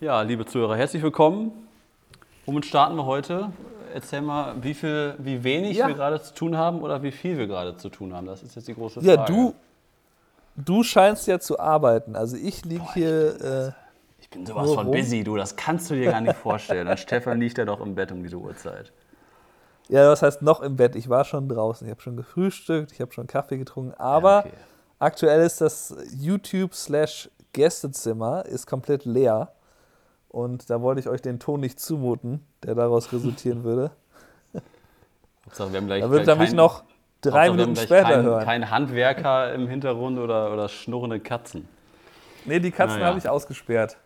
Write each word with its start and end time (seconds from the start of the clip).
Ja, 0.00 0.22
liebe 0.22 0.46
Zuhörer, 0.46 0.76
herzlich 0.76 1.02
willkommen. 1.02 1.52
Womit 2.46 2.66
starten 2.66 2.96
wir 2.96 3.04
heute? 3.04 3.52
Erzähl 3.92 4.22
mal, 4.22 4.54
wie, 4.62 4.74
viel, 4.74 5.14
wie 5.18 5.42
wenig 5.44 5.76
Ja. 5.76 5.88
wir 5.88 5.94
gerade 5.94 6.22
zu 6.22 6.32
tun 6.34 6.56
haben 6.56 6.80
oder 6.82 7.02
wie 7.02 7.12
viel 7.12 7.36
wir 7.38 7.46
gerade 7.46 7.76
zu 7.76 7.88
tun 7.88 8.14
haben. 8.14 8.26
Das 8.26 8.42
ist 8.42 8.54
jetzt 8.56 8.68
die 8.68 8.74
große 8.74 9.00
Ja, 9.00 9.16
Frage. 9.16 9.32
du, 9.32 9.54
du 10.56 10.82
scheinst 10.82 11.26
ja 11.26 11.38
zu 11.38 11.58
arbeiten. 11.58 12.16
Also 12.16 12.36
ich 12.36 12.64
liege 12.64 12.84
hier. 12.94 13.40
Äh, 13.40 13.72
Ich 14.20 14.30
bin 14.30 14.46
sowas 14.46 14.72
von 14.72 14.86
rum. 14.86 14.94
busy, 14.96 15.24
du. 15.24 15.36
Das 15.36 15.56
kannst 15.56 15.90
du 15.90 15.94
dir 15.94 16.10
gar 16.12 16.20
nicht 16.20 16.36
vorstellen. 16.36 16.86
Und 16.88 16.98
Stefan 16.98 17.40
liegt 17.40 17.58
ja 17.58 17.64
doch 17.64 17.80
im 17.80 17.94
Bett 17.94 18.12
um 18.12 18.22
diese 18.22 18.36
Uhrzeit. 18.36 18.92
ja, 19.88 20.08
was 20.08 20.22
heißt 20.22 20.40
noch 20.42 20.60
im 20.60 20.76
Bett? 20.76 20.94
Ich 20.94 21.08
war 21.08 21.24
schon 21.24 21.48
draußen. 21.48 21.86
Ich 21.86 21.90
habe 21.90 22.00
schon 22.00 22.16
gefrühstückt, 22.16 22.92
ich 22.92 23.00
habe 23.00 23.12
schon 23.12 23.26
Kaffee 23.26 23.58
getrunken. 23.58 23.92
Aber 23.98 24.30
Ja, 24.30 24.38
okay. 24.46 24.50
aktuell 25.00 25.40
ist 25.44 25.60
das 25.60 25.94
YouTube 26.16 26.74
slash 26.74 27.28
Gästezimmer 27.52 28.46
ist 28.46 28.66
komplett 28.68 29.04
leer. 29.04 29.50
Und 30.30 30.70
da 30.70 30.80
wollte 30.80 31.00
ich 31.00 31.08
euch 31.08 31.20
den 31.20 31.38
Ton 31.38 31.60
nicht 31.60 31.80
zumuten, 31.80 32.46
der 32.62 32.74
daraus 32.74 33.12
resultieren 33.12 33.64
würde. 33.64 33.90
Hauptsache, 35.44 35.72
wir 35.72 35.78
haben 35.78 35.86
gleich 35.86 36.02
Da 36.02 36.10
wird 36.10 36.28
er 36.28 36.36
mich 36.36 36.52
noch 36.52 36.84
drei 37.20 37.48
Hauptsache, 37.48 37.56
Minuten 37.56 37.76
später 37.76 38.02
kein, 38.02 38.22
hören. 38.22 38.44
Kein 38.44 38.70
Handwerker 38.70 39.54
im 39.54 39.68
Hintergrund 39.68 40.18
oder, 40.18 40.52
oder 40.52 40.68
schnurrende 40.68 41.20
Katzen. 41.20 41.68
Nee, 42.44 42.60
die 42.60 42.70
Katzen 42.70 42.98
Naja. 42.98 43.08
habe 43.08 43.18
ich 43.18 43.28
ausgesperrt. 43.28 43.96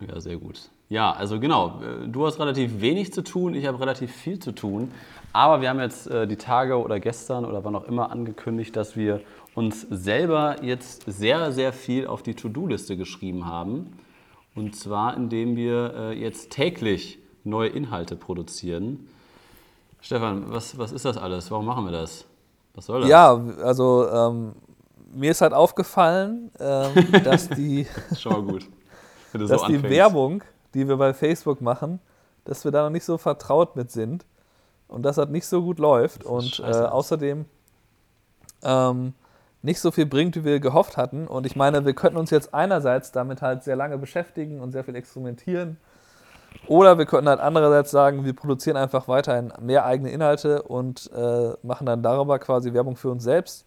Ja, 0.00 0.18
sehr 0.20 0.36
gut. 0.36 0.70
Ja, 0.88 1.12
also 1.12 1.38
genau, 1.38 1.80
äh, 1.82 2.08
du 2.08 2.26
hast 2.26 2.40
relativ 2.40 2.80
wenig 2.80 3.12
zu 3.12 3.22
tun, 3.22 3.54
ich 3.54 3.66
habe 3.66 3.78
relativ 3.78 4.12
viel 4.12 4.38
zu 4.38 4.52
tun. 4.52 4.90
Aber 5.32 5.60
wir 5.60 5.68
haben 5.68 5.78
jetzt 5.78 6.08
äh, 6.08 6.26
die 6.26 6.36
Tage 6.36 6.82
oder 6.82 6.98
gestern 6.98 7.44
oder 7.44 7.62
wann 7.64 7.76
auch 7.76 7.84
immer 7.84 8.10
angekündigt, 8.10 8.74
dass 8.74 8.96
wir 8.96 9.20
uns 9.54 9.86
selber 9.90 10.56
jetzt 10.62 11.04
sehr, 11.06 11.52
sehr 11.52 11.72
viel 11.72 12.06
auf 12.06 12.22
die 12.22 12.34
To-Do-Liste 12.34 12.96
geschrieben 12.96 13.46
haben. 13.46 13.92
Und 14.54 14.76
zwar, 14.76 15.16
indem 15.16 15.56
wir 15.56 15.94
äh, 15.94 16.12
jetzt 16.20 16.50
täglich 16.50 17.18
neue 17.44 17.68
Inhalte 17.68 18.16
produzieren. 18.16 19.08
Stefan, 20.00 20.50
was, 20.50 20.76
was 20.78 20.92
ist 20.92 21.04
das 21.04 21.16
alles? 21.16 21.50
Warum 21.50 21.66
machen 21.66 21.84
wir 21.84 21.92
das? 21.92 22.26
Was 22.74 22.86
soll 22.86 23.02
das? 23.02 23.10
Ja, 23.10 23.34
also 23.62 24.08
ähm, 24.08 24.52
mir 25.12 25.30
ist 25.30 25.40
halt 25.40 25.52
aufgefallen, 25.52 26.50
ähm, 26.58 27.22
dass 27.24 27.48
die. 27.48 27.86
Mal 28.24 28.42
gut. 28.42 28.68
Dass 29.32 29.60
so 29.60 29.66
die. 29.68 29.80
Werbung, 29.84 30.42
die 30.74 30.88
wir 30.88 30.96
bei 30.96 31.14
Facebook 31.14 31.60
machen, 31.60 32.00
dass 32.44 32.64
wir 32.64 32.72
da 32.72 32.82
noch 32.82 32.90
nicht 32.90 33.04
so 33.04 33.16
vertraut 33.16 33.76
mit 33.76 33.92
sind 33.92 34.26
und 34.88 35.04
dass 35.04 35.16
das 35.16 35.28
nicht 35.28 35.46
so 35.46 35.62
gut 35.62 35.78
läuft 35.78 36.24
und 36.24 36.58
äh, 36.58 36.64
außerdem 36.64 37.44
ähm, 38.64 39.14
nicht 39.62 39.80
so 39.80 39.90
viel 39.90 40.06
bringt, 40.06 40.36
wie 40.36 40.44
wir 40.44 40.60
gehofft 40.60 40.96
hatten. 40.96 41.26
Und 41.26 41.46
ich 41.46 41.56
meine, 41.56 41.84
wir 41.84 41.94
könnten 41.94 42.18
uns 42.18 42.30
jetzt 42.30 42.54
einerseits 42.54 43.12
damit 43.12 43.42
halt 43.42 43.62
sehr 43.62 43.76
lange 43.76 43.98
beschäftigen 43.98 44.60
und 44.60 44.72
sehr 44.72 44.84
viel 44.84 44.96
experimentieren. 44.96 45.76
Oder 46.66 46.98
wir 46.98 47.06
könnten 47.06 47.28
halt 47.28 47.40
andererseits 47.40 47.90
sagen, 47.90 48.24
wir 48.24 48.34
produzieren 48.34 48.76
einfach 48.76 49.06
weiterhin 49.08 49.52
mehr 49.60 49.84
eigene 49.84 50.10
Inhalte 50.10 50.62
und 50.62 51.10
äh, 51.14 51.52
machen 51.62 51.86
dann 51.86 52.02
darüber 52.02 52.38
quasi 52.38 52.72
Werbung 52.72 52.96
für 52.96 53.10
uns 53.10 53.22
selbst. 53.22 53.66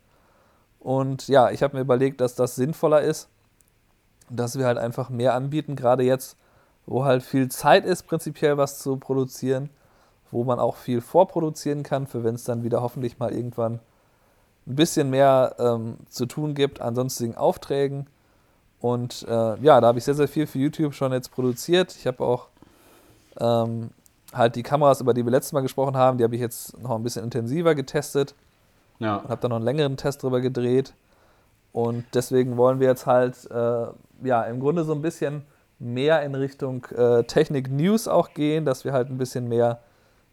Und 0.79 1.27
ja, 1.27 1.49
ich 1.49 1.63
habe 1.63 1.77
mir 1.77 1.81
überlegt, 1.81 2.19
dass 2.19 2.35
das 2.35 2.55
sinnvoller 2.55 3.01
ist, 3.01 3.29
dass 4.29 4.57
wir 4.57 4.65
halt 4.65 4.77
einfach 4.77 5.09
mehr 5.09 5.33
anbieten, 5.33 5.75
gerade 5.75 6.03
jetzt, 6.03 6.37
wo 6.85 7.05
halt 7.05 7.23
viel 7.23 7.49
Zeit 7.49 7.85
ist, 7.85 8.03
prinzipiell 8.03 8.57
was 8.57 8.79
zu 8.79 8.97
produzieren, 8.97 9.69
wo 10.31 10.43
man 10.43 10.59
auch 10.59 10.75
viel 10.75 10.99
vorproduzieren 10.99 11.83
kann, 11.83 12.07
für 12.07 12.23
wenn 12.23 12.35
es 12.35 12.43
dann 12.43 12.63
wieder 12.63 12.81
hoffentlich 12.81 13.19
mal 13.19 13.31
irgendwann 13.31 13.79
ein 14.65 14.75
bisschen 14.75 15.09
mehr 15.09 15.55
ähm, 15.59 15.97
zu 16.09 16.25
tun 16.25 16.53
gibt 16.53 16.81
an 16.81 16.95
sonstigen 16.95 17.35
Aufträgen. 17.35 18.07
Und 18.79 19.25
äh, 19.29 19.57
ja, 19.61 19.79
da 19.81 19.87
habe 19.87 19.97
ich 19.97 20.03
sehr, 20.03 20.13
sehr 20.13 20.27
viel 20.27 20.45
für 20.47 20.59
YouTube 20.59 20.93
schon 20.93 21.11
jetzt 21.13 21.31
produziert. 21.31 21.95
Ich 21.95 22.05
habe 22.07 22.23
auch 22.23 22.47
ähm, 23.39 23.89
halt 24.33 24.55
die 24.55 24.63
Kameras, 24.63 25.01
über 25.01 25.13
die 25.13 25.23
wir 25.23 25.31
letztes 25.31 25.53
Mal 25.53 25.61
gesprochen 25.61 25.95
haben, 25.95 26.17
die 26.17 26.23
habe 26.23 26.35
ich 26.35 26.41
jetzt 26.41 26.77
noch 26.81 26.91
ein 26.95 27.03
bisschen 27.03 27.23
intensiver 27.23 27.75
getestet 27.75 28.35
Ja. 28.99 29.17
und 29.17 29.29
habe 29.29 29.41
da 29.41 29.47
noch 29.47 29.57
einen 29.57 29.65
längeren 29.65 29.95
Test 29.97 30.23
drüber 30.23 30.41
gedreht. 30.41 30.93
Und 31.71 32.05
deswegen 32.13 32.57
wollen 32.57 32.79
wir 32.79 32.87
jetzt 32.87 33.05
halt, 33.05 33.49
äh, 33.49 33.87
ja, 34.23 34.43
im 34.43 34.59
Grunde 34.59 34.83
so 34.83 34.93
ein 34.93 35.01
bisschen 35.01 35.43
mehr 35.79 36.21
in 36.23 36.35
Richtung 36.35 36.85
äh, 36.95 37.23
Technik-News 37.23 38.07
auch 38.07 38.33
gehen, 38.33 38.63
dass 38.65 38.85
wir 38.85 38.93
halt 38.93 39.09
ein 39.09 39.17
bisschen 39.17 39.47
mehr 39.49 39.79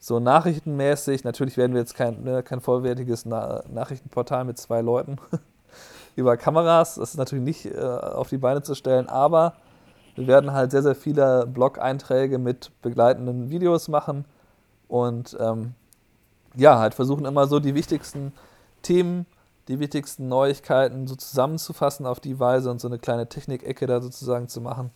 so 0.01 0.21
nachrichtenmäßig, 0.21 1.25
natürlich 1.25 1.59
werden 1.59 1.75
wir 1.75 1.81
jetzt 1.83 1.95
kein, 1.95 2.25
ne, 2.25 2.43
kein 2.43 2.63
vollwertiges 2.63 3.27
Na 3.27 3.63
Nachrichtenportal 3.71 4.45
mit 4.47 4.59
zwei 4.59 4.83
Leuten 4.83 5.19
über 6.17 6.37
Kameras, 6.39 6.97
das 6.97 7.11
ist 7.11 7.19
natürlich 7.19 7.45
nicht 7.45 7.67
äh, 7.67 7.79
auf 7.81 8.29
die 8.31 8.39
Beine 8.39 8.63
zu 8.63 8.75
stellen, 8.75 9.09
aber 9.09 9.55
wir 10.17 10.27
werden 10.27 10.53
halt 10.53 10.73
sehr, 10.73 10.83
sehr 10.83 10.97
viele 10.97 11.47
Blog-Einträge 11.47 12.39
mit 12.39 12.73
begleitenden 12.83 13.51
Videos 13.51 13.89
machen 13.89 14.27
und 14.89 15.37
ähm, 15.41 15.75
ja, 16.57 16.79
halt 16.79 16.95
versuchen 16.95 17.27
immer 17.27 17.47
so 17.47 17.61
die 17.61 17.75
wichtigsten 17.75 18.33
Themen, 18.83 19.27
die 19.69 19.81
wichtigsten 19.81 20.29
Neuigkeiten 20.29 21.07
so 21.07 21.17
zusammenzufassen 21.17 22.07
auf 22.07 22.21
die 22.21 22.41
Weise 22.41 22.71
und 22.71 22.81
so 22.81 22.89
eine 22.89 22.99
kleine 22.99 23.29
Technikecke 23.29 23.87
da 23.87 24.01
sozusagen 24.01 24.49
zu 24.49 24.61
machen. 24.61 24.91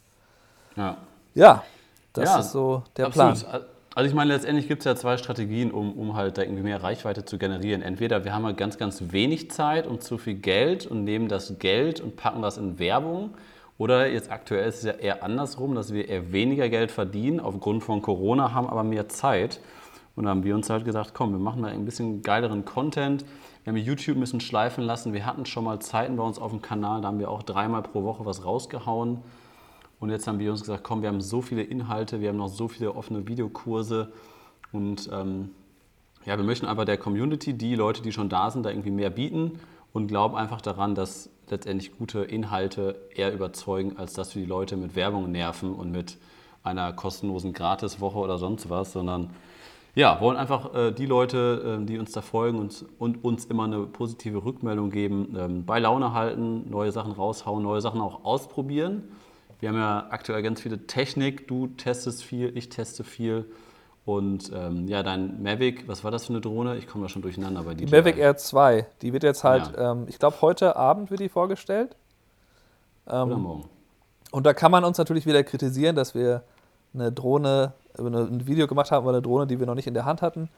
ja. 0.77 0.97
Ja, 1.35 1.65
das 2.13 2.31
Ja, 2.31 2.39
ist 2.39 2.53
so 2.53 2.85
der 2.97 3.07
Absolut. 3.07 3.41
Plan. 3.41 3.65
Also 3.97 4.09
ich 4.09 4.15
meine, 4.15 4.33
letztendlich 4.33 4.67
gibt 4.67 4.81
es 4.81 4.87
ja 4.87 4.97
zwei 4.97 5.17
Strategien, 5.17 5.71
um, 5.71 5.93
um 5.93 6.17
halt 6.17 6.37
da 6.37 6.43
irgendwie 6.43 6.65
mehr 6.65 6.83
Reichweite 6.83 7.25
zu 7.25 7.39
generieren. 7.39 7.81
Entweder 7.81 8.25
wir 8.25 8.35
haben 8.35 8.45
halt 8.45 8.57
ganz, 8.57 8.77
ganz 8.77 9.13
wenig 9.13 9.53
Zeit 9.53 9.87
und 9.87 10.03
zu 10.03 10.19
viel 10.19 10.35
Geld 10.35 10.85
und 10.87 11.05
nehmen 11.05 11.29
das 11.29 11.61
Geld 11.61 12.01
und 12.01 12.17
packen 12.17 12.43
das 12.43 12.59
in 12.59 12.81
Werbung. 12.81 13.31
Oder 13.79 14.09
jetzt 14.09 14.33
aktuell 14.33 14.69
ist 14.69 14.79
es 14.79 14.85
ja 14.85 14.93
eher 14.93 15.23
andersrum, 15.23 15.77
dass 15.77 15.93
wir 15.93 16.09
eher 16.09 16.33
weniger 16.33 16.69
Geld 16.69 16.91
verdienen 16.91 17.39
aufgrund 17.39 17.85
von 17.85 18.03
Corona, 18.03 18.53
haben 18.53 18.69
aber 18.69 18.83
mehr 18.83 19.09
Zeit. 19.09 19.61
Und 20.17 20.25
da 20.25 20.31
haben 20.31 20.43
wir 20.43 20.57
uns 20.57 20.71
halt 20.71 20.85
gesagt, 20.85 21.13
komm, 21.15 21.31
wir 21.31 21.39
machen 21.39 21.61
mal 21.61 21.71
ein 21.71 21.85
bisschen 21.85 22.23
geileren 22.23 22.65
Content. 22.65 23.25
Wir 23.63 23.73
haben 23.73 23.79
YouTube 23.79 24.17
ein 24.17 24.21
bisschen 24.21 24.41
schleifen 24.41 24.83
lassen. 24.83 25.13
Wir 25.13 25.25
hatten 25.25 25.47
schon 25.47 25.65
mal 25.65 25.79
Zeiten 25.79 26.17
bei 26.17 26.25
uns 26.25 26.41
auf 26.41 26.51
dem 26.51 26.63
Kanal, 26.63 27.01
da 27.01 27.09
haben 27.09 27.21
wir 27.21 27.31
auch 27.31 27.45
dreimal 27.45 27.83
pro 27.83 28.03
Woche 28.03 28.27
was 28.27 28.45
rausgehauen. 28.45 29.19
Und 30.05 30.11
jetzt 30.11 30.27
haben 30.27 30.39
wir 30.39 30.51
uns 30.51 30.61
gesagt, 30.61 30.85
komm, 30.85 31.01
wir 31.01 31.09
haben 31.09 31.23
so 31.23 31.41
viele 31.41 31.63
Inhalte, 31.63 32.21
wir 32.21 32.29
haben 32.29 32.37
noch 32.37 32.49
so 32.49 32.69
viele 32.69 32.95
offene 32.95 33.27
Videokurse 33.27 34.13
und 34.71 35.09
ähm, 35.11 35.53
ja, 36.27 36.37
wir 36.37 36.45
möchten 36.45 36.67
einfach 36.67 36.85
der 36.85 36.99
Community, 36.99 37.55
die 37.55 37.75
Leute, 37.75 38.03
die 38.03 38.13
schon 38.13 38.29
da 38.29 38.51
sind, 38.51 38.67
da 38.67 38.69
irgendwie 38.69 38.91
mehr 38.91 39.09
bieten 39.09 39.61
und 39.95 40.09
glauben 40.09 40.37
einfach 40.37 40.61
daran, 40.61 40.95
dass 40.95 41.31
letztendlich 41.49 41.97
gute 41.97 42.19
Inhalte 42.19 43.01
eher 43.15 43.33
überzeugen, 43.33 43.97
als 43.97 44.13
dass 44.13 44.35
wir 44.35 44.43
die 44.43 44.49
Leute 44.49 44.77
mit 44.77 44.95
Werbung 44.95 45.33
nerven 45.33 45.73
und 45.73 45.91
mit 45.91 46.19
einer 46.63 46.93
kostenlosen 46.93 47.55
Gratiswoche 47.55 48.19
oder 48.19 48.37
sonst 48.37 48.69
was, 48.69 48.93
sondern 48.93 49.31
ja, 49.95 50.21
wollen 50.21 50.37
einfach 50.37 50.75
äh, 50.75 50.93
die 50.93 51.07
Leute, 51.07 51.79
äh, 51.81 51.87
die 51.87 51.99
uns 51.99 52.13
da 52.13 52.21
folgen 52.21 52.59
und, 52.59 52.85
und 52.99 53.25
uns 53.25 53.47
immer 53.47 53.65
eine 53.65 53.87
positive 53.87 54.45
Rückmeldung 54.45 54.91
geben, 54.91 55.35
ähm, 55.39 55.65
bei 55.65 55.79
Laune 55.79 56.13
halten, 56.13 56.69
neue 56.69 56.93
Sachen 56.93 57.13
raushauen, 57.13 57.63
neue 57.63 57.81
Sachen 57.81 58.03
auch 58.03 58.23
ausprobieren. 58.27 59.05
Wir 59.61 59.69
haben 59.71 59.77
ja 59.77 60.07
aktuell 60.11 60.43
ganz 60.43 60.61
viele 60.61 60.87
Technik. 60.87 61.49
Du 61.49 61.69
testest 61.69 62.23
viel, 62.23 62.57
ich 62.57 62.69
teste 62.69 63.05
viel. 63.05 63.45
Und 64.05 64.53
ähm, 64.55 64.87
ja, 64.87 65.03
dein 65.03 65.43
Mavic, 65.43 65.89
was 65.89 66.05
war 66.05 66.11
das 66.11 66.27
für 66.27 66.33
eine 66.35 66.41
Drohne? 66.43 66.77
Ich 66.77 66.87
komme 66.87 67.05
da 67.05 67.09
schon 67.09 67.23
durcheinander 67.23 67.63
bei 67.63 67.73
Die 67.75 67.87
DJI. 67.87 67.97
Mavic 67.97 68.19
Air 68.19 68.37
2, 68.37 68.87
die 69.01 69.13
wird 69.15 69.23
jetzt 69.23 69.45
halt, 69.45 69.73
Ja. 69.75 69.93
ähm, 69.93 70.05
ich 70.09 70.19
glaube, 70.19 70.37
heute 70.43 70.77
Abend 70.77 71.11
wird 71.11 71.21
die 71.21 71.31
vorgestellt. 71.31 71.97
Ähm, 73.09 73.29
Oder 73.29 73.37
morgen. 73.39 73.65
Und 74.31 74.45
da 74.45 74.53
kann 74.53 74.71
man 74.71 74.85
uns 74.85 74.99
natürlich 74.99 75.25
wieder 75.27 75.43
kritisieren, 75.43 75.97
dass 75.97 76.15
wir 76.15 76.43
eine 76.93 77.13
Drohne, 77.13 77.73
eine- 77.97 78.21
ein 78.25 78.47
Video 78.47 78.67
gemacht 78.67 78.91
haben 78.91 79.05
über 79.05 79.13
eine 79.13 79.23
Drohne, 79.23 79.47
die 79.47 79.59
wir 79.59 79.67
noch 79.67 79.75
nicht 79.75 79.87
in 79.87 79.95
der 79.95 80.05
Hand 80.05 80.21
hatten. 80.23 80.51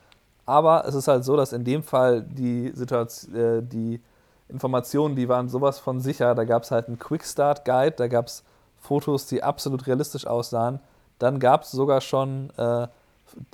Aber 0.45 0.85
es 0.87 0.95
ist 0.95 1.07
halt 1.09 1.25
so, 1.25 1.37
dass 1.37 1.53
in 1.53 1.63
dem 1.65 1.83
Fall 1.83 2.23
die 2.23 2.71
Situation, 2.75 3.35
äh, 3.35 3.63
die 3.63 4.01
Informationen, 4.49 5.15
die 5.17 5.29
waren 5.29 5.49
sowas 5.49 5.79
von 5.79 6.01
sicher. 6.01 6.35
Da 6.35 6.45
gab 6.45 6.63
es 6.65 6.71
halt 6.71 6.89
einen 6.89 6.99
Quick 6.99 7.25
Start 7.25 7.65
Guide, 7.65 7.93
da 7.97 8.07
gab 8.09 8.27
es 8.27 8.45
Fotos, 8.87 9.27
die 9.27 9.43
absolut 9.43 9.87
realistisch 9.87 10.27
aussahen. 10.27 10.81
Dann 11.19 11.41
gab 11.41 11.63
es 11.63 11.71
sogar 11.71 12.01
schon 12.01 12.51
äh, 12.57 12.87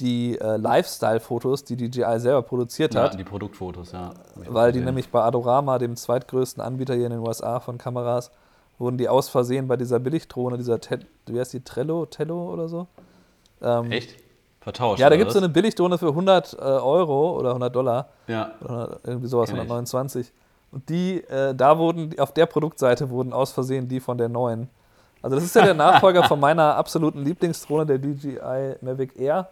die 0.00 0.38
äh, 0.38 0.56
Lifestyle-Fotos, 0.56 1.64
die 1.64 1.76
DJI 1.76 2.20
selber 2.20 2.43
produziert 2.43 2.94
Ja, 2.94 3.05
hat 3.05 3.19
die 3.19 3.25
Produktfotos, 3.25 3.93
ja. 3.93 4.12
Weil 4.34 4.73
die 4.73 4.81
nämlich 4.81 5.11
bei 5.11 5.23
Adorama, 5.23 5.79
dem 5.79 5.96
zweitgrößten 5.96 6.62
Anbieter 6.62 6.94
hier 6.94 7.06
in 7.06 7.12
den 7.12 7.20
USA 7.20 7.61
von 7.61 7.79
Kameras, 7.79 8.31
wurden 8.79 8.99
die 8.99 9.08
aus 9.08 9.29
Versehen 9.29 9.69
bei 9.69 9.76
dieser 9.76 9.99
Billigdrohne, 9.99 10.56
dieser, 10.58 10.81
Te 10.81 11.00
wie 11.26 11.38
heißt 11.38 11.52
die, 11.52 11.61
Trello, 11.61 12.06
Tello 12.06 12.52
oder 12.52 12.69
so? 12.69 12.87
Ähm, 13.62 13.90
Echt? 13.90 14.17
Vertauscht. 14.61 15.00
Ja, 15.00 15.11
da 15.11 15.17
gibt 15.17 15.28
es 15.28 15.35
so 15.35 15.40
eine 15.40 15.49
Billigdrohne 15.49 15.99
für 15.99 16.08
100 16.08 16.55
äh, 16.55 16.56
Euro 16.56 17.37
oder 17.38 17.49
100 17.50 17.75
Dollar, 17.75 18.08
Ja, 18.28 18.52
oder 18.61 18.70
100, 18.70 19.00
irgendwie 19.05 19.28
sowas, 19.28 19.49
Kenn 19.49 19.56
ich. 19.56 19.62
129. 19.62 20.32
Und 20.70 20.88
die, 20.88 21.23
äh, 21.25 21.55
da 21.55 21.78
wurden, 21.78 22.19
auf 22.19 22.32
der 22.32 22.46
Produktseite 22.46 23.11
wurden 23.11 23.32
aus 23.32 23.52
Versehen 23.52 23.88
die 23.88 24.00
von 24.00 24.19
der 24.19 24.28
neuen. 24.28 24.69
Also 25.22 25.36
das 25.36 25.44
ist 25.44 25.54
ja 25.54 25.62
der 25.64 25.74
Nachfolger 25.74 26.24
von 26.24 26.40
meiner 26.46 26.76
absoluten 26.76 27.22
Lieblingsdrohne, 27.24 27.86
der 27.86 27.98
DJI 27.98 28.76
Mavic 28.80 29.16
Air. 29.19 29.48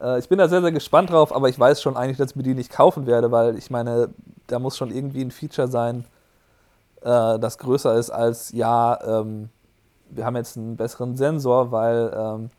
Äh, 0.00 0.18
ich 0.20 0.28
bin 0.28 0.38
da 0.38 0.48
sehr, 0.48 0.60
sehr 0.62 0.72
gespannt 0.72 1.10
drauf, 1.10 1.34
aber 1.34 1.48
ich 1.48 1.58
weiß 1.58 1.82
schon 1.82 1.96
eigentlich, 1.96 2.16
dass 2.16 2.30
ich 2.30 2.36
mir 2.36 2.42
die 2.44 2.54
nicht 2.54 2.70
kaufen 2.70 3.06
werde, 3.06 3.30
weil 3.30 3.56
ich 3.58 3.70
meine, 3.70 4.10
da 4.46 4.58
muss 4.58 4.76
schon 4.76 4.90
irgendwie 4.90 5.22
ein 5.22 5.30
Feature 5.30 5.68
sein, 5.68 6.04
äh, 7.02 7.38
das 7.38 7.58
größer 7.58 7.94
ist 7.96 8.10
als, 8.10 8.52
ja, 8.52 8.98
ähm, 9.20 9.48
wir 10.10 10.24
haben 10.26 10.36
jetzt 10.36 10.56
einen 10.56 10.76
besseren 10.76 11.16
Sensor, 11.16 11.70
weil 11.72 12.12
ähm, 12.16 12.50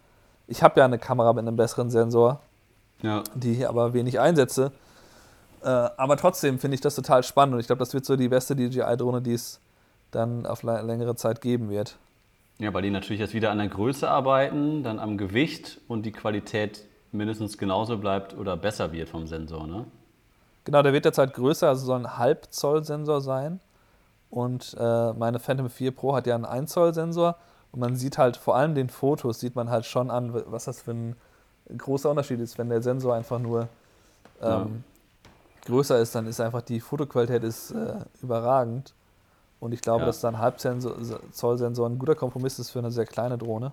ich 0.48 0.64
habe 0.64 0.80
ja 0.80 0.86
eine 0.86 1.00
Kamera 1.00 1.32
mit 1.34 1.46
einem 1.48 1.56
besseren 1.58 1.90
Sensor, 1.90 2.40
Ja. 3.02 3.24
die 3.36 3.54
ich 3.54 3.68
aber 3.68 3.94
wenig 3.94 4.20
einsetze. 4.20 4.72
Äh, 5.64 5.68
aber 5.68 6.18
trotzdem 6.18 6.60
finde 6.60 6.76
ich 6.76 6.82
das 6.82 6.96
total 6.96 7.24
spannend 7.24 7.54
und 7.54 7.60
ich 7.60 7.68
glaube, 7.68 7.80
das 7.80 7.94
wird 7.94 8.04
so 8.06 8.16
die 8.16 8.30
beste 8.30 8.56
DJI-Drohne, 8.56 9.22
die 9.22 9.34
es 9.34 9.60
dann 10.12 10.46
auf 10.46 10.64
lä- 10.64 10.82
längere 10.82 11.16
Zeit 11.16 11.40
geben 11.42 11.70
wird. 11.70 11.98
Ja, 12.62 12.72
weil 12.76 12.84
die 12.84 12.92
natürlich 12.92 13.20
jetzt 13.20 13.34
wieder 13.34 13.50
an 13.50 13.58
der 13.58 13.70
Größe 13.70 14.08
arbeiten, 14.08 14.84
dann 14.84 15.00
am 15.00 15.18
Gewicht 15.18 15.82
und 15.88 16.04
die 16.06 16.12
Qualität 16.12 16.86
mindestens 17.12 17.58
genauso 17.58 17.98
bleibt 17.98 18.38
oder 18.38 18.56
besser 18.56 18.92
wird 18.92 19.10
vom 19.10 19.26
Sensor, 19.26 19.66
ne? 19.66 19.86
Genau, 20.64 20.84
der 20.84 20.94
wird 20.94 21.06
jetzt 21.06 21.18
halt 21.18 21.34
größer, 21.34 21.68
also 21.70 21.88
soll 21.88 22.02
ein 22.02 22.18
Halb-Zoll-Sensor 22.20 23.20
sein. 23.22 23.60
Und 24.30 24.78
äh, 24.80 25.14
meine 25.14 25.40
Phantom 25.40 25.72
4 25.72 25.90
Pro 25.90 26.16
hat 26.16 26.28
ja 26.28 26.36
einen 26.36 26.46
1-Zoll-Sensor. 26.46 27.36
Und 27.72 27.80
man 27.80 27.96
sieht 27.96 28.20
halt, 28.20 28.38
vor 28.38 28.56
allem 28.56 28.76
den 28.76 28.90
Fotos, 28.90 29.40
sieht 29.40 29.56
man 29.56 29.72
halt 29.72 29.86
schon 29.88 30.12
an, 30.12 30.32
was 30.46 30.66
das 30.66 30.82
für 30.84 30.92
ein 30.92 31.16
großer 31.76 32.12
Unterschied 32.12 32.40
ist. 32.40 32.60
Wenn 32.60 32.70
der 32.70 32.84
Sensor 32.84 33.16
einfach 33.16 33.40
nur 33.40 33.70
ähm, 34.40 34.48
Ja. 34.50 34.68
größer 35.66 35.98
ist, 36.00 36.14
dann 36.14 36.28
ist 36.28 36.40
einfach 36.40 36.62
die 36.62 36.80
Fotoqualität 36.80 37.44
ist, 37.44 37.72
äh, 37.72 37.96
überragend. 38.22 38.94
Und 39.62 39.74
ich 39.74 39.80
glaube, 39.82 40.02
Ja. 40.02 40.06
dass 40.08 40.20
da 40.20 40.28
ein 40.28 40.40
Halb-Zoll-Sensor 40.40 41.88
ein 41.88 41.98
guter 42.00 42.16
Kompromiss 42.16 42.60
ist 42.60 42.72
für 42.72 42.80
eine 42.80 42.92
sehr 42.92 43.06
kleine 43.06 43.38
Drohne. 43.38 43.72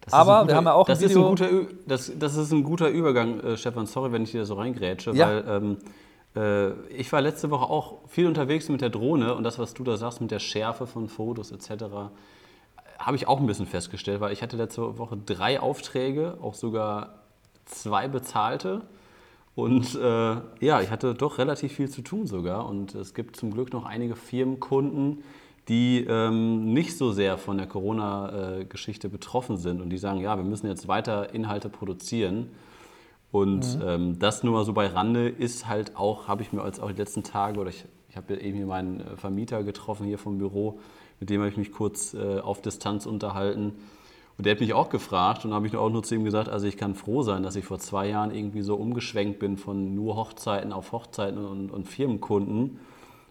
Das 0.00 0.08
ist 0.08 0.18
Aber 0.18 0.40
ein 0.40 0.48
wir 0.48 0.56
haben 0.56 0.64
ja 0.64 0.72
auch 0.72 0.86
ein 0.86 0.92
das 0.92 1.02
ist 1.02 1.10
Video- 1.10 1.24
ein 1.28 1.28
guter, 1.36 1.48
das, 1.86 2.10
das 2.18 2.36
ist 2.36 2.50
ein 2.52 2.64
guter 2.64 2.88
Übergang, 2.88 3.38
äh, 3.40 3.56
Stefan. 3.56 3.86
Sorry, 3.86 4.10
wenn 4.12 4.22
ich 4.24 4.32
dir 4.32 4.44
so 4.44 4.54
reingrätsche, 4.54 5.12
Ja. 5.12 5.28
weil 5.28 5.44
ähm, 5.46 5.76
äh, 6.36 6.70
ich 6.94 7.12
war 7.12 7.20
letzte 7.20 7.50
Woche 7.50 7.64
auch 7.70 7.98
viel 8.08 8.26
unterwegs 8.26 8.68
mit 8.68 8.80
der 8.80 8.90
Drohne 8.90 9.34
und 9.34 9.44
das, 9.44 9.58
was 9.58 9.72
du 9.74 9.84
da 9.84 9.96
sagst 9.96 10.20
mit 10.20 10.30
der 10.30 10.40
Schärfe 10.40 10.86
von 10.86 11.08
Fotos 11.08 11.52
etc., 11.52 11.84
habe 12.98 13.16
ich 13.16 13.28
auch 13.28 13.40
ein 13.40 13.46
bisschen 13.46 13.66
festgestellt, 13.66 14.20
weil 14.20 14.32
ich 14.32 14.42
hatte 14.42 14.56
letzte 14.56 14.98
Woche 14.98 15.16
drei 15.16 15.60
Aufträge, 15.60 16.38
auch 16.40 16.54
sogar 16.54 17.14
zwei 17.66 18.08
bezahlte. 18.08 18.82
Und 19.54 19.94
äh, 19.94 20.36
ja, 20.60 20.80
ich 20.80 20.90
hatte 20.90 21.14
doch 21.14 21.38
relativ 21.38 21.72
viel 21.72 21.88
zu 21.88 22.02
tun 22.02 22.26
sogar. 22.26 22.68
Und 22.68 22.94
es 22.94 23.14
gibt 23.14 23.36
zum 23.36 23.52
Glück 23.52 23.72
noch 23.72 23.84
einige 23.84 24.16
Firmenkunden, 24.16 25.22
die 25.68 26.04
ähm, 26.08 26.72
nicht 26.72 26.96
so 26.98 27.12
sehr 27.12 27.38
von 27.38 27.56
der 27.56 27.66
Corona-Geschichte 27.66 29.08
betroffen 29.08 29.56
sind 29.56 29.80
und 29.80 29.90
die 29.90 29.98
sagen, 29.98 30.20
ja, 30.20 30.36
wir 30.36 30.44
müssen 30.44 30.66
jetzt 30.66 30.88
weiter 30.88 31.32
Inhalte 31.34 31.68
produzieren. 31.68 32.50
Und 33.30 33.78
ähm, 33.84 34.18
das 34.18 34.42
nur 34.42 34.52
mal 34.52 34.64
so 34.64 34.72
bei 34.72 34.86
Rande 34.86 35.28
ist 35.28 35.66
halt 35.66 35.96
auch, 35.96 36.28
habe 36.28 36.42
ich 36.42 36.52
mir 36.52 36.62
als 36.62 36.80
auch 36.80 36.90
die 36.90 36.96
letzten 36.96 37.22
Tage, 37.22 37.58
oder 37.58 37.70
ich, 37.70 37.84
ich 38.08 38.16
habe 38.16 38.36
eben 38.36 38.56
hier 38.56 38.66
meinen 38.66 39.00
äh, 39.00 39.16
Vermieter 39.16 39.62
getroffen 39.64 40.06
hier 40.06 40.18
vom 40.18 40.38
Büro, 40.38 40.78
mit 41.18 41.30
dem 41.30 41.40
habe 41.40 41.50
ich 41.50 41.56
mich 41.56 41.72
kurz 41.72 42.14
äh, 42.14 42.40
auf 42.40 42.60
Distanz 42.60 43.06
unterhalten. 43.06 43.72
Und 44.36 44.46
der 44.46 44.52
hat 44.52 44.60
mich 44.60 44.74
auch 44.74 44.88
gefragt 44.88 45.44
und 45.44 45.54
habe 45.54 45.66
ich 45.66 45.76
auch 45.76 45.90
nur 45.90 46.02
zu 46.02 46.14
ihm 46.16 46.24
gesagt, 46.24 46.48
also 46.48 46.66
ich 46.66 46.76
kann 46.76 46.94
froh 46.94 47.22
sein, 47.22 47.42
dass 47.42 47.54
ich 47.54 47.64
vor 47.64 47.78
zwei 47.78 48.08
Jahren 48.08 48.34
irgendwie 48.34 48.62
so 48.62 48.74
umgeschwenkt 48.74 49.38
bin 49.38 49.56
von 49.56 49.94
nur 49.94 50.16
Hochzeiten 50.16 50.72
auf 50.72 50.90
Hochzeiten 50.90 51.44
und, 51.44 51.70
und 51.70 51.86
Firmenkunden 51.86 52.80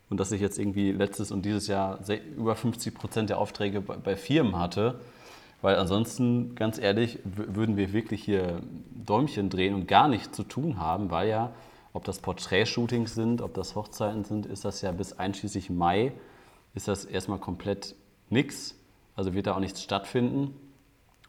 und 0.09 0.19
dass 0.19 0.31
ich 0.31 0.39
jetzt 0.39 0.59
irgendwie 0.59 0.91
letztes 0.91 1.31
und 1.31 1.43
dieses 1.43 1.67
Jahr 1.67 1.99
über 2.37 2.55
50 2.55 2.93
Prozent 2.93 3.29
der 3.29 3.37
Aufträge 3.37 3.81
bei, 3.81 3.97
bei 3.97 4.15
Firmen 4.15 4.57
hatte. 4.57 4.99
Weil 5.61 5.77
ansonsten, 5.77 6.55
ganz 6.55 6.77
ehrlich, 6.77 7.19
würden 7.23 7.77
wir 7.77 7.93
wirklich 7.93 8.23
hier 8.23 8.61
Däumchen 8.93 9.49
drehen 9.49 9.73
und 9.73 9.87
gar 9.87 10.07
nichts 10.07 10.35
zu 10.35 10.43
tun 10.43 10.77
haben, 10.77 11.09
weil 11.09 11.29
ja, 11.29 11.53
ob 11.93 12.03
das 12.03 12.19
Porträtshootings 12.19 13.15
sind, 13.15 13.41
ob 13.41 13.53
das 13.53 13.75
Hochzeiten 13.75 14.23
sind, 14.23 14.45
ist 14.45 14.65
das 14.65 14.81
ja 14.81 14.91
bis 14.91 15.13
einschließlich 15.13 15.69
Mai, 15.69 16.11
ist 16.75 16.87
das 16.87 17.05
erstmal 17.05 17.39
komplett 17.39 17.95
nix. 18.29 18.75
Also 19.15 19.33
wird 19.33 19.47
da 19.47 19.55
auch 19.55 19.59
nichts 19.59 19.81
stattfinden. 19.81 20.53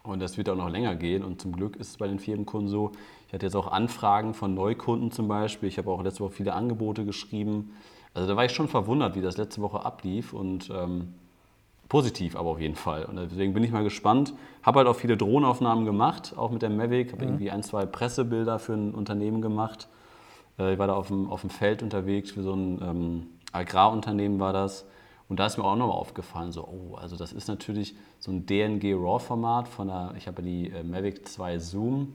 Und 0.04 0.20
das 0.20 0.36
wird 0.36 0.50
auch 0.50 0.56
noch 0.56 0.68
länger 0.68 0.94
gehen. 0.96 1.24
Und 1.24 1.40
zum 1.40 1.52
Glück 1.52 1.76
ist 1.76 1.88
es 1.88 1.96
bei 1.96 2.06
den 2.06 2.18
Firmenkunden 2.18 2.68
so. 2.68 2.92
Ich 3.26 3.32
hatte 3.32 3.46
jetzt 3.46 3.56
auch 3.56 3.72
Anfragen 3.72 4.34
von 4.34 4.54
Neukunden 4.54 5.10
zum 5.10 5.28
Beispiel. 5.28 5.68
Ich 5.68 5.78
habe 5.78 5.90
auch 5.90 6.02
letzte 6.02 6.22
Woche 6.22 6.32
viele 6.32 6.52
Angebote 6.52 7.04
geschrieben. 7.06 7.74
Also 8.12 8.28
da 8.28 8.36
war 8.36 8.44
ich 8.44 8.52
schon 8.52 8.68
verwundert, 8.68 9.16
wie 9.16 9.22
das 9.22 9.38
letzte 9.38 9.62
Woche 9.62 9.84
ablief. 9.84 10.34
Und 10.34 10.70
ähm, 10.70 11.14
positiv 11.88 12.36
aber 12.36 12.50
auf 12.50 12.60
jeden 12.60 12.74
Fall. 12.74 13.06
Und 13.06 13.16
deswegen 13.16 13.54
bin 13.54 13.64
ich 13.64 13.72
mal 13.72 13.82
gespannt. 13.82 14.34
Habe 14.62 14.80
halt 14.80 14.88
auch 14.88 14.96
viele 14.96 15.16
Drohnenaufnahmen 15.16 15.86
gemacht, 15.86 16.34
auch 16.36 16.50
mit 16.50 16.60
der 16.60 16.70
Mavic. 16.70 17.12
Habe 17.12 17.24
irgendwie 17.24 17.50
ein, 17.50 17.62
zwei 17.62 17.86
Pressebilder 17.86 18.58
für 18.58 18.74
ein 18.74 18.92
Unternehmen 18.92 19.40
gemacht. 19.40 19.88
Äh, 20.58 20.74
Ich 20.74 20.78
war 20.78 20.86
da 20.86 20.94
auf 20.94 21.08
dem, 21.08 21.30
auf 21.30 21.40
dem 21.40 21.50
Feld 21.50 21.82
unterwegs, 21.82 22.32
für 22.32 22.42
so 22.42 22.52
ein 22.52 22.80
ähm, 22.82 23.26
Agrarunternehmen 23.52 24.38
war 24.38 24.52
das. 24.52 24.86
Und 25.28 25.40
da 25.40 25.46
ist 25.46 25.56
mir 25.56 25.64
auch 25.64 25.76
nochmal 25.76 25.96
aufgefallen, 25.96 26.52
so, 26.52 26.64
oh, 26.66 26.96
also 26.96 27.16
das 27.16 27.32
ist 27.32 27.48
natürlich 27.48 27.96
so 28.18 28.30
ein 28.30 28.46
DNG-RAW-Format 28.46 29.68
von 29.68 29.88
der, 29.88 30.14
ich 30.16 30.26
habe 30.26 30.42
ja 30.42 30.48
die 30.48 30.70
äh, 30.70 30.82
Mavic 30.82 31.26
2 31.26 31.58
Zoom, 31.58 32.14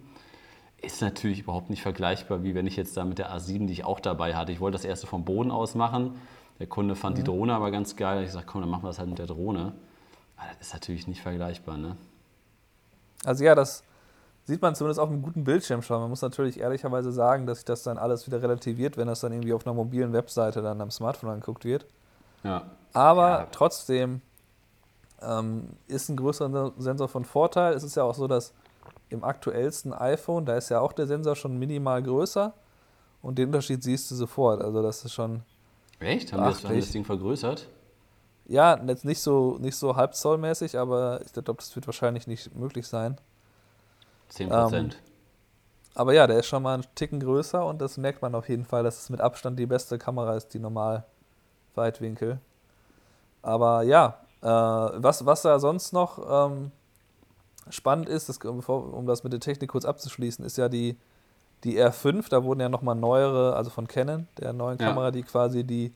ist 0.81 1.01
natürlich 1.01 1.39
überhaupt 1.41 1.69
nicht 1.69 1.81
vergleichbar, 1.81 2.43
wie 2.43 2.55
wenn 2.55 2.67
ich 2.67 2.75
jetzt 2.75 2.95
da 2.95 3.03
mit 3.03 3.17
der 3.17 3.35
A7, 3.35 3.65
die 3.65 3.73
ich 3.73 3.83
auch 3.83 3.99
dabei 3.99 4.35
hatte. 4.35 4.51
Ich 4.51 4.61
wollte 4.61 4.77
das 4.77 4.85
erste 4.85 5.07
vom 5.07 5.25
Boden 5.25 5.51
aus 5.51 5.75
machen. 5.75 6.19
Der 6.59 6.67
Kunde 6.67 6.95
fand 6.95 7.17
die 7.17 7.23
Drohne 7.23 7.53
aber 7.53 7.71
ganz 7.71 7.95
geil. 7.95 8.23
Ich 8.23 8.31
sagte, 8.31 8.47
komm, 8.47 8.61
dann 8.61 8.69
machen 8.69 8.83
wir 8.83 8.89
das 8.89 8.99
halt 8.99 9.09
mit 9.09 9.19
der 9.19 9.27
Drohne. 9.27 9.73
Aber 10.37 10.47
das 10.57 10.67
ist 10.67 10.73
natürlich 10.73 11.07
nicht 11.07 11.21
vergleichbar, 11.21 11.77
ne? 11.77 11.97
Also 13.25 13.43
ja, 13.43 13.55
das 13.55 13.83
sieht 14.45 14.61
man 14.61 14.75
zumindest 14.75 14.99
auf 14.99 15.09
einem 15.09 15.21
guten 15.21 15.43
Bildschirm 15.43 15.81
schon. 15.81 15.99
Man 15.99 16.09
muss 16.09 16.21
natürlich 16.21 16.59
ehrlicherweise 16.59 17.11
sagen, 17.11 17.45
dass 17.45 17.59
sich 17.59 17.65
das 17.65 17.83
dann 17.83 17.97
alles 17.97 18.25
wieder 18.27 18.41
relativiert, 18.41 18.97
wenn 18.97 19.07
das 19.07 19.19
dann 19.19 19.33
irgendwie 19.33 19.53
auf 19.53 19.65
einer 19.65 19.73
mobilen 19.73 20.13
Webseite 20.13 20.61
dann 20.61 20.79
am 20.79 20.91
Smartphone 20.91 21.29
angeguckt 21.29 21.65
wird. 21.65 21.85
Ja. 22.43 22.63
Aber 22.93 23.29
Ja. 23.29 23.47
trotzdem 23.51 24.21
ähm, 25.21 25.69
ist 25.87 26.09
ein 26.09 26.17
größerer 26.17 26.73
Sensor 26.77 27.07
von 27.07 27.25
Vorteil. 27.25 27.73
Es 27.73 27.83
ist 27.83 27.95
ja 27.95 28.03
auch 28.03 28.15
so, 28.15 28.27
dass 28.27 28.53
im 29.09 29.23
aktuellsten 29.23 29.93
iPhone, 29.93 30.45
da 30.45 30.55
ist 30.55 30.69
ja 30.69 30.79
auch 30.79 30.93
der 30.93 31.07
Sensor 31.07 31.35
schon 31.35 31.57
minimal 31.57 32.01
größer 32.01 32.53
und 33.21 33.37
den 33.37 33.47
Unterschied 33.47 33.83
siehst 33.83 34.09
du 34.11 34.15
sofort. 34.15 34.61
Also 34.61 34.81
das 34.81 35.03
ist 35.03 35.13
schon, 35.13 35.43
Echt? 35.99 36.31
Haben, 36.31 36.55
die 36.69 36.79
das, 36.79 36.91
Ding 36.91 37.03
vergrößert? 37.03 37.67
ja, 38.45 38.81
jetzt 38.85 39.03
nicht 39.05 39.19
so, 39.19 39.57
nicht 39.59 39.75
so 39.75 39.95
halbzollmäßig, 39.95 40.77
aber 40.77 41.21
ich 41.25 41.33
glaube, 41.33 41.53
das 41.55 41.75
wird 41.75 41.85
wahrscheinlich 41.87 42.25
nicht 42.27 42.55
möglich 42.55 42.87
sein. 42.87 43.17
10 44.29 44.47
Ähm, 44.49 44.57
Prozent. 44.57 44.99
Aber 45.95 46.13
ja, 46.13 46.27
der 46.27 46.39
ist 46.39 46.45
schon 46.47 46.63
mal 46.63 46.75
einen 46.75 46.85
Ticken 46.95 47.19
größer 47.19 47.65
und 47.65 47.81
das 47.81 47.97
merkt 47.97 48.21
man 48.21 48.33
auf 48.35 48.47
jeden 48.47 48.63
Fall, 48.63 48.83
dass 48.83 49.01
es 49.01 49.09
mit 49.09 49.19
Abstand 49.21 49.59
die 49.59 49.65
beste 49.65 49.97
Kamera 49.97 50.35
ist, 50.35 50.53
die 50.53 50.59
normal 50.59 51.03
Weitwinkel. 51.79 52.39
Aber 53.41 53.83
ja, 53.83 54.17
äh, 54.41 54.45
was, 54.47 55.25
was 55.25 55.41
da 55.41 55.59
sonst 55.59 55.93
noch 55.93 56.49
ähm, 56.51 56.71
spannend 57.69 58.09
ist, 58.09 58.29
das, 58.29 58.37
um 58.37 59.05
das 59.05 59.23
mit 59.23 59.33
der 59.33 59.39
Technik 59.39 59.69
kurz 59.71 59.85
abzuschließen, 59.85 60.45
ist 60.45 60.57
ja 60.57 60.69
die, 60.69 60.97
die 61.63 61.81
R5. 61.81 62.29
Da 62.29 62.43
wurden 62.43 62.59
ja 62.59 62.69
nochmal 62.69 62.95
neuere, 62.95 63.55
also 63.55 63.69
von 63.69 63.87
Canon, 63.87 64.27
der 64.37 64.53
neuen 64.53 64.77
Ja. 64.79 64.87
Kamera, 64.89 65.11
die 65.11 65.23
quasi 65.23 65.63
die 65.63 65.93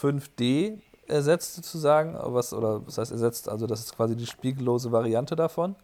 5D 0.00 0.78
ersetzt 1.06 1.54
sozusagen. 1.54 2.16
Was, 2.18 2.52
oder 2.52 2.86
was 2.86 2.98
heißt 2.98 3.12
ersetzt? 3.12 3.48
Also 3.48 3.66
das 3.66 3.80
ist 3.80 3.96
quasi 3.96 4.16
die 4.16 4.26
spiegellose 4.26 4.90
Variante 4.92 5.36
davon. 5.36 5.76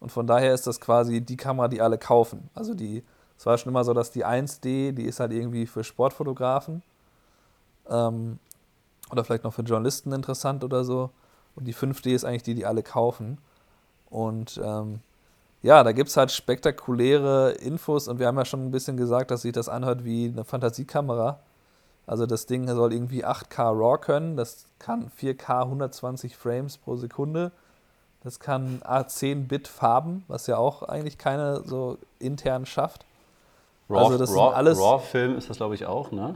Und 0.00 0.10
von 0.10 0.26
daher 0.26 0.52
ist 0.52 0.66
das 0.66 0.80
quasi 0.80 1.20
die 1.20 1.36
Kamera, 1.36 1.68
die 1.68 1.80
alle 1.80 1.98
kaufen. 1.98 2.50
Also 2.54 2.74
die, 2.74 3.02
es 3.38 3.46
war 3.46 3.56
schon 3.58 3.70
immer 3.70 3.84
so, 3.84 3.94
dass 3.94 4.10
die 4.10 4.24
1D, 4.24 4.92
die 4.92 5.04
ist 5.04 5.18
halt 5.20 5.32
irgendwie 5.32 5.66
für 5.66 5.82
Sportfotografen 5.82 6.82
ähm, 7.88 8.38
oder 9.14 9.24
vielleicht 9.24 9.44
noch 9.44 9.54
für 9.54 9.62
Journalisten 9.62 10.12
interessant 10.12 10.62
oder 10.64 10.84
so. 10.84 11.10
Und 11.56 11.66
die 11.66 11.74
5D 11.74 12.10
ist 12.14 12.24
eigentlich 12.24 12.42
die, 12.42 12.54
die 12.54 12.66
alle 12.66 12.82
kaufen. 12.82 13.38
Und 14.10 14.60
ähm, 14.62 15.00
ja, 15.62 15.82
da 15.82 15.92
gibt 15.92 16.10
es 16.10 16.16
halt 16.16 16.30
spektakuläre 16.30 17.52
Infos 17.52 18.08
und 18.08 18.18
wir 18.18 18.26
haben 18.26 18.36
ja 18.36 18.44
schon 18.44 18.64
ein 18.66 18.70
bisschen 18.70 18.96
gesagt, 18.96 19.30
dass 19.30 19.42
sich 19.42 19.52
das 19.52 19.68
anhört 19.68 20.04
wie 20.04 20.26
eine 20.26 20.44
Fantasiekamera. 20.44 21.38
Also 22.06 22.26
das 22.26 22.44
Ding 22.46 22.68
soll 22.68 22.92
irgendwie 22.92 23.24
8K 23.24 23.70
RAW 23.70 23.98
können, 23.98 24.36
das 24.36 24.66
kann 24.78 25.10
4K 25.18 25.62
120 25.62 26.36
Frames 26.36 26.76
pro 26.76 26.96
Sekunde. 26.96 27.50
Das 28.22 28.40
kann 28.40 28.80
A10-Bit 28.82 29.68
Farben, 29.68 30.24
was 30.28 30.46
ja 30.46 30.56
auch 30.58 30.82
eigentlich 30.82 31.18
keine 31.18 31.62
so 31.64 31.98
intern 32.18 32.66
schafft. 32.66 33.04
Raw, 33.88 33.98
also 34.04 34.18
das 34.18 34.30
sind 34.30 34.38
Raw, 34.38 34.54
alles- 34.54 34.78
RAW-Film 34.78 35.36
ist 35.36 35.48
das, 35.50 35.56
glaube 35.58 35.74
ich, 35.74 35.86
auch, 35.86 36.10
ne? 36.10 36.34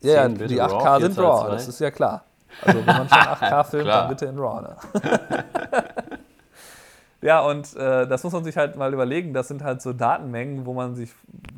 Ja, 0.00 0.14
ja 0.14 0.22
10 0.24 0.34
bitte 0.34 0.48
die 0.48 0.62
8K 0.62 0.70
RAW, 0.70 1.00
sind 1.00 1.14
422. 1.14 1.18
RAW, 1.18 1.50
das 1.50 1.68
ist 1.68 1.80
ja 1.80 1.90
klar. 1.90 2.24
Also 2.62 2.78
wenn 2.78 2.86
man 2.86 3.08
schon 3.08 3.18
8K 3.18 3.64
filmt, 3.64 3.88
dann 3.88 4.08
bitte 4.08 4.26
in 4.26 4.38
RAW. 4.38 4.62
Ne? 4.62 4.76
ja, 7.22 7.40
und 7.40 7.76
äh, 7.76 8.06
das 8.06 8.24
muss 8.24 8.32
man 8.32 8.44
sich 8.44 8.56
halt 8.56 8.76
mal 8.76 8.92
überlegen. 8.92 9.34
Das 9.34 9.48
sind 9.48 9.62
halt 9.62 9.82
so 9.82 9.92
Datenmengen, 9.92 10.66
wo 10.66 10.74
man 10.74 10.94
sich 10.94 11.10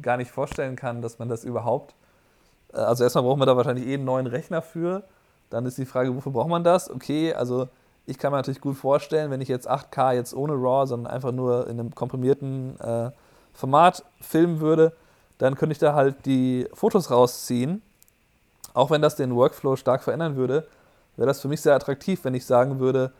gar 0.02 0.16
nicht 0.16 0.30
vorstellen 0.30 0.76
kann, 0.76 1.02
dass 1.02 1.18
man 1.18 1.28
das 1.28 1.44
überhaupt. 1.44 1.94
Äh, 2.72 2.78
also 2.78 3.04
erstmal 3.04 3.24
braucht 3.24 3.38
man 3.38 3.46
da 3.46 3.56
wahrscheinlich 3.56 3.86
eh 3.86 3.94
einen 3.94 4.04
neuen 4.04 4.26
Rechner 4.26 4.62
für. 4.62 5.04
Dann 5.50 5.66
ist 5.66 5.78
die 5.78 5.86
Frage, 5.86 6.14
wofür 6.14 6.32
braucht 6.32 6.48
man 6.48 6.64
das? 6.64 6.90
Okay, 6.90 7.34
also 7.34 7.68
ich 8.06 8.18
kann 8.18 8.32
mir 8.32 8.38
natürlich 8.38 8.60
gut 8.60 8.76
vorstellen, 8.76 9.30
wenn 9.30 9.40
ich 9.40 9.48
jetzt 9.48 9.70
8K 9.70 10.14
jetzt 10.14 10.34
ohne 10.34 10.54
RAW, 10.54 10.86
sondern 10.86 11.12
einfach 11.12 11.32
nur 11.32 11.66
in 11.68 11.78
einem 11.78 11.94
komprimierten 11.94 12.78
äh, 12.80 13.10
Format 13.52 14.04
filmen 14.20 14.60
würde, 14.60 14.92
dann 15.38 15.54
könnte 15.56 15.72
ich 15.72 15.78
da 15.78 15.94
halt 15.94 16.26
die 16.26 16.66
Fotos 16.72 17.10
rausziehen. 17.10 17.82
Auch 18.74 18.90
wenn 18.90 19.02
das 19.02 19.16
den 19.16 19.34
Workflow 19.34 19.76
stark 19.76 20.02
verändern 20.02 20.36
würde, 20.36 20.66
wäre 21.16 21.26
das 21.26 21.40
für 21.40 21.48
mich 21.48 21.60
sehr 21.60 21.74
attraktiv, 21.74 22.24
wenn 22.24 22.34
ich 22.34 22.46
sagen 22.46 22.78
würde, 22.80 23.12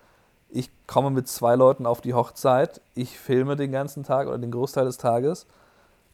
ich 0.49 0.71
komme 0.87 1.11
mit 1.11 1.29
zwei 1.29 1.55
Leuten 1.55 1.87
auf 1.87 2.01
die 2.01 2.15
Hochzeit, 2.15 2.81
ich 2.95 3.19
filme 3.19 3.57
den 3.57 3.71
ganzen 3.73 4.03
Tag 4.03 4.27
oder 4.27 4.39
den 4.39 4.51
Großteil 4.51 4.85
des 4.85 4.99
Tages. 4.99 5.47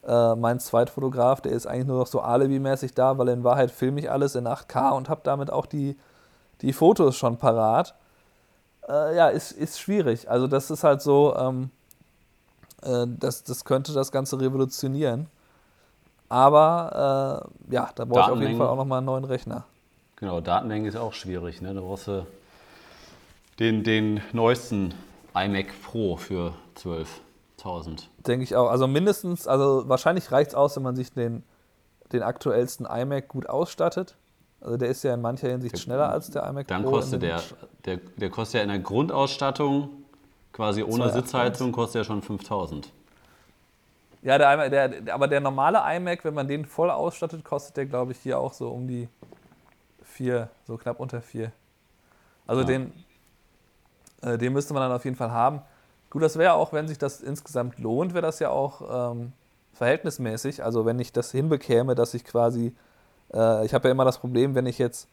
Äh, 0.07 0.35
mein 0.37 0.61
Zweitfotograf, 0.61 1.41
der 1.41 1.53
ist 1.53 1.67
eigentlich 1.67 1.87
nur 1.87 1.99
noch 1.99 2.07
so 2.07 2.21
alibi-mäßig 2.21 2.95
da, 2.95 3.19
weil 3.19 3.29
in 3.29 3.45
Wahrheit 3.45 3.71
filme 3.71 4.01
ich 4.01 4.11
alles 4.11 4.35
in 4.35 4.47
8K 4.47 4.93
und 4.93 5.09
habe 5.09 5.23
damit 5.25 5.51
auch 5.51 5.67
die, 5.67 5.97
die 6.61 6.73
Fotos 6.73 7.17
schon 7.17 7.39
parat. 7.39 7.95
Äh, 8.89 9.17
ja, 9.17 9.29
ist, 9.29 9.53
ist 9.53 9.81
schwierig. 9.81 10.31
Also 10.31 10.47
das 10.47 10.71
ist 10.71 10.85
halt 10.85 11.03
so, 11.03 11.35
ähm, 11.37 11.71
äh, 12.83 13.07
das, 13.19 13.43
das 13.43 13.65
könnte 13.65 13.93
das 13.93 14.13
Ganze 14.13 14.41
revolutionieren. 14.41 15.29
Aber 16.29 17.49
äh, 17.71 17.75
ja, 17.75 17.91
da 17.95 18.05
brauche 18.05 18.21
ich 18.21 18.37
auf 18.37 18.41
jeden 18.41 18.59
Fall 18.59 18.69
auch 18.69 18.77
nochmal 18.77 18.99
einen 18.99 19.07
neuen 19.07 19.25
Rechner. 19.25 19.65
Genau, 20.17 20.41
Datenmenge 20.41 20.89
ist 20.89 20.97
auch 20.97 21.13
schwierig. 21.13 21.61
Ne? 21.61 21.75
Da 21.75 21.81
brauchst 21.81 22.09
du 22.09 22.27
den, 23.59 23.85
den 23.85 24.21
neuesten 24.33 24.95
iMac 25.35 25.67
Pro 25.83 26.17
für 26.17 26.55
12.000. 26.79 28.05
Denke 28.27 28.45
ich 28.45 28.57
auch. 28.57 28.71
Also 28.71 28.87
mindestens, 28.87 29.47
also 29.47 29.89
wahrscheinlich 29.89 30.33
reicht 30.33 30.51
es 30.51 30.55
aus, 30.55 30.77
wenn 30.77 30.83
man 30.83 30.97
sich 30.97 31.13
den, 31.13 31.43
den 32.13 32.23
aktuellsten 32.23 32.87
iMac 32.87 33.29
gut 33.29 33.49
ausstattet. 33.49 34.17
Also 34.61 34.79
der 34.79 34.89
ist 34.89 35.05
ja 35.05 35.15
in 35.15 35.21
mancher 35.21 35.49
Hinsicht 35.49 35.79
schneller 35.79 36.11
als 36.11 36.31
der 36.31 36.45
iMac 36.49 36.67
Dann 36.69 36.83
Pro. 36.83 36.91
Dann 36.91 37.01
kostet 37.01 37.23
der, 37.23 37.43
der, 37.85 37.99
der 38.17 38.31
kostet 38.31 38.55
ja 38.57 38.63
in 38.63 38.69
der 38.69 38.79
Grundausstattung 38.79 39.91
quasi 40.53 40.83
ohne 40.83 41.13
Sitzheizung 41.13 41.73
kostet 41.73 42.01
ja 42.01 42.05
schon 42.05 42.23
5000. 42.23 42.91
Ja, 44.23 44.39
der, 44.39 44.55
iMac, 44.55 44.71
der, 44.71 45.15
aber 45.15 45.29
der 45.29 45.41
normale 45.41 45.81
iMac, 45.97 46.25
wenn 46.25 46.35
man 46.35 46.49
den 46.49 46.65
voll 46.65 46.91
ausstattet, 46.91 47.45
kostet 47.45 47.77
der, 47.77 47.87
glaube 47.87 48.13
ich, 48.13 48.19
hier 48.19 48.39
auch 48.39 48.53
so 48.53 48.71
um 48.71 48.89
die 48.89 49.09
4, 50.03 50.49
so 50.67 50.77
knapp 50.77 50.99
unter 51.01 51.21
4. 51.21 51.53
Also 52.47 52.63
ja. 52.63 52.67
den, 52.67 52.93
äh, 54.23 54.39
den 54.39 54.53
müsste 54.53 54.75
man 54.75 54.83
dann 54.83 54.93
auf 54.93 55.05
jeden 55.05 55.17
Fall 55.17 55.31
haben. 55.31 55.61
Gut, 56.11 56.23
das 56.23 56.39
wäre 56.39 56.55
auch, 56.55 56.73
wenn 56.73 56.89
sich 56.89 56.99
das 56.99 57.21
insgesamt 57.21 57.79
lohnt, 57.79 58.15
wäre 58.15 58.23
das 58.23 58.39
ja 58.39 58.51
auch 58.51 59.13
ähm, 59.13 59.33
verhältnismäßig. 59.75 60.65
Also 60.65 60.87
wenn 60.87 60.99
ich 60.99 61.13
das 61.13 61.31
hinbekäme, 61.33 61.95
dass 61.95 62.15
ich 62.15 62.25
quasi, 62.25 62.75
äh, 63.35 63.65
ich 63.67 63.75
habe 63.75 63.89
ja 63.89 63.93
immer 63.93 64.05
das 64.05 64.19
Problem, 64.19 64.55
wenn 64.55 64.67
ich 64.67 64.79
jetzt 64.79 65.09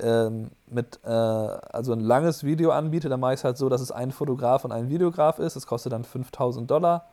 ähm, 0.00 0.50
mit, 0.66 1.00
äh, 1.04 1.08
also 1.08 1.92
ein 1.92 2.00
langes 2.00 2.44
Video 2.44 2.70
anbiete, 2.70 3.08
dann 3.08 3.20
mache 3.20 3.34
ich 3.34 3.40
es 3.40 3.44
halt 3.44 3.56
so, 3.56 3.68
dass 3.68 3.80
es 3.80 3.92
ein 3.92 4.12
Fotograf 4.12 4.64
und 4.64 4.72
ein 4.72 4.88
Videograf 4.88 5.38
ist. 5.38 5.56
Das 5.56 5.66
kostet 5.66 5.92
dann 5.92 6.04
5000 6.04 6.70
Dollar. 6.70 7.06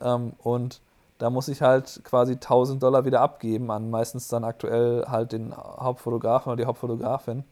Ähm, 0.00 0.32
und 0.38 0.80
da 1.18 1.30
muss 1.30 1.48
ich 1.48 1.60
halt 1.62 2.00
quasi 2.04 2.32
1000 2.32 2.82
Dollar 2.82 3.04
wieder 3.04 3.20
abgeben 3.20 3.70
an 3.70 3.90
meistens 3.90 4.28
dann 4.28 4.44
aktuell 4.44 5.04
halt 5.06 5.32
den 5.32 5.54
Hauptfotografen 5.54 6.50
oder 6.50 6.62
die 6.62 6.66
Hauptfotografin. 6.66 7.44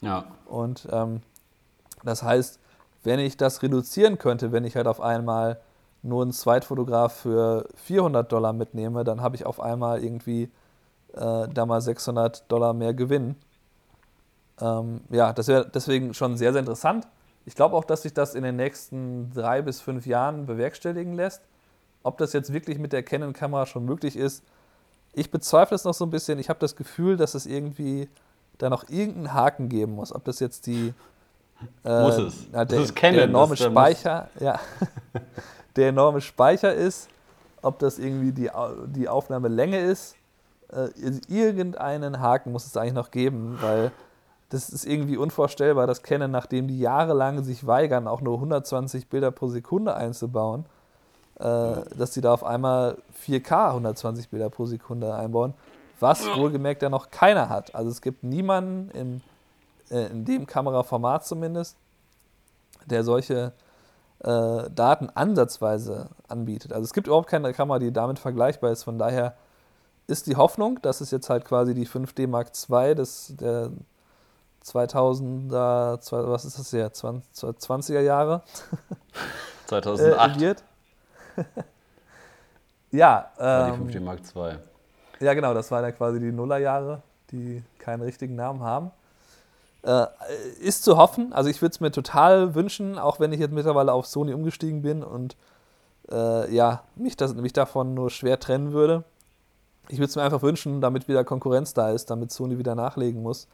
Ja. 0.00 0.24
Und 0.46 0.88
ähm, 0.90 1.20
das 2.02 2.22
heißt, 2.22 2.58
wenn 3.02 3.18
ich 3.18 3.36
das 3.36 3.62
reduzieren 3.62 4.18
könnte, 4.18 4.52
wenn 4.52 4.64
ich 4.64 4.76
halt 4.76 4.86
auf 4.86 5.00
einmal 5.00 5.60
nur 6.02 6.22
einen 6.22 6.32
Zweitfotograf 6.32 7.14
für 7.14 7.66
400 7.76 8.30
Dollar 8.30 8.52
mitnehme, 8.52 9.04
dann 9.04 9.20
habe 9.20 9.36
ich 9.36 9.44
auf 9.44 9.60
einmal 9.60 10.02
irgendwie 10.02 10.50
äh, 11.14 11.48
da 11.48 11.66
mal 11.66 11.80
600 11.80 12.50
Dollar 12.50 12.72
mehr 12.72 12.94
Gewinn. 12.94 13.36
Ähm, 14.60 15.02
ja, 15.10 15.32
das 15.32 15.48
wäre 15.48 15.68
deswegen 15.68 16.14
schon 16.14 16.36
sehr, 16.36 16.52
sehr 16.52 16.60
interessant. 16.60 17.06
Ich 17.44 17.54
glaube 17.54 17.76
auch, 17.76 17.84
dass 17.84 18.02
sich 18.02 18.14
das 18.14 18.34
in 18.34 18.44
den 18.44 18.56
nächsten 18.56 19.32
drei 19.32 19.62
bis 19.62 19.80
fünf 19.80 20.06
Jahren 20.06 20.46
bewerkstelligen 20.46 21.14
lässt. 21.14 21.42
Ob 22.02 22.18
das 22.18 22.32
jetzt 22.32 22.52
wirklich 22.52 22.78
mit 22.78 22.92
der 22.92 23.02
Canon-Kamera 23.02 23.66
schon 23.66 23.84
möglich 23.84 24.16
ist, 24.16 24.42
ich 25.12 25.30
bezweifle 25.30 25.74
es 25.74 25.84
noch 25.84 25.94
so 25.94 26.04
ein 26.04 26.10
bisschen. 26.10 26.38
Ich 26.38 26.48
habe 26.48 26.58
das 26.60 26.76
Gefühl, 26.76 27.16
dass 27.16 27.34
es 27.34 27.46
irgendwie 27.46 28.08
da 28.58 28.70
noch 28.70 28.88
irgendeinen 28.88 29.34
Haken 29.34 29.68
geben 29.68 29.94
muss. 29.94 30.14
Ob 30.14 30.24
das 30.24 30.40
jetzt 30.40 30.66
die 30.66 30.94
äh, 31.84 32.02
muss 32.02 32.18
es. 32.18 32.46
Na, 32.52 32.64
der, 32.64 32.80
ist 32.80 32.94
Canon, 32.94 33.16
der 33.16 33.24
enorme 33.24 33.56
das, 33.56 33.66
Speicher, 33.66 34.28
ja, 34.38 34.58
der 35.76 35.88
enorme 35.88 36.20
Speicher 36.20 36.72
ist, 36.74 37.08
ob 37.62 37.78
das 37.78 37.98
irgendwie 37.98 38.32
die, 38.32 38.50
die 38.86 39.08
Aufnahmelänge 39.08 39.80
ist. 39.80 40.16
Äh, 40.72 40.88
irgendeinen 41.28 42.20
Haken 42.20 42.52
muss 42.52 42.66
es 42.66 42.76
eigentlich 42.76 42.94
noch 42.94 43.10
geben, 43.10 43.58
weil 43.60 43.92
das 44.50 44.70
ist 44.70 44.84
irgendwie 44.84 45.16
unvorstellbar, 45.16 45.86
dass 45.86 46.02
Canon, 46.02 46.30
nachdem 46.30 46.68
die 46.68 46.78
jahrelang 46.78 47.44
sich 47.44 47.66
weigern, 47.66 48.08
auch 48.08 48.20
nur 48.20 48.34
120 48.34 49.08
Bilder 49.08 49.30
pro 49.30 49.48
Sekunde 49.48 49.94
einzubauen, 49.94 50.64
äh, 51.40 51.96
dass 51.96 52.14
sie 52.14 52.20
da 52.20 52.32
auf 52.32 52.44
einmal 52.44 52.98
4K 53.26 53.70
120 53.70 54.28
Bilder 54.28 54.50
pro 54.50 54.66
Sekunde 54.66 55.14
einbauen, 55.14 55.54
was 55.98 56.24
wohlgemerkt 56.36 56.82
ja 56.82 56.88
noch 56.88 57.10
keiner 57.10 57.48
hat. 57.48 57.74
Also 57.74 57.90
es 57.90 58.00
gibt 58.00 58.22
niemanden 58.22 58.90
im 58.90 59.20
äh, 59.90 60.06
in 60.06 60.24
dem 60.24 60.46
Kameraformat 60.46 61.26
zumindest, 61.26 61.76
der 62.86 63.04
solche 63.04 63.52
äh, 64.20 64.70
Daten 64.70 65.10
ansatzweise 65.10 66.10
anbietet. 66.28 66.72
Also 66.72 66.84
es 66.84 66.92
gibt 66.92 67.06
überhaupt 67.06 67.28
keine 67.28 67.52
Kamera, 67.52 67.78
die 67.78 67.92
damit 67.92 68.18
vergleichbar 68.18 68.70
ist. 68.70 68.84
Von 68.84 68.98
daher 68.98 69.34
ist 70.06 70.26
die 70.26 70.36
Hoffnung, 70.36 70.80
dass 70.82 71.00
es 71.00 71.10
jetzt 71.10 71.30
halt 71.30 71.44
quasi 71.44 71.74
die 71.74 71.86
5D 71.86 72.28
Mark 72.28 72.52
II 72.68 72.94
des, 72.94 73.34
der 73.36 73.70
2000er, 74.64 76.28
was 76.28 76.44
ist 76.44 76.58
das 76.58 76.70
hier, 76.70 76.92
20er 76.92 78.00
Jahre 78.00 78.42
2008 79.66 80.36
äh, 80.36 80.40
wird. 80.40 80.64
ja, 82.90 83.30
ähm, 83.38 83.88
die 83.88 83.98
5D 83.98 84.00
Mark 84.00 84.20
II. 84.34 84.58
Ja, 85.20 85.34
genau, 85.34 85.54
das 85.54 85.70
waren 85.70 85.84
ja 85.84 85.92
quasi 85.92 86.18
die 86.18 86.32
Nullerjahre, 86.32 87.02
die 87.30 87.62
keinen 87.78 88.02
richtigen 88.02 88.34
Namen 88.34 88.62
haben. 88.62 88.90
Äh, 89.82 90.06
ist 90.60 90.84
zu 90.84 90.96
hoffen. 90.96 91.32
Also 91.32 91.48
ich 91.48 91.62
würde 91.62 91.72
es 91.72 91.80
mir 91.80 91.90
total 91.90 92.54
wünschen, 92.54 92.98
auch 92.98 93.18
wenn 93.20 93.32
ich 93.32 93.40
jetzt 93.40 93.52
mittlerweile 93.52 93.92
auf 93.92 94.06
Sony 94.06 94.34
umgestiegen 94.34 94.82
bin 94.82 95.02
und 95.02 95.36
äh, 96.10 96.54
ja, 96.54 96.82
mich, 96.96 97.16
das, 97.16 97.34
mich 97.34 97.52
davon 97.52 97.94
nur 97.94 98.10
schwer 98.10 98.40
trennen 98.40 98.72
würde. 98.72 99.04
Ich 99.88 99.98
würde 99.98 100.10
es 100.10 100.16
mir 100.16 100.22
einfach 100.22 100.42
wünschen, 100.42 100.80
damit 100.80 101.06
wieder 101.08 101.24
Konkurrenz 101.24 101.74
da 101.74 101.90
ist, 101.90 102.10
damit 102.10 102.30
Sony 102.30 102.58
wieder 102.58 102.74
nachlegen 102.74 103.22
muss. 103.22 103.46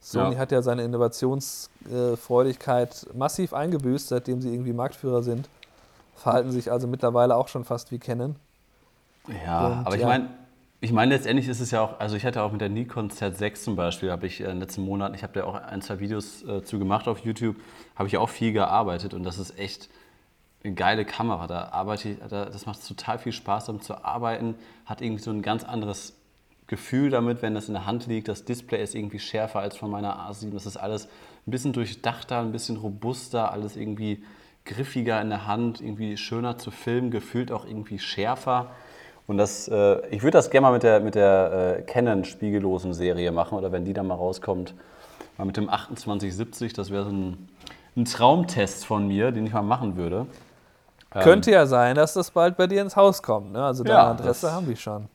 Sony 0.00 0.34
ja. 0.34 0.40
hat 0.40 0.52
ja 0.52 0.62
seine 0.62 0.84
Innovationsfreudigkeit 0.84 3.06
massiv 3.14 3.52
eingebüßt, 3.54 4.08
seitdem 4.08 4.42
sie 4.42 4.52
irgendwie 4.52 4.72
Marktführer 4.72 5.22
sind. 5.22 5.48
Verhalten 6.22 6.52
sich 6.52 6.70
also 6.70 6.86
mittlerweile 6.86 7.36
auch 7.36 7.48
schon 7.48 7.64
fast 7.64 7.90
wie 7.90 7.98
Canon. 7.98 8.36
Ja, 9.44 9.66
und, 9.66 9.86
aber 9.86 9.94
ich 9.96 10.02
ja. 10.02 10.08
meine, 10.08 10.28
ich 10.80 10.92
meine, 10.92 11.14
letztendlich 11.14 11.48
ist 11.48 11.60
es 11.60 11.70
ja 11.70 11.80
auch, 11.80 12.00
also 12.00 12.16
ich 12.16 12.24
hatte 12.24 12.42
auch 12.42 12.52
mit 12.52 12.60
der 12.60 12.68
Nikon 12.68 13.10
Z6 13.10 13.54
zum 13.54 13.76
Beispiel, 13.76 14.10
habe 14.10 14.26
ich 14.26 14.40
in 14.40 14.46
den 14.46 14.60
letzten 14.60 14.84
Monaten, 14.84 15.14
ich 15.14 15.22
habe 15.22 15.32
da 15.32 15.44
auch 15.44 15.54
ein, 15.54 15.82
zwei 15.82 16.00
Videos 16.00 16.42
äh, 16.42 16.62
zu 16.62 16.78
gemacht 16.78 17.08
auf 17.08 17.20
YouTube, 17.20 17.56
habe 17.96 18.08
ich 18.08 18.16
auch 18.16 18.28
viel 18.28 18.52
gearbeitet 18.52 19.14
und 19.14 19.22
das 19.24 19.38
ist 19.38 19.58
echt 19.58 19.88
eine 20.64 20.74
geile 20.74 21.04
Kamera. 21.04 21.46
Da 21.46 21.68
arbeite 21.68 22.08
ich, 22.08 22.18
da, 22.28 22.46
das 22.46 22.66
macht 22.66 22.86
total 22.86 23.18
viel 23.18 23.32
Spaß, 23.32 23.66
damit 23.66 23.84
zu 23.84 24.04
arbeiten, 24.04 24.54
hat 24.86 25.02
irgendwie 25.02 25.22
so 25.22 25.30
ein 25.30 25.42
ganz 25.42 25.64
anderes 25.64 26.14
Gefühl 26.66 27.10
damit, 27.10 27.42
wenn 27.42 27.54
das 27.54 27.68
in 27.68 27.74
der 27.74 27.86
Hand 27.86 28.06
liegt. 28.06 28.28
Das 28.28 28.44
Display 28.44 28.82
ist 28.82 28.94
irgendwie 28.94 29.18
schärfer 29.18 29.60
als 29.60 29.76
von 29.76 29.90
meiner 29.90 30.28
A7. 30.28 30.52
Das 30.52 30.66
ist 30.66 30.76
alles 30.76 31.06
ein 31.46 31.50
bisschen 31.50 31.72
durchdachter, 31.72 32.40
ein 32.40 32.52
bisschen 32.52 32.76
robuster, 32.76 33.52
alles 33.52 33.76
irgendwie 33.76 34.22
griffiger 34.64 35.20
in 35.20 35.30
der 35.30 35.46
Hand, 35.46 35.80
irgendwie 35.80 36.16
schöner 36.16 36.58
zu 36.58 36.70
filmen, 36.70 37.10
gefühlt 37.10 37.50
auch 37.52 37.66
irgendwie 37.66 37.98
schärfer. 37.98 38.70
Und 39.26 39.38
das, 39.38 39.68
äh, 39.68 40.06
ich 40.08 40.22
würde 40.22 40.32
das 40.32 40.50
gerne 40.50 40.66
mal 40.66 40.72
mit 40.72 40.82
der, 40.82 41.00
mit 41.00 41.14
der 41.14 41.76
äh, 41.78 41.82
Canon 41.82 42.24
spiegellosen 42.24 42.92
Serie 42.92 43.32
machen 43.32 43.56
oder 43.56 43.72
wenn 43.72 43.84
die 43.84 43.92
dann 43.92 44.06
mal 44.06 44.14
rauskommt, 44.14 44.74
mal 45.38 45.44
mit 45.44 45.56
dem 45.56 45.66
2870, 45.66 46.72
das 46.72 46.90
wäre 46.90 47.04
so 47.04 47.10
ein, 47.10 47.48
ein, 47.96 48.04
Traumtest 48.04 48.84
von 48.84 49.06
mir, 49.06 49.32
den 49.32 49.46
ich 49.46 49.52
mal 49.52 49.62
machen 49.62 49.96
würde. 49.96 50.26
Ähm, 51.14 51.22
Könnte 51.22 51.50
ja 51.50 51.66
sein, 51.66 51.94
dass 51.94 52.14
das 52.14 52.30
bald 52.30 52.56
bei 52.56 52.66
dir 52.66 52.82
ins 52.82 52.96
Haus 52.96 53.22
kommt. 53.22 53.52
Ne? 53.52 53.64
Also 53.64 53.84
deine 53.84 53.98
ja, 53.98 54.10
Adresse 54.10 54.52
haben 54.52 54.66
die 54.66 54.76
schon. 54.76 55.08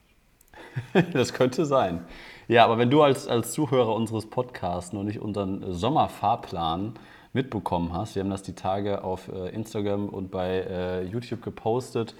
das 1.13 1.34
könnte 1.34 1.66
sein. 1.66 2.06
Ja, 2.48 2.63
aber 2.63 2.77
wenn 2.77 2.89
du 2.89 3.01
als, 3.01 3.27
als 3.27 3.51
Zuhörer 3.51 3.94
unseres 3.94 4.30
Podcasts 4.30 4.94
noch 4.94 5.04
nicht 5.04 5.20
unseren 5.20 5.74
Sommerfahrplan 5.74 6.94
mitbekommen 7.34 7.93
hast, 7.93 8.15
wir 8.15 8.24
haben 8.24 8.29
das 8.29 8.43
die 8.43 8.53
Tage 8.53 9.03
auf 9.03 9.29
äh, 9.29 9.50
Instagram 9.50 10.10
und 10.10 10.31
bei 10.31 10.62
äh, 10.62 11.03
YouTube 11.03 11.41
gepostet, 11.41 12.15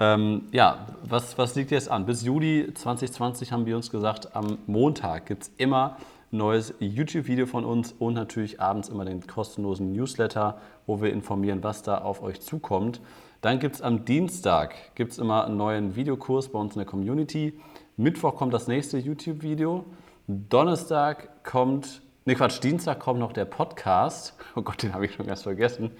ähm, 0.00 0.48
ja, 0.50 0.86
was, 1.08 1.38
was 1.38 1.54
liegt 1.54 1.70
jetzt 1.70 1.88
an? 1.88 2.04
Bis 2.04 2.22
Juli 2.22 2.72
2020 2.74 3.52
haben 3.52 3.64
wir 3.64 3.76
uns 3.76 3.90
gesagt, 3.90 4.34
am 4.34 4.58
Montag 4.66 5.26
gibt 5.26 5.44
es 5.44 5.52
immer 5.56 5.98
ein 6.32 6.38
neues 6.38 6.74
YouTube-Video 6.80 7.46
von 7.46 7.64
uns 7.64 7.92
und 7.92 8.14
natürlich 8.14 8.60
abends 8.60 8.88
immer 8.88 9.04
den 9.04 9.24
kostenlosen 9.24 9.92
Newsletter, 9.92 10.58
wo 10.86 11.00
wir 11.00 11.12
informieren, 11.12 11.62
was 11.62 11.82
da 11.82 11.98
auf 11.98 12.22
euch 12.22 12.40
zukommt. 12.40 13.00
Dann 13.40 13.60
gibt 13.60 13.76
es 13.76 13.82
am 13.82 14.04
Dienstag 14.04 14.74
gibt's 14.96 15.18
immer 15.18 15.44
einen 15.44 15.56
neuen 15.56 15.94
Videokurs 15.94 16.48
bei 16.48 16.58
uns 16.58 16.74
in 16.74 16.80
der 16.80 16.86
Community. 16.86 17.60
Mittwoch 17.96 18.34
kommt 18.34 18.52
das 18.52 18.66
nächste 18.66 18.98
YouTube-Video. 18.98 19.84
Donnerstag 20.26 21.44
kommt, 21.44 22.02
ne 22.24 22.34
Quatsch, 22.34 22.62
Dienstag 22.62 23.00
kommt 23.00 23.20
noch 23.20 23.32
der 23.32 23.44
Podcast. 23.44 24.34
Oh 24.56 24.62
Gott, 24.62 24.82
den 24.82 24.94
habe 24.94 25.04
ich 25.04 25.14
schon 25.14 25.26
ganz 25.26 25.42
vergessen. 25.42 25.90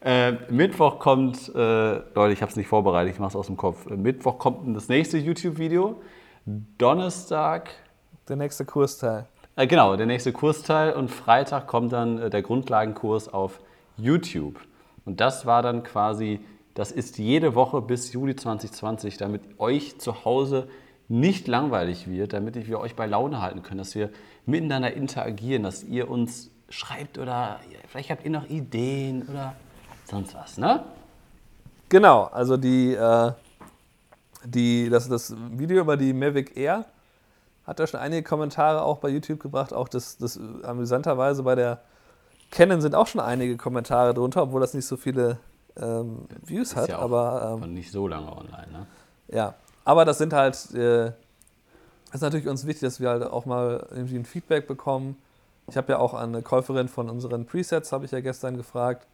Äh, 0.00 0.32
Mittwoch 0.50 0.98
kommt, 0.98 1.48
äh, 1.54 1.92
Leute, 2.14 2.32
ich 2.32 2.42
habe 2.42 2.50
es 2.50 2.56
nicht 2.56 2.68
vorbereitet, 2.68 3.14
ich 3.14 3.20
mache 3.20 3.30
es 3.30 3.36
aus 3.36 3.46
dem 3.46 3.56
Kopf. 3.56 3.86
Äh, 3.86 3.96
Mittwoch 3.96 4.38
kommt 4.38 4.76
das 4.76 4.88
nächste 4.88 5.18
YouTube-Video. 5.18 6.00
Donnerstag. 6.44 7.70
Der 8.28 8.36
nächste 8.36 8.64
Kursteil. 8.64 9.26
Äh, 9.56 9.66
genau, 9.66 9.96
der 9.96 10.06
nächste 10.06 10.32
Kursteil. 10.32 10.92
Und 10.92 11.10
Freitag 11.10 11.66
kommt 11.66 11.92
dann 11.92 12.18
äh, 12.18 12.30
der 12.30 12.42
Grundlagenkurs 12.42 13.32
auf 13.32 13.60
YouTube. 13.96 14.60
Und 15.04 15.20
das 15.20 15.46
war 15.46 15.62
dann 15.62 15.82
quasi, 15.82 16.40
das 16.74 16.92
ist 16.92 17.18
jede 17.18 17.54
Woche 17.54 17.80
bis 17.80 18.12
Juli 18.12 18.36
2020, 18.36 19.16
damit 19.16 19.42
euch 19.58 19.98
zu 19.98 20.24
Hause 20.24 20.68
nicht 21.12 21.46
langweilig 21.46 22.08
wird, 22.08 22.32
damit 22.32 22.54
wir 22.66 22.80
euch 22.80 22.96
bei 22.96 23.04
Laune 23.04 23.42
halten 23.42 23.62
können, 23.62 23.78
dass 23.78 23.94
wir 23.94 24.08
miteinander 24.46 24.94
interagieren, 24.94 25.62
dass 25.62 25.84
ihr 25.84 26.10
uns 26.10 26.50
schreibt 26.70 27.18
oder 27.18 27.60
vielleicht 27.86 28.08
habt 28.08 28.24
ihr 28.24 28.30
noch 28.30 28.48
Ideen 28.48 29.28
oder 29.28 29.54
sonst 30.04 30.34
was, 30.34 30.56
ne? 30.56 30.82
Genau, 31.90 32.24
also 32.24 32.56
die, 32.56 32.94
äh, 32.94 33.32
die, 34.44 34.88
das, 34.88 35.06
das 35.06 35.34
Video 35.50 35.82
über 35.82 35.98
die 35.98 36.14
Mavic 36.14 36.56
Air 36.56 36.86
hat 37.66 37.78
da 37.78 37.86
schon 37.86 38.00
einige 38.00 38.22
Kommentare 38.22 38.82
auch 38.82 38.96
bei 38.96 39.10
YouTube 39.10 39.38
gebracht. 39.38 39.74
Auch 39.74 39.88
das, 39.88 40.16
das 40.16 40.40
amüsanterweise 40.62 41.42
bei 41.42 41.54
der 41.54 41.82
Canon 42.50 42.80
sind 42.80 42.94
auch 42.94 43.06
schon 43.06 43.20
einige 43.20 43.58
Kommentare 43.58 44.14
drunter, 44.14 44.44
obwohl 44.44 44.62
das 44.62 44.72
nicht 44.72 44.86
so 44.86 44.96
viele 44.96 45.36
ähm, 45.76 46.26
Views 46.42 46.70
Ist 46.70 46.76
hat. 46.76 46.88
ja 46.88 46.98
auch 46.98 47.02
aber 47.02 47.58
ähm, 47.62 47.74
nicht 47.74 47.92
so 47.92 48.08
lange 48.08 48.34
online, 48.34 48.72
ne? 48.72 48.86
ja, 49.28 49.54
aber 49.84 50.04
das 50.04 50.18
sind 50.18 50.32
halt, 50.32 50.72
äh, 50.74 51.12
ist 52.12 52.20
natürlich 52.20 52.48
uns 52.48 52.66
wichtig, 52.66 52.82
dass 52.82 53.00
wir 53.00 53.08
halt 53.10 53.22
auch 53.24 53.46
mal 53.46 53.86
irgendwie 53.90 54.16
ein 54.16 54.24
Feedback 54.24 54.66
bekommen. 54.68 55.16
Ich 55.68 55.76
habe 55.76 55.92
ja 55.92 55.98
auch 55.98 56.14
eine 56.14 56.42
Käuferin 56.42 56.88
von 56.88 57.08
unseren 57.08 57.46
Presets, 57.46 57.92
habe 57.92 58.04
ich 58.04 58.10
ja 58.10 58.20
gestern 58.20 58.56
gefragt, 58.56 59.06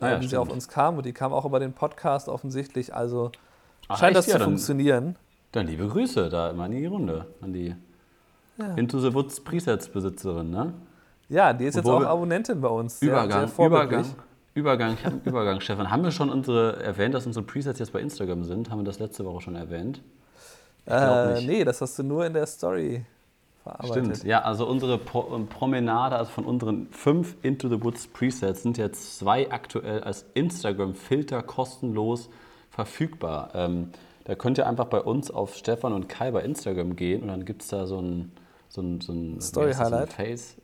Ah 0.00 0.10
ja, 0.10 0.16
wie 0.18 0.22
sie 0.22 0.28
stimmt. 0.28 0.42
auf 0.42 0.50
uns 0.50 0.68
kam. 0.68 0.96
Und 0.98 1.06
die 1.06 1.12
kam 1.12 1.32
auch 1.32 1.44
über 1.44 1.58
den 1.60 1.72
Podcast 1.72 2.28
offensichtlich. 2.28 2.94
Also 2.94 3.32
Ach, 3.88 3.98
scheint 3.98 4.10
echt? 4.16 4.18
das 4.18 4.26
Ja, 4.26 4.32
zu 4.34 4.38
dann- 4.40 4.48
funktionieren. 4.50 5.16
Dann 5.52 5.66
liebe 5.66 5.88
Grüße 5.88 6.28
da 6.28 6.50
immer 6.50 6.66
in 6.66 6.72
die 6.72 6.86
Runde 6.86 7.26
an 7.40 7.52
die 7.52 7.74
Ja. 8.58 8.74
Into 8.74 8.98
the 9.00 9.14
Woods 9.14 9.40
Presets-Besitzerin, 9.40 10.50
ne? 10.50 10.74
Ja, 11.28 11.52
die 11.52 11.64
ist 11.64 11.76
jetzt 11.76 11.84
Obwohl 11.86 11.96
auch 11.96 12.00
wir- 12.00 12.10
Abonnentin 12.10 12.60
bei 12.60 12.68
uns. 12.68 12.98
Sehr, 13.00 13.08
Übergang, 13.10 13.40
sehr 13.40 13.48
vorbildlich. 13.48 13.98
Übergang, 14.00 14.14
Übergang, 14.58 14.96
Übergang, 15.24 15.60
Stefan. 15.60 15.90
Haben 15.90 16.02
wir 16.02 16.10
schon 16.10 16.30
unsere 16.30 16.82
erwähnt, 16.82 17.14
dass 17.14 17.26
unsere 17.26 17.44
Presets 17.44 17.78
jetzt 17.78 17.92
bei 17.92 18.00
Instagram 18.00 18.42
sind? 18.44 18.70
Haben 18.70 18.80
wir 18.80 18.84
das 18.84 18.98
letzte 18.98 19.24
Woche 19.24 19.40
schon 19.40 19.54
erwähnt? 19.54 20.02
Ich 20.86 20.92
Äh, 20.92 21.34
nicht. 21.34 21.46
nee, 21.46 21.64
das 21.64 21.80
hast 21.80 21.98
du 21.98 22.02
nur 22.02 22.26
in 22.26 22.32
der 22.32 22.46
Story 22.46 23.04
verarbeitet. 23.62 24.16
Stimmt, 24.16 24.24
ja, 24.24 24.40
also 24.42 24.66
unsere 24.66 24.98
Pro 24.98 25.34
ähm, 25.34 25.46
Promenade, 25.46 26.16
also 26.16 26.30
von 26.30 26.44
unseren 26.44 26.88
fünf 26.90 27.36
Into 27.42 27.68
the 27.68 27.82
Woods 27.82 28.06
Presets 28.08 28.62
sind 28.62 28.78
jetzt 28.78 29.18
zwei 29.18 29.50
aktuell 29.50 30.02
als 30.02 30.24
Instagram-Filter 30.34 31.42
kostenlos 31.42 32.30
verfügbar. 32.70 33.50
Ähm, 33.54 33.90
da 34.24 34.34
könnt 34.34 34.58
ihr 34.58 34.66
einfach 34.66 34.86
bei 34.86 35.00
uns 35.00 35.30
auf 35.30 35.54
Stefan 35.54 35.92
und 35.92 36.08
Kai 36.08 36.30
bei 36.30 36.42
Instagram 36.42 36.96
gehen 36.96 37.22
und 37.22 37.28
dann 37.28 37.44
gibt 37.44 37.62
es 37.62 37.68
da 37.68 37.86
so 37.86 38.00
ein, 38.00 38.32
so 38.68 38.80
ein, 38.82 39.00
so 39.00 39.12
ein 39.12 39.40
Story 39.40 39.72
so 39.72 39.80
ein 39.80 39.86
Highlight? 39.86 40.12
Face, 40.12 40.56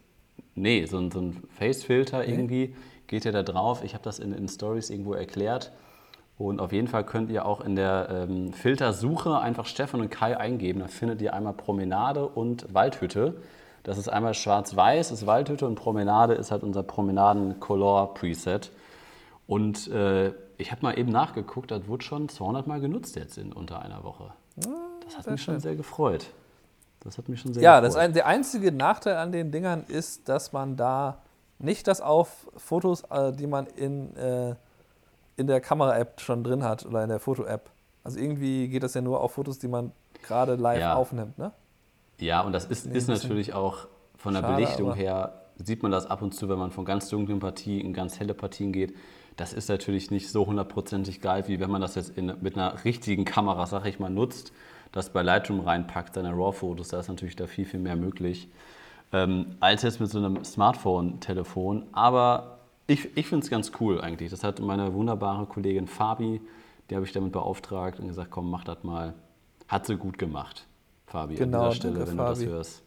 nee, 0.54 0.84
so 0.86 0.98
ein, 0.98 1.10
so 1.10 1.20
ein 1.20 1.42
Face-Filter 1.58 2.26
irgendwie. 2.26 2.74
Geht 3.14 3.26
ihr 3.26 3.30
da 3.30 3.44
drauf? 3.44 3.84
Ich 3.84 3.94
habe 3.94 4.02
das 4.02 4.18
in, 4.18 4.32
in 4.32 4.48
Stories 4.48 4.90
irgendwo 4.90 5.14
erklärt. 5.14 5.70
Und 6.36 6.60
auf 6.60 6.72
jeden 6.72 6.88
Fall 6.88 7.04
könnt 7.04 7.30
ihr 7.30 7.46
auch 7.46 7.60
in 7.60 7.76
der 7.76 8.08
ähm, 8.10 8.52
Filtersuche 8.52 9.38
einfach 9.38 9.66
Stefan 9.66 10.00
und 10.00 10.10
Kai 10.10 10.36
eingeben. 10.36 10.80
Da 10.80 10.88
findet 10.88 11.22
ihr 11.22 11.32
einmal 11.32 11.52
Promenade 11.52 12.26
und 12.26 12.74
Waldhütte. 12.74 13.40
Das 13.84 13.98
ist 13.98 14.08
einmal 14.08 14.34
schwarz-weiß, 14.34 15.12
ist 15.12 15.26
Waldhütte 15.26 15.64
und 15.64 15.76
Promenade 15.76 16.34
ist 16.34 16.50
halt 16.50 16.64
unser 16.64 16.82
Promenaden-Color-Preset. 16.82 18.72
Und 19.46 19.86
äh, 19.92 20.32
ich 20.58 20.72
habe 20.72 20.82
mal 20.82 20.98
eben 20.98 21.12
nachgeguckt, 21.12 21.70
das 21.70 21.86
wurde 21.86 22.02
schon 22.04 22.28
200 22.28 22.66
Mal 22.66 22.80
genutzt 22.80 23.14
jetzt 23.14 23.38
in 23.38 23.52
unter 23.52 23.80
einer 23.80 24.02
Woche. 24.02 24.32
Das 25.04 25.18
hat 25.18 25.30
mich 25.30 25.40
schon 25.40 25.60
sehr 25.60 25.76
gefreut. 25.76 26.26
Das 26.98 27.16
hat 27.16 27.28
mich 27.28 27.40
schon 27.40 27.54
sehr 27.54 27.62
Ja, 27.62 27.80
das 27.80 27.90
gefreut. 27.94 28.08
ein, 28.08 28.12
der 28.12 28.26
einzige 28.26 28.72
Nachteil 28.72 29.18
an 29.18 29.30
den 29.30 29.52
Dingern 29.52 29.84
ist, 29.86 30.28
dass 30.28 30.52
man 30.52 30.76
da 30.76 31.18
nicht 31.58 31.86
das 31.86 32.00
auf 32.00 32.48
Fotos, 32.56 33.02
äh, 33.10 33.32
die 33.32 33.46
man 33.46 33.66
in, 33.66 34.14
äh, 34.16 34.54
in 35.36 35.46
der 35.46 35.60
Kamera-App 35.60 36.20
schon 36.20 36.44
drin 36.44 36.62
hat 36.64 36.84
oder 36.86 37.02
in 37.02 37.08
der 37.08 37.18
Foto-App. 37.20 37.70
Also 38.02 38.18
irgendwie 38.18 38.68
geht 38.68 38.82
das 38.82 38.94
ja 38.94 39.00
nur 39.00 39.20
auf 39.20 39.32
Fotos, 39.32 39.58
die 39.58 39.68
man 39.68 39.92
gerade 40.22 40.54
live 40.56 40.80
Ja. 40.80 40.94
aufnimmt, 40.94 41.38
ne? 41.38 41.52
Ja, 42.20 42.42
und 42.42 42.52
das 42.52 42.66
ist, 42.66 42.86
ist 42.86 43.08
natürlich 43.08 43.54
auch 43.54 43.88
von 44.16 44.34
der 44.34 44.42
schade, 44.42 44.54
Belichtung 44.54 44.94
her, 44.94 45.42
sieht 45.56 45.82
man 45.82 45.90
das 45.90 46.06
ab 46.06 46.22
und 46.22 46.32
zu, 46.34 46.48
wenn 46.48 46.58
man 46.58 46.70
von 46.70 46.84
ganz 46.84 47.08
dunklen 47.08 47.40
Partien 47.40 47.80
in 47.80 47.92
ganz 47.92 48.20
helle 48.20 48.34
Partien 48.34 48.72
geht. 48.72 48.94
Das 49.36 49.52
ist 49.52 49.68
natürlich 49.68 50.10
nicht 50.10 50.30
so 50.30 50.46
hundertprozentig 50.46 51.20
geil, 51.20 51.44
wie 51.48 51.58
wenn 51.58 51.70
man 51.70 51.80
das 51.80 51.96
jetzt 51.96 52.16
in, 52.16 52.32
mit 52.40 52.56
einer 52.56 52.84
richtigen 52.84 53.24
Kamera, 53.24 53.66
sag 53.66 53.84
ich 53.86 53.98
mal, 53.98 54.10
nutzt, 54.10 54.52
das 54.92 55.10
bei 55.10 55.22
Lightroom 55.22 55.60
reinpackt, 55.60 56.14
seine 56.14 56.30
RAW-Fotos, 56.30 56.88
da 56.88 57.00
ist 57.00 57.08
natürlich 57.08 57.34
da 57.34 57.48
viel, 57.48 57.64
viel 57.64 57.80
mehr 57.80 57.96
möglich, 57.96 58.48
ähm, 59.14 59.56
als 59.60 59.82
jetzt 59.82 60.00
mit 60.00 60.10
so 60.10 60.18
einem 60.18 60.44
Smartphone-Telefon. 60.44 61.84
Aber 61.92 62.58
ich, 62.86 63.16
ich 63.16 63.26
finde 63.26 63.44
es 63.44 63.50
ganz 63.50 63.70
cool 63.80 64.00
eigentlich. 64.00 64.30
Das 64.30 64.42
hat 64.44 64.60
meine 64.60 64.92
wunderbare 64.92 65.46
Kollegin 65.46 65.86
Fabi, 65.86 66.40
die 66.90 66.94
habe 66.96 67.06
ich 67.06 67.12
damit 67.12 67.32
beauftragt 67.32 68.00
und 68.00 68.08
gesagt, 68.08 68.30
komm, 68.30 68.50
mach 68.50 68.64
das 68.64 68.82
mal. 68.82 69.14
Hat 69.68 69.86
sie 69.86 69.96
gut 69.96 70.18
gemacht, 70.18 70.66
Fabi, 71.06 71.36
Genau, 71.36 71.58
an 71.58 71.64
dieser 71.70 71.76
Stelle, 71.76 71.94
danke, 72.00 72.10
wenn 72.10 72.16
du 72.18 72.22
das 72.24 72.38
Fabi. 72.40 72.50
hörst. 72.50 72.82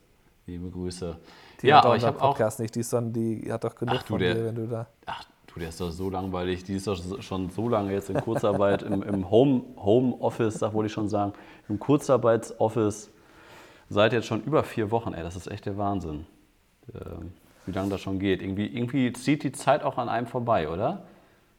Liebe 0.45 0.69
Grüße. 0.69 1.17
Die 1.61 1.67
ja, 1.67 1.83
aber 1.83 1.95
ich 1.97 2.03
habe 2.05 2.17
auch. 2.21 2.29
Podcast 2.31 2.59
nicht, 2.59 2.75
die, 2.75 2.81
ist 2.81 2.93
dann, 2.93 3.11
die 3.11 3.51
hat 3.51 3.63
doch 3.63 3.75
genug 3.75 3.95
Ach 3.97 4.03
du, 4.03 4.07
von 4.09 4.19
der- 4.19 4.33
dir, 4.35 4.45
wenn 4.45 4.55
du 4.55 4.67
da. 4.67 4.87
Ach 5.07 5.23
du, 5.47 5.59
der 5.59 5.69
ist 5.69 5.81
doch 5.81 5.89
so 5.91 6.09
langweilig. 6.09 6.63
Die 6.63 6.75
ist 6.75 6.87
doch 6.87 7.21
schon 7.21 7.49
so 7.49 7.67
lange 7.67 7.91
jetzt 7.91 8.09
in 8.09 8.21
Kurzarbeit 8.21 8.83
im, 8.83 9.01
im 9.01 9.29
Home, 9.31 9.63
Homeoffice, 9.77 10.59
sag 10.59 10.73
wollte 10.73 10.87
ich 10.87 10.93
schon 10.93 11.09
sagen, 11.09 11.33
im 11.67 11.79
Kurzarbeitsoffice 11.79 13.09
seit 13.89 14.13
jetzt 14.13 14.27
schon 14.27 14.43
über 14.43 14.63
vier 14.63 14.91
Wochen. 14.91 15.13
Ey, 15.13 15.23
das 15.23 15.35
ist 15.35 15.47
echt 15.49 15.65
der 15.65 15.77
Wahnsinn, 15.77 16.25
ähm, 16.93 17.33
wie 17.65 17.71
lange 17.71 17.89
das 17.89 18.01
schon 18.01 18.19
geht. 18.19 18.41
Irgendwie, 18.41 18.67
irgendwie 18.67 19.11
zieht 19.13 19.43
die 19.43 19.51
Zeit 19.51 19.83
auch 19.83 19.97
an 19.97 20.09
einem 20.09 20.27
vorbei, 20.27 20.69
oder? 20.69 21.03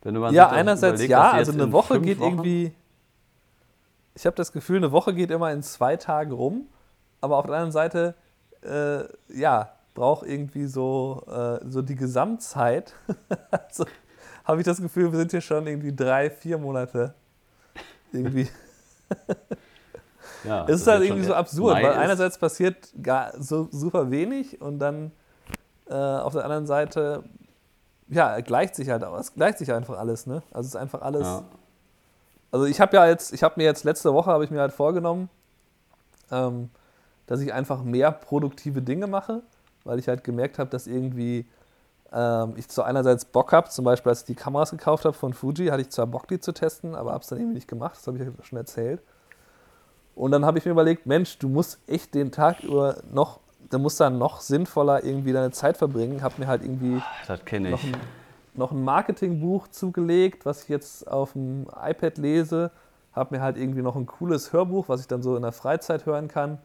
Wenn 0.03 0.15
du 0.15 0.21
mal 0.21 0.33
Ja, 0.33 0.49
einerseits 0.51 0.95
überlegt, 1.01 1.11
ja, 1.11 1.31
also 1.33 1.53
eine 1.53 1.65
in 1.65 1.73
Woche 1.73 2.01
geht 2.01 2.19
Wochen- 2.21 2.31
irgendwie. 2.31 2.73
Ich 4.15 4.27
habe 4.27 4.37
das 4.37 4.53
Gefühl, 4.53 4.79
eine 4.79 4.91
Woche 4.93 5.15
geht 5.15 5.31
immer 5.31 5.53
in 5.53 5.63
zwei 5.63 5.97
Tagen 5.97 6.33
rum, 6.33 6.67
aber 7.21 7.37
auf 7.39 7.47
der 7.47 7.55
anderen 7.55 7.73
Seite, 7.73 8.15
äh, 8.63 9.05
ja, 9.33 9.73
braucht 9.95 10.27
irgendwie 10.27 10.67
so, 10.67 11.25
äh, 11.29 11.61
so 11.69 11.83
die 11.83 11.95
Gesamtzeit. 11.97 12.95
also 13.51 13.87
habe 14.45 14.61
ich 14.61 14.65
das 14.65 14.81
Gefühl, 14.81 15.13
wir 15.13 15.19
sind 15.19 15.31
hier 15.31 15.41
schon 15.41 15.67
irgendwie 15.67 15.95
drei, 15.95 16.31
vier 16.31 16.59
Monate. 16.59 17.15
Irgendwie. 18.13 18.49
Ja, 20.45 20.65
Es 20.67 20.81
ist 20.81 20.87
halt 20.87 21.03
irgendwie 21.03 21.25
so 21.25 21.35
absurd, 21.35 21.75
Mai 21.75 21.83
weil 21.83 21.95
einerseits 21.95 22.39
passiert 22.39 22.93
gar 23.03 23.33
so 23.41 23.69
super 23.71 24.11
wenig 24.11 24.61
und 24.61 24.79
dann 24.79 25.13
äh, 25.89 25.95
auf 25.95 26.33
der 26.33 26.45
anderen 26.45 26.67
Seite, 26.67 27.25
ja, 28.09 28.41
gleicht 28.41 28.75
sich 28.75 28.91
halt 28.91 29.05
aus. 29.05 29.21
Es 29.21 29.35
gleicht 29.35 29.59
sich 29.59 29.73
einfach 29.73 29.99
alles, 29.99 30.27
ne? 30.27 30.43
Also 30.53 30.67
es 30.67 30.75
ist 30.75 30.77
einfach 30.77 31.03
alles. 31.03 31.23
Ja. 31.23 31.45
Also 32.51 32.67
ich 32.67 32.81
habe 32.81 32.97
ja 32.97 33.07
jetzt, 33.07 33.33
ich 33.33 33.43
habe 33.43 33.55
mir 33.57 33.65
jetzt 33.65 33.85
letzte 33.85 34.13
Woche 34.15 34.31
habe 34.31 34.45
ich 34.45 34.51
mir 34.51 34.61
halt 34.61 34.73
vorgenommen, 34.73 35.29
ähm, 36.31 36.71
dass 37.27 37.41
ich 37.41 37.53
einfach 37.53 37.83
mehr 37.83 38.11
produktive 38.11 38.81
Dinge 38.81 39.07
mache, 39.07 39.43
weil 39.85 39.99
ich 39.99 40.09
halt 40.09 40.25
gemerkt 40.25 40.59
habe, 40.59 40.71
dass 40.71 40.87
irgendwie 40.87 41.47
ähm, 42.13 42.55
ich 42.57 42.71
so 42.71 42.83
einerseits 42.83 43.27
Bock 43.27 43.53
habe, 43.53 43.69
zum 43.69 43.85
Beispiel 43.85 44.11
als 44.11 44.21
ich 44.21 44.27
die 44.27 44.35
Kameras 44.35 44.71
gekauft 44.71 45.05
habe 45.05 45.15
von 45.15 45.35
Fuji, 45.35 45.67
hatte 45.67 45.83
ich 45.83 45.91
zwar 45.91 46.07
Bock, 46.07 46.27
die 46.29 46.41
zu 46.41 46.53
testen, 46.53 46.95
aber 46.95 47.13
habe 47.13 47.23
es 47.23 47.29
dann 47.29 47.39
irgendwie 47.39 47.57
nicht 47.57 47.69
gemacht, 47.69 47.97
das 47.97 48.07
habe 48.07 48.17
ich 48.19 48.25
ja 48.25 48.33
schon 48.43 48.59
erzählt. 48.59 49.03
Und 50.19 50.33
dann 50.33 50.45
habe 50.45 50.59
ich 50.59 50.65
mir 50.65 50.73
überlegt, 50.73 51.07
Mensch, 51.07 51.39
du 51.39 51.49
musst 51.49 51.79
echt 51.89 52.13
den 52.15 52.33
Tag 52.33 52.65
über 52.65 52.97
noch, 53.13 53.39
du 53.71 53.79
musst 53.79 54.01
da 54.01 54.11
noch 54.11 54.41
sinnvoller 54.41 55.05
irgendwie 55.05 55.33
deine 55.33 55.53
Zeit 55.53 55.77
verbringen. 55.77 56.23
Habe 56.23 56.35
mir 56.39 56.49
halt 56.49 56.63
irgendwie 56.65 57.01
Das 57.29 57.45
kenne 57.45 57.71
noch 57.71 57.83
ich. 57.85 57.95
ein, 57.95 58.01
noch 58.55 58.73
ein 58.73 58.83
Marketingbuch 58.83 59.69
zugelegt, 59.69 60.45
was 60.45 60.65
ich 60.65 60.69
jetzt 60.71 61.07
auf 61.09 61.35
dem 61.35 61.67
iPad 61.81 62.19
lese. 62.19 62.73
Habe 63.13 63.37
mir 63.37 63.43
halt 63.43 63.57
irgendwie 63.57 63.81
noch 63.83 63.95
ein 63.95 64.07
cooles 64.07 64.53
Hörbuch, 64.53 64.89
was 64.89 65.01
ich 65.01 65.07
dann 65.07 65.23
so 65.23 65.37
in 65.37 65.43
der 65.43 65.53
Freizeit 65.53 66.05
hören 66.05 66.27
kann, 66.27 66.59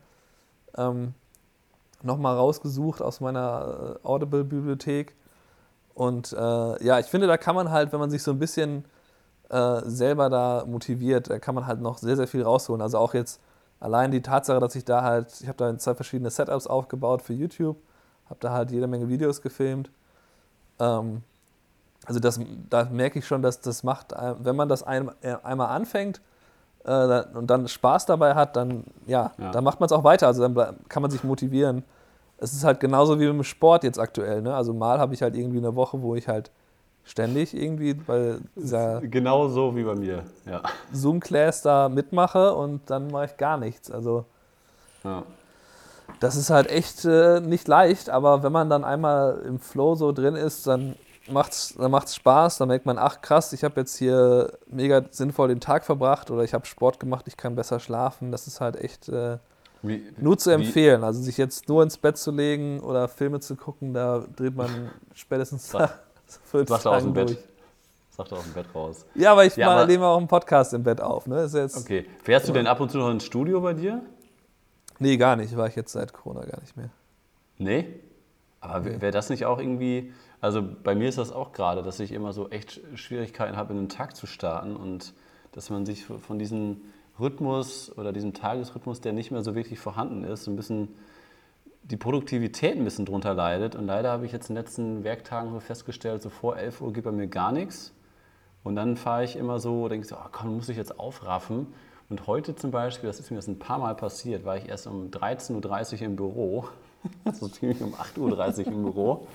ähm, 0.76 1.14
nochmal 2.02 2.36
rausgesucht 2.36 3.04
aus 3.04 3.22
meiner 3.22 4.00
äh, 4.04 4.08
Audible-Bibliothek. 4.08 5.14
Und 5.94 6.34
äh, 6.34 6.84
ja, 6.84 6.98
ich 6.98 7.06
finde, 7.06 7.28
da 7.28 7.38
kann 7.38 7.54
man 7.56 7.70
halt, 7.70 7.92
wenn 7.94 8.00
man 8.00 8.10
sich 8.10 8.24
so 8.24 8.32
ein 8.32 8.40
bisschen 8.40 8.86
äh, 9.50 9.82
selber 9.86 10.30
da 10.30 10.64
motiviert, 10.66 11.30
da 11.30 11.40
kann 11.40 11.56
man 11.56 11.68
halt 11.68 11.82
noch 11.82 11.98
sehr, 11.98 12.16
sehr 12.16 12.28
viel 12.28 12.44
rausholen. 12.44 12.82
Also 12.82 12.98
auch 12.98 13.14
jetzt 13.14 13.40
allein 13.80 14.12
die 14.12 14.22
Tatsache, 14.22 14.60
dass 14.60 14.76
ich 14.76 14.86
da 14.86 15.02
halt, 15.04 15.28
ich 15.42 15.48
habe 15.48 15.58
da 15.58 15.78
zwei 15.78 15.94
verschiedene 15.96 16.30
Setups 16.30 16.68
aufgebaut 16.68 17.22
für 17.22 17.34
YouTube, 17.34 17.78
habe 18.30 18.40
da 18.40 18.52
halt 18.52 18.72
jede 18.72 18.88
Menge 18.88 19.10
Videos 19.10 19.42
gefilmt. 19.42 19.92
Ähm, 20.80 21.22
also 22.06 22.20
das, 22.20 22.40
da 22.70 22.86
merke 22.86 23.20
ich 23.20 23.28
schon, 23.28 23.42
dass 23.42 23.62
das 23.62 23.84
macht, 23.84 24.14
wenn 24.40 24.56
man 24.56 24.68
das 24.70 24.84
ein, 24.84 25.10
äh, 25.22 25.36
einmal 25.44 25.70
anfängt 25.70 26.20
äh, 26.84 27.24
und 27.34 27.48
dann 27.48 27.68
Spaß 27.68 28.06
dabei 28.06 28.36
hat, 28.36 28.56
dann 28.56 28.84
ja, 29.06 29.32
Ja. 29.38 29.52
dann 29.52 29.64
macht 29.64 29.80
man 29.80 29.86
es 29.88 29.94
auch 29.94 30.04
weiter. 30.04 30.28
Also 30.28 30.46
dann 30.48 30.76
kann 30.90 31.02
man 31.02 31.12
sich 31.12 31.24
motivieren. 31.24 31.84
Es 32.40 32.52
ist 32.54 32.66
halt 32.66 32.82
genauso 32.82 33.20
wie 33.22 33.26
im 33.26 33.44
Sport 33.44 33.84
jetzt 33.86 34.00
aktuell. 34.00 34.42
Ne? 34.42 34.54
Also 34.54 34.74
mal 34.74 35.00
habe 35.00 35.14
ich 35.14 35.22
halt 35.22 35.36
irgendwie 35.36 35.60
eine 35.60 35.76
Woche, 35.76 36.02
wo 36.02 36.16
ich 36.16 36.28
halt 36.28 36.52
ständig 37.06 37.54
irgendwie 37.54 37.94
bei 37.94 38.38
dieser 38.56 39.02
Genau 39.02 39.48
so 39.48 39.76
wie 39.76 39.84
bei 39.84 39.96
mir. 39.96 40.24
Ja. 40.46 40.62
Zoom-Class 40.92 41.62
da 41.62 41.90
mitmache 41.90 42.54
und 42.54 42.90
dann 42.90 43.12
mache 43.12 43.26
ich 43.26 43.38
gar 43.38 43.58
nichts. 43.58 43.92
Also 43.92 44.26
ja. 45.04 45.24
das 46.20 46.36
ist 46.36 46.50
halt 46.50 46.70
echt 46.70 47.06
äh, 47.06 47.40
nicht 47.40 47.68
leicht, 47.68 48.10
aber 48.10 48.44
wenn 48.44 48.52
man 48.52 48.70
dann 48.70 48.84
einmal 48.84 49.42
im 49.46 49.60
Flow 49.60 49.96
so 49.96 50.12
drin 50.12 50.36
ist, 50.36 50.66
dann 50.68 50.96
macht's, 51.30 51.76
dann 51.78 51.92
macht's 51.92 52.16
Spaß, 52.16 52.58
dann 52.58 52.68
merkt 52.68 52.86
man, 52.86 52.98
ach 52.98 53.22
krass, 53.22 53.54
ich 53.54 53.64
habe 53.64 53.80
jetzt 53.82 53.98
hier 53.98 54.58
mega 54.68 55.04
sinnvoll 55.10 55.50
den 55.50 55.60
Tag 55.60 55.86
verbracht 55.86 56.32
oder 56.32 56.44
ich 56.44 56.54
habe 56.54 56.66
Sport 56.66 57.00
gemacht, 57.00 57.28
ich 57.28 57.38
kann 57.38 57.56
besser 57.56 57.80
schlafen. 57.80 58.32
Das 58.32 58.48
ist 58.48 58.62
halt 58.62 58.76
echt 58.76 59.10
äh, 59.10 59.38
wie, 59.82 60.04
nur 60.18 60.38
zu 60.38 60.52
empfehlen. 60.52 61.02
Wie? 61.02 61.06
Also 61.06 61.22
sich 61.22 61.38
jetzt 61.38 61.68
nur 61.68 61.84
ins 61.84 61.98
Bett 61.98 62.18
zu 62.18 62.32
legen 62.32 62.80
oder 62.80 63.08
Filme 63.08 63.40
zu 63.40 63.56
gucken, 63.56 63.94
da 63.94 64.24
dreht 64.36 64.56
man 64.56 64.92
spätestens 65.14 65.70
Sag, 65.70 66.00
Sagt 66.66 66.88
aus 66.88 67.04
dem 67.04 67.14
Bett. 67.14 67.38
Sagt 68.12 68.32
er 68.32 68.38
aus 68.38 68.44
dem 68.44 68.54
Bett 68.54 68.68
raus. 68.76 69.06
Ja, 69.16 69.32
aber 69.32 69.46
ich 69.46 69.56
ja, 69.56 69.68
mal, 69.68 69.88
nehme 69.88 70.06
auch 70.06 70.18
einen 70.18 70.28
Podcast 70.28 70.74
im 70.74 70.84
Bett 70.84 71.02
auf. 71.02 71.26
Ne? 71.28 71.42
Ist 71.42 71.56
jetzt, 71.56 71.78
okay. 71.78 72.06
Fährst 72.24 72.48
du 72.48 72.54
denn 72.54 72.68
ab 72.68 72.80
und 72.80 72.92
zu 72.92 72.98
noch 72.98 73.10
ins 73.10 73.24
Studio 73.24 73.62
bei 73.62 73.74
dir? 73.74 74.02
Nee, 75.00 75.18
gar 75.18 75.36
nicht. 75.36 75.58
War 75.58 75.68
ich 75.68 75.76
jetzt 75.76 75.94
seit 75.94 76.14
Corona 76.14 76.46
gar 76.46 76.62
nicht 76.62 76.78
mehr. 76.78 76.90
Nee? 77.58 77.88
Aber 78.62 78.86
wäre 78.86 79.12
das 79.12 79.30
nicht 79.30 79.46
auch 79.46 79.60
irgendwie, 79.60 80.14
also 80.40 80.64
bei 80.84 80.96
mir 80.96 81.10
ist 81.10 81.18
das 81.18 81.32
auch 81.32 81.52
gerade, 81.52 81.82
dass 81.82 82.00
ich 82.00 82.12
immer 82.12 82.32
so 82.32 82.50
echt 82.50 82.80
Schwierigkeiten 82.96 83.58
habe, 83.58 83.74
in 83.74 83.80
den 83.80 83.90
Tag 83.90 84.16
zu 84.16 84.26
starten 84.28 84.76
und 84.76 85.14
dass 85.52 85.70
man 85.70 85.86
sich 85.86 86.06
von 86.06 86.40
diesem 86.40 86.82
Rhythmus 87.20 87.96
oder 87.98 88.14
diesem 88.14 88.34
Tagesrhythmus, 88.34 89.02
der 89.02 89.14
nicht 89.14 89.32
mehr 89.32 89.42
so 89.42 89.56
wirklich 89.56 89.80
vorhanden 89.80 90.24
ist, 90.24 90.46
so 90.46 90.52
ein 90.52 90.56
bisschen 90.56 90.96
die 91.84 91.98
Produktivität 91.98 92.78
ein 92.78 92.84
bisschen 92.84 93.06
drunter 93.06 93.34
leidet. 93.34 93.76
Und 93.76 93.86
leider 93.86 94.12
habe 94.12 94.26
ich 94.26 94.32
jetzt 94.32 94.50
in 94.50 94.56
den 94.56 94.64
letzten 94.64 95.04
Werktagen 95.04 95.52
so 95.52 95.60
festgestellt, 95.60 96.22
so 96.22 96.30
vor 96.30 96.58
11 96.58 96.82
Uhr 96.82 96.94
geht 96.94 97.04
bei 97.04 97.12
mir 97.12 97.28
gar 97.28 97.52
nichts. 97.52 97.94
Und 98.64 98.76
dann 98.76 98.96
fahre 98.96 99.26
ich 99.26 99.36
immer 99.36 99.60
so, 99.60 99.90
denke 99.90 100.08
so, 100.08 100.16
oh, 100.16 100.30
komm, 100.32 100.56
muss 100.56 100.70
ich 100.70 100.78
jetzt 100.78 100.98
aufraffen. 101.00 101.68
Und 102.10 102.28
heute 102.28 102.56
zum 102.56 102.72
Beispiel, 102.72 103.08
das 103.08 103.20
ist 103.20 103.32
mir 103.32 103.38
das 103.38 103.48
ein 103.48 103.60
paar 103.60 103.80
Mal 103.80 103.96
passiert, 103.96 104.46
war 104.46 104.58
ich 104.58 104.70
erst 104.70 104.88
um 104.88 105.10
13.30 105.10 105.96
Uhr 105.96 106.02
im 106.02 106.16
Büro 106.16 106.66
so 107.34 107.48
ziemlich 107.48 107.82
um 107.82 107.94
8.30 107.94 108.68
Uhr 108.68 108.68
im 108.68 108.84
Büro. 108.84 109.28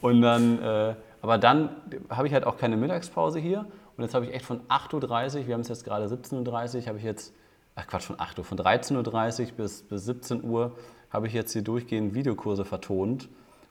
Und 0.00 0.20
dann, 0.20 0.62
äh, 0.62 0.94
aber 1.22 1.38
dann 1.38 1.70
habe 2.10 2.26
ich 2.26 2.34
halt 2.34 2.44
auch 2.44 2.58
keine 2.58 2.76
Mittagspause 2.76 3.38
hier. 3.38 3.66
Und 3.96 4.04
jetzt 4.04 4.14
habe 4.14 4.26
ich 4.26 4.34
echt 4.34 4.44
von 4.44 4.60
8.30 4.68 5.40
Uhr, 5.40 5.46
wir 5.46 5.54
haben 5.54 5.62
es 5.62 5.68
jetzt 5.68 5.84
gerade 5.84 6.06
17.30 6.06 6.76
Uhr, 6.76 6.86
habe 6.86 6.98
ich 6.98 7.04
jetzt, 7.04 7.32
ach 7.74 7.86
Quatsch, 7.86 8.04
von 8.04 8.20
8 8.20 8.38
Uhr, 8.38 8.44
von 8.44 8.58
13.30 8.58 9.40
Uhr 9.40 9.52
bis, 9.56 9.82
bis 9.82 10.04
17 10.04 10.44
Uhr 10.44 10.76
habe 11.10 11.26
ich 11.26 11.32
jetzt 11.32 11.52
hier 11.52 11.62
durchgehend 11.62 12.14
Videokurse 12.14 12.64
vertont. 12.64 13.28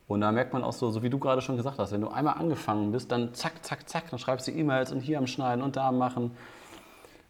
Und 0.08 0.22
da 0.22 0.32
merkt 0.32 0.54
man 0.54 0.64
auch 0.64 0.74
so, 0.74 0.90
so 0.90 1.04
wie 1.04 1.10
du 1.10 1.20
gerade 1.20 1.42
schon 1.42 1.58
gesagt 1.58 1.80
hast, 1.80 1.92
wenn 1.92 2.02
du 2.02 2.08
einmal 2.08 2.36
angefangen 2.36 2.92
bist, 2.92 3.12
dann 3.12 3.34
zack, 3.34 3.66
zack, 3.66 3.90
zack, 3.90 4.10
dann 4.10 4.20
schreibst 4.20 4.48
du 4.48 4.52
E-Mails 4.52 4.92
und 4.92 5.02
hier 5.02 5.18
am 5.18 5.28
Schneiden 5.28 5.62
und 5.62 5.76
da 5.76 5.90
am 5.90 5.98
Machen. 5.98 6.32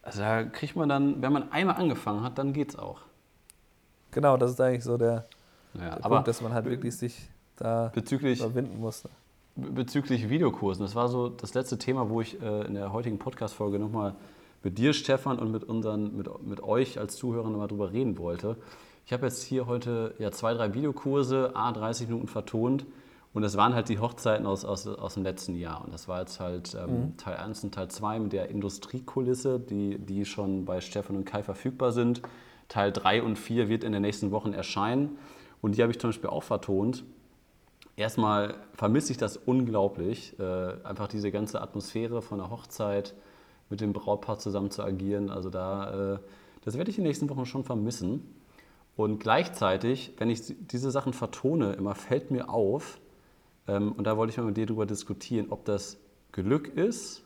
Also 0.03 0.21
da 0.21 0.43
kriegt 0.43 0.75
man 0.75 0.87
dann, 0.87 1.21
wenn 1.21 1.33
man 1.33 1.51
einmal 1.51 1.75
angefangen 1.75 2.23
hat, 2.23 2.37
dann 2.37 2.53
geht's 2.53 2.77
auch. 2.77 3.01
Genau, 4.11 4.37
das 4.37 4.51
ist 4.51 4.61
eigentlich 4.61 4.83
so 4.83 4.97
der, 4.97 5.25
ja, 5.73 5.95
der 5.95 6.09
Punkt, 6.09 6.27
dass 6.27 6.41
man 6.41 6.53
halt 6.53 6.65
wirklich 6.65 6.95
sich 6.95 7.29
da 7.57 7.91
bezüglich, 7.93 8.39
überwinden 8.39 8.79
musste. 8.79 9.09
Bezüglich 9.55 10.29
Videokursen, 10.29 10.85
das 10.85 10.95
war 10.95 11.09
so 11.09 11.29
das 11.29 11.55
letzte 11.55 11.77
Thema, 11.77 12.09
wo 12.09 12.21
ich 12.21 12.41
äh, 12.41 12.67
in 12.67 12.75
der 12.75 12.93
heutigen 12.93 13.17
Podcast-Folge 13.17 13.79
nochmal 13.79 14.13
mit 14.63 14.77
dir, 14.77 14.93
Stefan, 14.93 15.39
und 15.39 15.51
mit, 15.51 15.63
unseren, 15.63 16.15
mit, 16.15 16.27
mit 16.45 16.61
euch 16.61 16.99
als 16.99 17.17
Zuhörern 17.17 17.51
nochmal 17.51 17.67
drüber 17.67 17.91
reden 17.91 18.17
wollte. 18.17 18.55
Ich 19.07 19.13
habe 19.13 19.25
jetzt 19.25 19.41
hier 19.41 19.67
heute 19.67 20.13
ja, 20.19 20.31
zwei, 20.31 20.53
drei 20.53 20.73
Videokurse, 20.73 21.55
a 21.55 21.71
30 21.71 22.09
Minuten 22.09 22.27
vertont. 22.27 22.85
Und 23.33 23.41
das 23.41 23.55
waren 23.55 23.73
halt 23.73 23.87
die 23.87 23.99
Hochzeiten 23.99 24.45
aus, 24.45 24.65
aus, 24.65 24.85
aus 24.85 25.13
dem 25.13 25.23
letzten 25.23 25.55
Jahr. 25.55 25.81
Und 25.85 25.93
das 25.93 26.09
war 26.09 26.19
jetzt 26.19 26.41
halt 26.41 26.75
ähm, 26.75 26.91
mhm. 26.91 27.17
Teil 27.17 27.37
1 27.37 27.63
und 27.63 27.73
Teil 27.73 27.87
2 27.87 28.19
mit 28.19 28.33
der 28.33 28.49
Industriekulisse, 28.49 29.61
die, 29.61 29.97
die 29.97 30.25
schon 30.25 30.65
bei 30.65 30.81
Stefan 30.81 31.15
und 31.15 31.23
Kai 31.23 31.41
verfügbar 31.41 31.93
sind. 31.93 32.21
Teil 32.67 32.91
3 32.91 33.23
und 33.23 33.37
4 33.37 33.69
wird 33.69 33.85
in 33.85 33.93
den 33.93 34.01
nächsten 34.01 34.31
Wochen 34.31 34.51
erscheinen. 34.51 35.17
Und 35.61 35.77
die 35.77 35.83
habe 35.83 35.93
ich 35.93 36.01
zum 36.01 36.09
Beispiel 36.09 36.29
auch 36.29 36.43
vertont. 36.43 37.05
Erstmal 37.95 38.55
vermisse 38.73 39.13
ich 39.13 39.17
das 39.17 39.37
unglaublich, 39.37 40.37
äh, 40.37 40.83
einfach 40.83 41.07
diese 41.07 41.31
ganze 41.31 41.61
Atmosphäre 41.61 42.21
von 42.21 42.39
der 42.39 42.49
Hochzeit 42.49 43.13
mit 43.69 43.79
dem 43.79 43.93
Brautpaar 43.93 44.37
zusammen 44.37 44.69
zu 44.69 44.83
agieren. 44.83 45.29
Also 45.29 45.49
da, 45.49 46.15
äh, 46.15 46.19
das 46.65 46.77
werde 46.77 46.91
ich 46.91 46.97
in 46.97 47.05
den 47.05 47.07
nächsten 47.07 47.29
Wochen 47.29 47.45
schon 47.45 47.63
vermissen. 47.63 48.33
Und 48.97 49.19
gleichzeitig, 49.19 50.13
wenn 50.17 50.29
ich 50.29 50.41
diese 50.59 50.91
Sachen 50.91 51.13
vertone, 51.13 51.73
immer 51.73 51.95
fällt 51.95 52.31
mir 52.31 52.49
auf, 52.49 52.99
ähm, 53.67 53.91
und 53.93 54.05
da 54.05 54.17
wollte 54.17 54.31
ich 54.31 54.37
mal 54.37 54.45
mit 54.45 54.57
dir 54.57 54.65
darüber 54.65 54.85
diskutieren, 54.85 55.47
ob 55.51 55.65
das 55.65 55.97
Glück 56.31 56.67
ist 56.67 57.23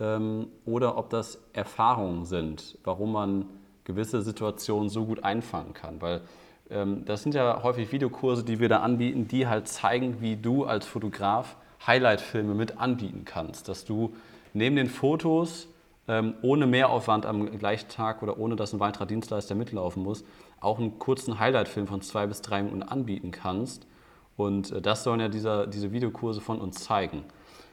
ähm, 0.00 0.48
oder 0.64 0.98
ob 0.98 1.08
das 1.08 1.38
Erfahrungen 1.52 2.24
sind, 2.24 2.78
warum 2.84 3.12
man 3.12 3.46
gewisse 3.84 4.22
Situationen 4.22 4.88
so 4.88 5.06
gut 5.06 5.22
einfangen 5.24 5.72
kann. 5.72 6.00
Weil 6.02 6.22
ähm, 6.68 7.04
das 7.04 7.22
sind 7.22 7.34
ja 7.34 7.62
häufig 7.62 7.92
Videokurse, 7.92 8.44
die 8.44 8.58
wir 8.58 8.68
da 8.68 8.80
anbieten, 8.80 9.28
die 9.28 9.46
halt 9.46 9.68
zeigen, 9.68 10.20
wie 10.20 10.36
du 10.36 10.64
als 10.64 10.86
Fotograf 10.86 11.56
Highlight-Filme 11.86 12.54
mit 12.54 12.78
anbieten 12.78 13.24
kannst. 13.24 13.68
Dass 13.68 13.84
du 13.84 14.14
neben 14.52 14.74
den 14.74 14.88
Fotos 14.88 15.68
ähm, 16.08 16.34
ohne 16.42 16.66
Mehraufwand 16.66 17.26
am 17.26 17.58
gleichen 17.58 17.88
Tag 17.88 18.22
oder 18.22 18.38
ohne 18.38 18.56
dass 18.56 18.72
ein 18.72 18.80
weiterer 18.80 19.06
Dienstleister 19.06 19.54
mitlaufen 19.54 20.02
muss, 20.02 20.24
auch 20.62 20.78
einen 20.78 20.98
kurzen 20.98 21.38
Highlight-Film 21.38 21.86
von 21.86 22.00
zwei 22.02 22.26
bis 22.26 22.40
drei 22.40 22.62
Minuten 22.62 22.82
anbieten 22.82 23.30
kannst. 23.30 23.86
Und 24.36 24.72
äh, 24.72 24.80
das 24.80 25.04
sollen 25.04 25.20
ja 25.20 25.28
dieser, 25.28 25.66
diese 25.66 25.92
Videokurse 25.92 26.40
von 26.40 26.60
uns 26.60 26.82
zeigen. 26.84 27.24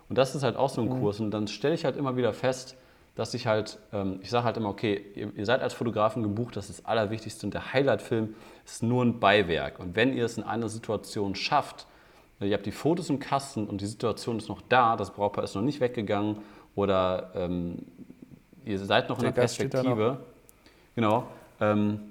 Und 0.10 0.18
das 0.18 0.36
ist 0.36 0.44
halt 0.44 0.58
auch 0.58 0.70
so 0.70 0.82
ein 0.82 0.90
mhm. 0.90 1.00
Kurs. 1.00 1.20
Und 1.20 1.32
dann 1.32 1.48
stelle 1.48 1.76
ich 1.76 1.86
halt 1.86 1.96
immer 1.96 2.18
wieder 2.18 2.34
fest, 2.34 2.76
dass 3.16 3.34
ich 3.34 3.48
halt, 3.48 3.80
ähm, 3.94 4.20
ich 4.22 4.30
sage 4.30 4.46
halt 4.46 4.58
immer, 4.58 4.70
okay, 4.70 5.06
ihr, 5.16 5.32
ihr, 5.36 5.46
seid 5.46 5.62
als 5.62 5.74
Fotografen 5.74 6.24
gebucht, 6.24 6.56
das 6.56 6.70
ist 6.70 6.80
das 6.80 6.86
Allerwichtigste 6.86 7.46
und 7.46 7.54
der 7.54 7.74
Highlight-Film 7.74 8.36
ist 8.66 8.82
nur 8.82 9.04
ein 9.04 9.20
Beiwerk. 9.20 9.80
Und 9.80 9.96
wenn 9.96 10.14
ihr 10.14 10.26
es 10.26 10.38
in 10.38 10.44
einer 10.44 10.70
Situation 10.70 11.36
schafft, 11.36 11.86
äh, 12.40 12.48
ihr 12.48 12.54
habt 12.54 12.66
die 12.66 12.72
Fotos 12.72 13.10
im 13.10 13.20
Kasten 13.20 13.68
und 13.68 13.82
die 13.82 13.88
Situation 13.88 14.38
ist 14.38 14.50
noch 14.50 14.62
da, 14.70 14.96
das 14.96 15.12
Brautpaar 15.12 15.44
ist 15.44 15.56
noch 15.56 15.62
nicht 15.62 15.80
weggegangen 15.80 16.38
oder 16.76 17.32
ähm, 17.36 17.80
ihr 18.66 18.80
seid 18.80 19.10
noch 19.10 19.20
in 19.20 19.26
der 19.26 19.32
Perspektive, 19.32 20.20
genau, 20.96 21.28
ähm, 21.60 22.09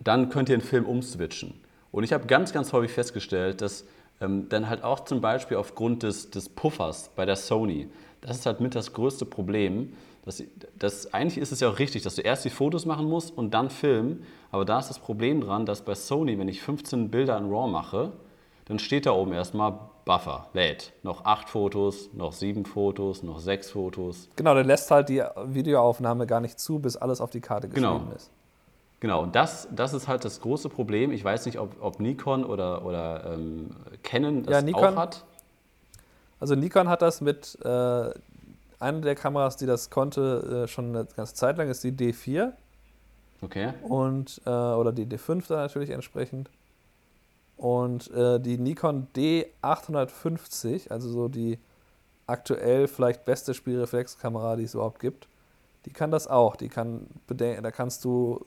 dann 0.00 0.28
könnt 0.30 0.48
ihr 0.48 0.56
den 0.56 0.64
Film 0.64 0.84
umswitchen. 0.86 1.54
Und 1.90 2.04
ich 2.04 2.12
habe 2.12 2.26
ganz, 2.26 2.52
ganz 2.52 2.72
häufig 2.72 2.92
festgestellt, 2.92 3.60
dass 3.60 3.84
ähm, 4.20 4.48
dann 4.48 4.68
halt 4.68 4.84
auch 4.84 5.00
zum 5.00 5.20
Beispiel 5.20 5.56
aufgrund 5.56 6.02
des, 6.02 6.30
des 6.30 6.48
Puffers 6.48 7.10
bei 7.16 7.24
der 7.24 7.36
Sony, 7.36 7.88
das 8.20 8.38
ist 8.38 8.46
halt 8.46 8.60
mit 8.60 8.74
das 8.74 8.92
größte 8.92 9.24
Problem, 9.24 9.92
das, 10.24 10.42
das, 10.78 11.14
eigentlich 11.14 11.38
ist 11.38 11.52
es 11.52 11.60
ja 11.60 11.70
auch 11.70 11.78
richtig, 11.78 12.02
dass 12.02 12.16
du 12.16 12.20
erst 12.20 12.44
die 12.44 12.50
Fotos 12.50 12.84
machen 12.84 13.08
musst 13.08 13.36
und 13.36 13.54
dann 13.54 13.70
filmen. 13.70 14.24
Aber 14.50 14.66
da 14.66 14.78
ist 14.78 14.88
das 14.88 14.98
Problem 14.98 15.40
dran, 15.40 15.64
dass 15.64 15.80
bei 15.80 15.94
Sony, 15.94 16.38
wenn 16.38 16.48
ich 16.48 16.60
15 16.60 17.10
Bilder 17.10 17.38
in 17.38 17.48
RAW 17.48 17.70
mache, 17.70 18.12
dann 18.66 18.78
steht 18.78 19.06
da 19.06 19.12
oben 19.12 19.32
erstmal 19.32 19.78
Buffer, 20.04 20.48
lädt. 20.52 20.92
Noch 21.02 21.24
acht 21.24 21.48
Fotos, 21.48 22.10
noch 22.12 22.34
sieben 22.34 22.66
Fotos, 22.66 23.22
noch 23.22 23.38
sechs 23.38 23.70
Fotos. 23.70 24.28
Genau, 24.36 24.52
der 24.52 24.64
lässt 24.64 24.90
halt 24.90 25.08
die 25.08 25.22
Videoaufnahme 25.46 26.26
gar 26.26 26.40
nicht 26.40 26.60
zu, 26.60 26.78
bis 26.78 26.96
alles 26.96 27.22
auf 27.22 27.30
die 27.30 27.40
Karte 27.40 27.68
genau. 27.68 27.92
geschrieben 27.94 28.10
genau. 28.10 28.16
ist. 28.16 28.30
Genau, 29.00 29.22
und 29.22 29.36
das, 29.36 29.68
das 29.70 29.94
ist 29.94 30.08
halt 30.08 30.24
das 30.24 30.40
große 30.40 30.68
Problem. 30.68 31.12
Ich 31.12 31.22
weiß 31.22 31.46
nicht, 31.46 31.58
ob, 31.58 31.76
ob 31.80 32.00
Nikon 32.00 32.44
oder, 32.44 32.84
oder 32.84 33.32
ähm, 33.34 33.70
Canon 34.02 34.42
das 34.42 34.52
ja, 34.52 34.62
Nikon, 34.62 34.94
auch 34.94 34.96
hat. 34.96 35.24
Also 36.40 36.56
Nikon 36.56 36.88
hat 36.88 37.02
das 37.02 37.20
mit 37.20 37.58
äh, 37.64 38.10
eine 38.80 39.00
der 39.00 39.14
Kameras, 39.14 39.56
die 39.56 39.66
das 39.66 39.90
konnte, 39.90 40.64
äh, 40.64 40.68
schon 40.68 40.96
eine 40.96 41.04
ganze 41.04 41.34
Zeit 41.34 41.58
lang, 41.58 41.68
ist 41.68 41.84
die 41.84 41.92
D4. 41.92 42.52
Okay. 43.40 43.72
Und, 43.82 44.40
äh, 44.46 44.50
oder 44.50 44.92
die 44.92 45.06
D5 45.06 45.46
dann 45.48 45.58
natürlich 45.58 45.90
entsprechend. 45.90 46.50
Und 47.56 48.10
äh, 48.12 48.40
die 48.40 48.58
Nikon 48.58 49.08
D850, 49.16 50.90
also 50.90 51.08
so 51.08 51.28
die 51.28 51.58
aktuell 52.26 52.88
vielleicht 52.88 53.24
beste 53.24 53.54
Spielreflexkamera, 53.54 54.56
die 54.56 54.64
es 54.64 54.74
überhaupt 54.74 55.00
gibt, 55.00 55.28
die 55.84 55.90
kann 55.90 56.10
das 56.10 56.28
auch. 56.28 56.56
Die 56.56 56.68
kann 56.68 57.06
da 57.28 57.70
kannst 57.70 58.04
du 58.04 58.44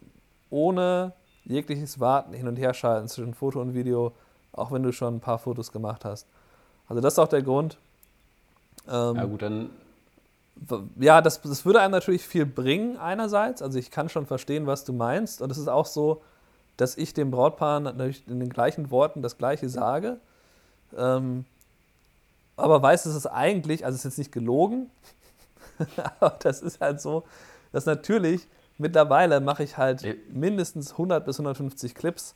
ohne 0.51 1.13
jegliches 1.45 1.99
Warten 1.99 2.33
hin 2.33 2.47
und 2.47 2.57
her 2.57 2.73
schalten 2.73 3.07
zwischen 3.07 3.33
Foto 3.33 3.59
und 3.59 3.73
Video, 3.73 4.13
auch 4.53 4.71
wenn 4.71 4.83
du 4.83 4.93
schon 4.93 5.15
ein 5.15 5.19
paar 5.19 5.39
Fotos 5.39 5.71
gemacht 5.71 6.05
hast. 6.05 6.27
Also 6.87 7.01
das 7.01 7.13
ist 7.13 7.19
auch 7.19 7.27
der 7.27 7.41
Grund. 7.41 7.77
Ähm, 8.87 9.15
ja 9.15 9.25
gut, 9.25 9.41
dann 9.41 9.69
ja, 10.99 11.21
das, 11.21 11.41
das 11.41 11.65
würde 11.65 11.81
einem 11.81 11.91
natürlich 11.91 12.25
viel 12.25 12.45
bringen, 12.45 12.97
einerseits. 12.97 13.61
Also 13.61 13.79
ich 13.79 13.89
kann 13.89 14.09
schon 14.09 14.25
verstehen, 14.25 14.67
was 14.67 14.83
du 14.83 14.93
meinst. 14.93 15.41
Und 15.41 15.51
es 15.51 15.57
ist 15.57 15.67
auch 15.67 15.85
so, 15.85 16.21
dass 16.77 16.97
ich 16.97 17.13
dem 17.13 17.31
Brautpaar 17.31 17.79
natürlich 17.79 18.27
in 18.27 18.39
den 18.39 18.49
gleichen 18.49 18.91
Worten 18.91 19.21
das 19.21 19.37
Gleiche 19.37 19.69
sage. 19.69 20.19
Ähm, 20.95 21.45
aber 22.57 22.81
weiß, 22.81 23.05
es 23.05 23.15
ist 23.15 23.27
eigentlich, 23.27 23.85
also 23.85 23.95
es 23.95 24.01
ist 24.01 24.11
jetzt 24.11 24.17
nicht 24.17 24.31
gelogen, 24.31 24.91
aber 26.19 26.37
das 26.39 26.61
ist 26.61 26.79
halt 26.79 27.01
so, 27.01 27.23
dass 27.71 27.85
natürlich 27.85 28.47
mittlerweile 28.81 29.39
mache 29.39 29.63
ich 29.63 29.77
halt 29.77 30.05
mindestens 30.33 30.91
100 30.91 31.23
bis 31.23 31.39
150 31.39 31.95
Clips 31.95 32.35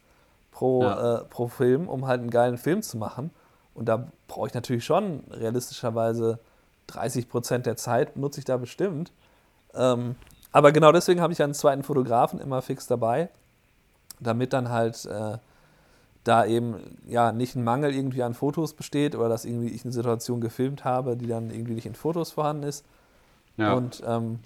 pro, 0.51 0.84
ja. 0.84 1.17
äh, 1.17 1.23
pro 1.25 1.47
Film, 1.47 1.89
um 1.89 2.08
halt 2.08 2.21
einen 2.21 2.29
geilen 2.29 2.58
Film 2.58 2.81
zu 2.81 2.97
machen. 2.97 3.31
Und 3.73 3.89
da 3.89 4.08
brauche 4.27 4.47
ich 4.47 4.53
natürlich 4.53 4.86
schon 4.86 5.23
realistischerweise 5.29 6.39
30 6.88 7.27
Prozent 7.27 7.65
der 7.65 7.75
Zeit 7.75 8.15
nutze 8.15 8.39
ich 8.39 8.45
da 8.45 8.58
bestimmt. 8.58 9.12
Ähm, 9.73 10.15
aber 10.51 10.71
genau 10.71 10.91
deswegen 10.91 11.19
habe 11.19 11.34
ich 11.34 11.43
einen 11.43 11.53
zweiten 11.53 11.84
Fotografen 11.84 12.39
immer 12.39 12.62
fix 12.62 12.88
dabei, 12.88 13.29
damit 14.19 14.53
dann 14.53 14.69
halt 14.69 15.03
äh, 15.05 15.38
da 16.23 16.45
eben 16.45 16.75
ja 17.05 17.31
nicht 17.31 17.55
ein 17.55 17.63
Mangel 17.63 17.93
irgendwie 17.93 18.23
an 18.23 18.34
Fotos 18.34 18.73
besteht 18.73 19.15
oder 19.15 19.27
dass 19.27 19.45
irgendwie 19.45 19.69
ich 19.69 19.84
eine 19.84 19.91
Situation 19.91 20.39
gefilmt 20.39 20.86
habe, 20.86 21.17
die 21.17 21.27
dann 21.27 21.49
irgendwie 21.49 21.73
nicht 21.73 21.86
in 21.86 21.95
Fotos 21.95 22.31
vorhanden 22.31 22.63
ist. 22.63 22.86
Ja. 23.58 23.73
Und 23.73 24.01
ähm, 24.05 24.39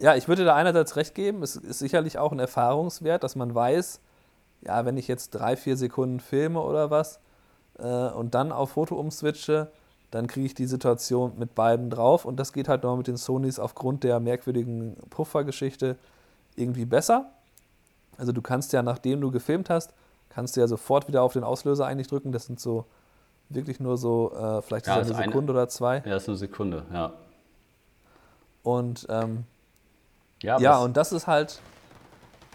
ja, 0.00 0.16
ich 0.16 0.28
würde 0.28 0.44
da 0.44 0.54
einerseits 0.54 0.96
recht 0.96 1.14
geben, 1.14 1.42
es 1.42 1.56
ist 1.56 1.78
sicherlich 1.78 2.18
auch 2.18 2.32
ein 2.32 2.38
Erfahrungswert, 2.38 3.22
dass 3.22 3.36
man 3.36 3.54
weiß, 3.54 4.00
ja, 4.62 4.84
wenn 4.84 4.96
ich 4.96 5.08
jetzt 5.08 5.30
drei, 5.30 5.56
vier 5.56 5.76
Sekunden 5.76 6.20
filme 6.20 6.60
oder 6.60 6.90
was 6.90 7.20
äh, 7.78 7.84
und 7.84 8.34
dann 8.34 8.50
auf 8.50 8.70
Foto 8.72 8.96
umswitche, 8.96 9.70
dann 10.10 10.26
kriege 10.26 10.46
ich 10.46 10.54
die 10.54 10.66
Situation 10.66 11.38
mit 11.38 11.54
beiden 11.54 11.90
drauf 11.90 12.24
und 12.24 12.36
das 12.36 12.52
geht 12.52 12.68
halt 12.68 12.82
noch 12.82 12.96
mit 12.96 13.06
den 13.06 13.16
Sonys 13.16 13.58
aufgrund 13.58 14.02
der 14.02 14.20
merkwürdigen 14.20 14.96
Puffergeschichte 15.10 15.96
irgendwie 16.56 16.86
besser. 16.86 17.30
Also 18.16 18.32
du 18.32 18.42
kannst 18.42 18.72
ja, 18.72 18.82
nachdem 18.82 19.20
du 19.20 19.30
gefilmt 19.30 19.70
hast, 19.70 19.92
kannst 20.30 20.56
du 20.56 20.60
ja 20.60 20.66
sofort 20.66 21.08
wieder 21.08 21.22
auf 21.22 21.34
den 21.34 21.44
Auslöser 21.44 21.86
eigentlich 21.86 22.08
drücken. 22.08 22.32
Das 22.32 22.46
sind 22.46 22.58
so 22.58 22.86
wirklich 23.50 23.80
nur 23.80 23.98
so, 23.98 24.32
äh, 24.32 24.62
vielleicht 24.62 24.86
ja, 24.86 24.96
ist 24.96 25.10
eine 25.10 25.24
Sekunde 25.24 25.52
eine, 25.52 25.60
oder 25.60 25.68
zwei. 25.68 25.96
Ja, 25.98 26.14
das 26.14 26.22
ist 26.22 26.28
eine 26.28 26.38
Sekunde, 26.38 26.84
ja. 26.92 27.12
Und 28.62 29.06
ähm, 29.08 29.44
ja, 30.42 30.58
ja 30.58 30.78
und 30.78 30.96
das 30.96 31.12
ist 31.12 31.26
halt, 31.26 31.60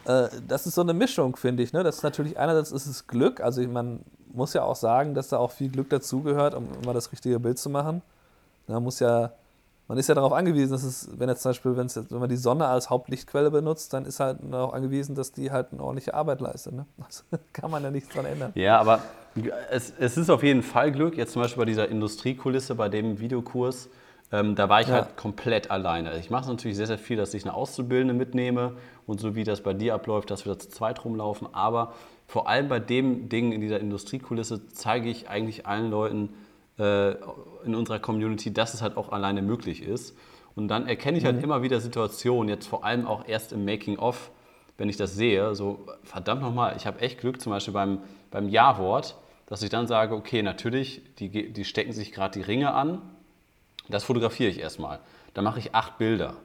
äh, 0.06 0.28
das 0.48 0.67
ist 0.67 0.76
so 0.76 0.82
eine 0.82 0.93
Mischung, 0.93 1.36
finde 1.36 1.63
ich. 1.63 1.74
Ne? 1.74 1.84
Das 1.84 1.98
ist 1.98 2.04
natürlich 2.04 2.38
einerseits 2.38 2.71
ist 2.71 2.88
es 2.88 3.08
Glück, 3.08 3.41
also 3.41 3.62
man 3.67 4.02
muss 4.34 4.54
ja 4.54 4.63
auch 4.63 4.76
sagen, 4.76 5.13
dass 5.13 5.30
da 5.30 5.38
auch 5.38 5.52
viel 5.52 5.69
Glück 5.69 5.89
dazugehört, 5.89 6.56
um 6.56 6.67
immer 6.84 6.93
das 6.93 7.12
richtige 7.12 7.39
Bild 7.39 7.58
zu 7.58 7.69
machen. 7.69 8.02
Man 8.67 8.84
muss 8.84 9.00
ja 9.00 9.32
man 9.88 10.00
ist 10.00 10.10
ja 10.10 10.15
darauf 10.15 10.34
angewiesen, 10.34 10.71
dass 10.71 10.84
es, 10.84 11.10
wenn 11.15 11.30
jetzt 11.30 11.43
zum 11.43 11.50
Beispiel, 11.50 11.78
wenn, 11.78 11.88
jetzt, 11.88 12.12
wenn 12.12 12.19
man 12.19 12.30
die 12.30 12.38
Sonne 12.38 12.65
als 12.65 12.89
Hauptlichtquelle 12.89 13.52
benutzt, 13.52 13.93
dann 13.93 14.06
ist 14.06 14.19
halt 14.19 14.39
darauf 14.50 14.74
angewiesen, 14.74 15.13
dass 15.13 15.32
die 15.32 15.52
halt 15.52 15.67
eine 15.71 15.84
ordentliche 15.84 16.15
Arbeit 16.15 16.41
leistet. 16.41 16.74
Ne? 16.74 16.86
Das 16.98 17.24
kann 17.54 17.69
man 17.69 17.84
ja 17.84 17.91
nichts 17.91 18.10
dran 18.13 18.26
ändern. 18.26 18.52
Ja, 18.56 18.80
aber 18.80 19.00
es, 19.69 19.93
es 20.00 20.17
ist 20.17 20.30
auf 20.30 20.41
jeden 20.41 20.63
Fall 20.63 20.91
Glück. 20.91 21.17
Jetzt 21.17 21.34
zum 21.34 21.41
Beispiel 21.41 21.62
bei 21.62 21.65
dieser 21.65 21.88
Industriekulisse, 21.88 22.74
bei 22.74 22.89
dem 22.89 23.19
Videokurs, 23.19 23.89
ähm, 24.32 24.56
da 24.56 24.70
war 24.70 24.82
ich 24.82 24.88
ja. 24.88 24.96
halt 24.96 25.18
komplett 25.18 25.72
alleine. 25.72 26.18
Ich 26.18 26.30
mache 26.30 26.50
natürlich 26.50 26.78
sehr, 26.78 26.88
sehr 26.88 26.98
viel, 26.98 27.18
dass 27.18 27.34
ich 27.34 27.44
eine 27.44 27.54
Auszubildende 27.54 28.14
mitnehme 28.14 28.74
und 29.06 29.20
so 29.20 29.36
wie 29.36 29.44
das 29.44 29.62
bei 29.62 29.74
dir 29.74 29.94
abläuft, 29.94 30.32
dass 30.32 30.46
wir 30.46 30.54
da 30.54 30.60
zu 30.60 30.70
zweit 30.70 31.06
rumlaufen. 31.06 31.48
Aber 31.54 31.94
vor 32.28 32.50
allem 32.50 32.68
bei 32.68 32.80
dem 32.80 33.30
Ding 33.30 33.52
in 33.52 33.62
dieser 33.62 33.80
Industriekulisse 33.80 34.68
zeige 34.70 35.10
ich 35.10 35.30
eigentlich 35.30 35.68
allen 35.68 35.92
Leuten, 35.92 36.30
äh, 36.78 37.12
in 37.64 37.76
unserer 37.76 38.00
Community, 38.00 38.54
dass 38.54 38.74
es 38.74 38.82
halt 38.82 38.98
auch 38.98 39.12
alleine 39.12 39.42
möglich 39.42 39.82
ist. 39.82 40.18
Und 40.56 40.68
dann 40.68 40.88
erkenne 40.88 41.18
ich 41.18 41.26
halt 41.26 41.38
mhm. 41.38 41.44
immer 41.44 41.62
wieder 41.62 41.80
Situationen, 41.80 42.50
jetzt 42.50 42.68
vor 42.68 42.84
allem 42.84 43.06
auch 43.06 43.28
erst 43.28 43.54
im 43.54 43.66
Making-of, 43.66 44.32
wenn 44.78 44.90
ich 44.90 44.98
das 44.98 45.16
sehe, 45.16 45.56
so 45.56 45.86
verdammt 46.04 46.42
nochmal, 46.42 46.76
ich 46.76 46.86
habe 46.86 47.00
echt 47.00 47.20
Glück, 47.20 47.40
zum 47.40 47.52
Beispiel 47.52 47.74
beim, 47.74 48.00
beim 48.30 48.50
Ja-Wort, 48.50 49.16
dass 49.46 49.64
ich 49.64 49.70
dann 49.70 49.88
sage, 49.88 50.16
okay, 50.16 50.42
natürlich, 50.42 51.02
die, 51.20 51.54
die 51.54 51.66
stecken 51.66 51.94
sich 51.94 52.12
gerade 52.12 52.40
die 52.40 52.46
Ringe 52.46 52.74
an, 52.74 53.02
das 53.89 54.04
fotografiere 54.04 54.50
ich 54.50 54.60
erstmal. 54.60 55.00
Dann 55.34 55.43
mache 55.43 55.60
ich 55.60 55.76
acht 55.76 55.98
Bilder. 55.98 56.36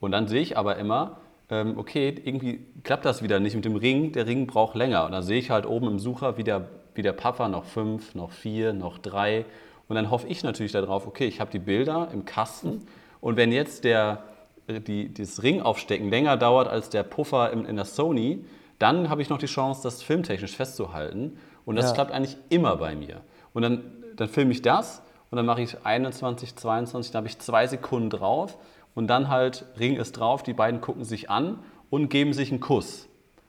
Und 0.00 0.12
dann 0.12 0.28
sehe 0.28 0.40
ich 0.40 0.56
aber 0.56 0.76
immer, 0.76 1.18
ähm, 1.50 1.78
okay, 1.78 2.14
irgendwie 2.24 2.66
klappt 2.84 3.04
das 3.04 3.22
wieder 3.22 3.40
nicht 3.40 3.54
mit 3.54 3.64
dem 3.64 3.76
Ring, 3.76 4.12
der 4.12 4.26
Ring 4.26 4.46
braucht 4.46 4.74
länger. 4.74 5.06
Und 5.06 5.12
dann 5.12 5.22
sehe 5.22 5.38
ich 5.38 5.50
halt 5.50 5.66
oben 5.66 5.88
im 5.88 5.98
Sucher, 5.98 6.36
wie 6.36 6.44
der, 6.44 6.68
wie 6.94 7.02
der 7.02 7.12
Puffer 7.12 7.48
noch 7.48 7.64
fünf, 7.64 8.14
noch 8.14 8.32
vier, 8.32 8.72
noch 8.72 8.98
drei 8.98 9.44
und 9.90 9.96
dann 9.96 10.08
hoffe 10.08 10.28
ich 10.28 10.44
natürlich 10.44 10.70
darauf, 10.70 11.08
okay, 11.08 11.26
ich 11.26 11.40
habe 11.40 11.50
die 11.50 11.58
Bilder 11.58 12.10
im 12.12 12.24
Kasten 12.24 12.86
und 13.20 13.36
wenn 13.36 13.50
jetzt 13.50 13.82
der, 13.82 14.22
die, 14.68 15.12
das 15.12 15.42
Ringaufstecken 15.42 16.08
länger 16.10 16.36
dauert 16.36 16.68
als 16.68 16.90
der 16.90 17.02
Puffer 17.02 17.52
in, 17.52 17.64
in 17.64 17.74
der 17.74 17.84
Sony, 17.84 18.44
dann 18.78 19.10
habe 19.10 19.20
ich 19.20 19.30
noch 19.30 19.38
die 19.38 19.46
Chance, 19.46 19.82
das 19.82 20.00
filmtechnisch 20.00 20.54
festzuhalten. 20.54 21.38
Und 21.64 21.74
das 21.74 21.86
ja. 21.86 21.94
klappt 21.94 22.12
eigentlich 22.12 22.36
immer 22.50 22.76
bei 22.76 22.94
mir. 22.94 23.20
Und 23.52 23.62
dann, 23.62 23.82
dann 24.14 24.28
filme 24.28 24.52
ich 24.52 24.62
das 24.62 25.02
und 25.30 25.36
dann 25.36 25.46
mache 25.46 25.62
ich 25.62 25.84
21, 25.84 26.56
22, 26.56 27.12
dann 27.12 27.20
habe 27.20 27.28
ich 27.28 27.38
zwei 27.38 27.66
Sekunden 27.66 28.10
drauf 28.10 28.58
und 28.94 29.06
dann 29.06 29.28
halt 29.28 29.64
Ring 29.78 29.96
ist 29.96 30.12
drauf, 30.12 30.42
die 30.42 30.52
beiden 30.52 30.80
gucken 30.80 31.04
sich 31.04 31.30
an 31.30 31.58
und 31.88 32.08
geben 32.08 32.32
sich 32.32 32.50
einen 32.50 32.60
Kuss. 32.60 33.08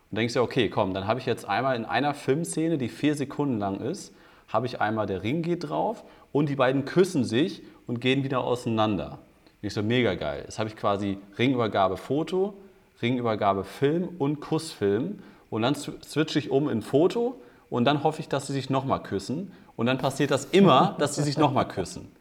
Und 0.09 0.17
denkst 0.17 0.33
du, 0.33 0.41
okay, 0.41 0.69
komm, 0.69 0.93
dann 0.93 1.07
habe 1.07 1.19
ich 1.19 1.25
jetzt 1.25 1.47
einmal 1.47 1.75
in 1.75 1.85
einer 1.85 2.13
Filmszene, 2.13 2.77
die 2.77 2.89
vier 2.89 3.15
Sekunden 3.15 3.57
lang 3.57 3.79
ist, 3.79 4.13
habe 4.49 4.65
ich 4.65 4.81
einmal 4.81 5.07
der 5.07 5.23
Ring 5.23 5.41
geht 5.41 5.69
drauf 5.69 6.03
und 6.31 6.49
die 6.49 6.55
beiden 6.55 6.85
küssen 6.85 7.23
sich 7.23 7.63
und 7.87 8.01
gehen 8.01 8.23
wieder 8.23 8.43
auseinander. 8.43 9.19
Und 9.61 9.67
ich 9.67 9.73
so, 9.73 9.81
mega 9.81 10.15
geil. 10.15 10.41
Jetzt 10.43 10.59
habe 10.59 10.69
ich 10.69 10.75
quasi 10.75 11.17
Ringübergabe 11.37 11.97
Foto, 11.97 12.53
Ringübergabe 13.01 13.63
Film 13.63 14.09
und 14.19 14.41
Kussfilm 14.41 15.19
und 15.49 15.61
dann 15.61 15.75
switche 15.75 16.39
ich 16.39 16.51
um 16.51 16.69
in 16.69 16.81
Foto 16.81 17.39
und 17.69 17.85
dann 17.85 18.03
hoffe 18.03 18.19
ich, 18.19 18.27
dass 18.27 18.47
sie 18.47 18.53
sich 18.53 18.69
nochmal 18.69 19.01
küssen 19.01 19.51
und 19.81 19.87
dann 19.87 19.97
passiert 19.97 20.29
das 20.29 20.45
immer, 20.45 20.95
dass 20.99 21.15
sie 21.15 21.23
sich 21.23 21.39
nochmal 21.39 21.67
küssen. 21.67 22.11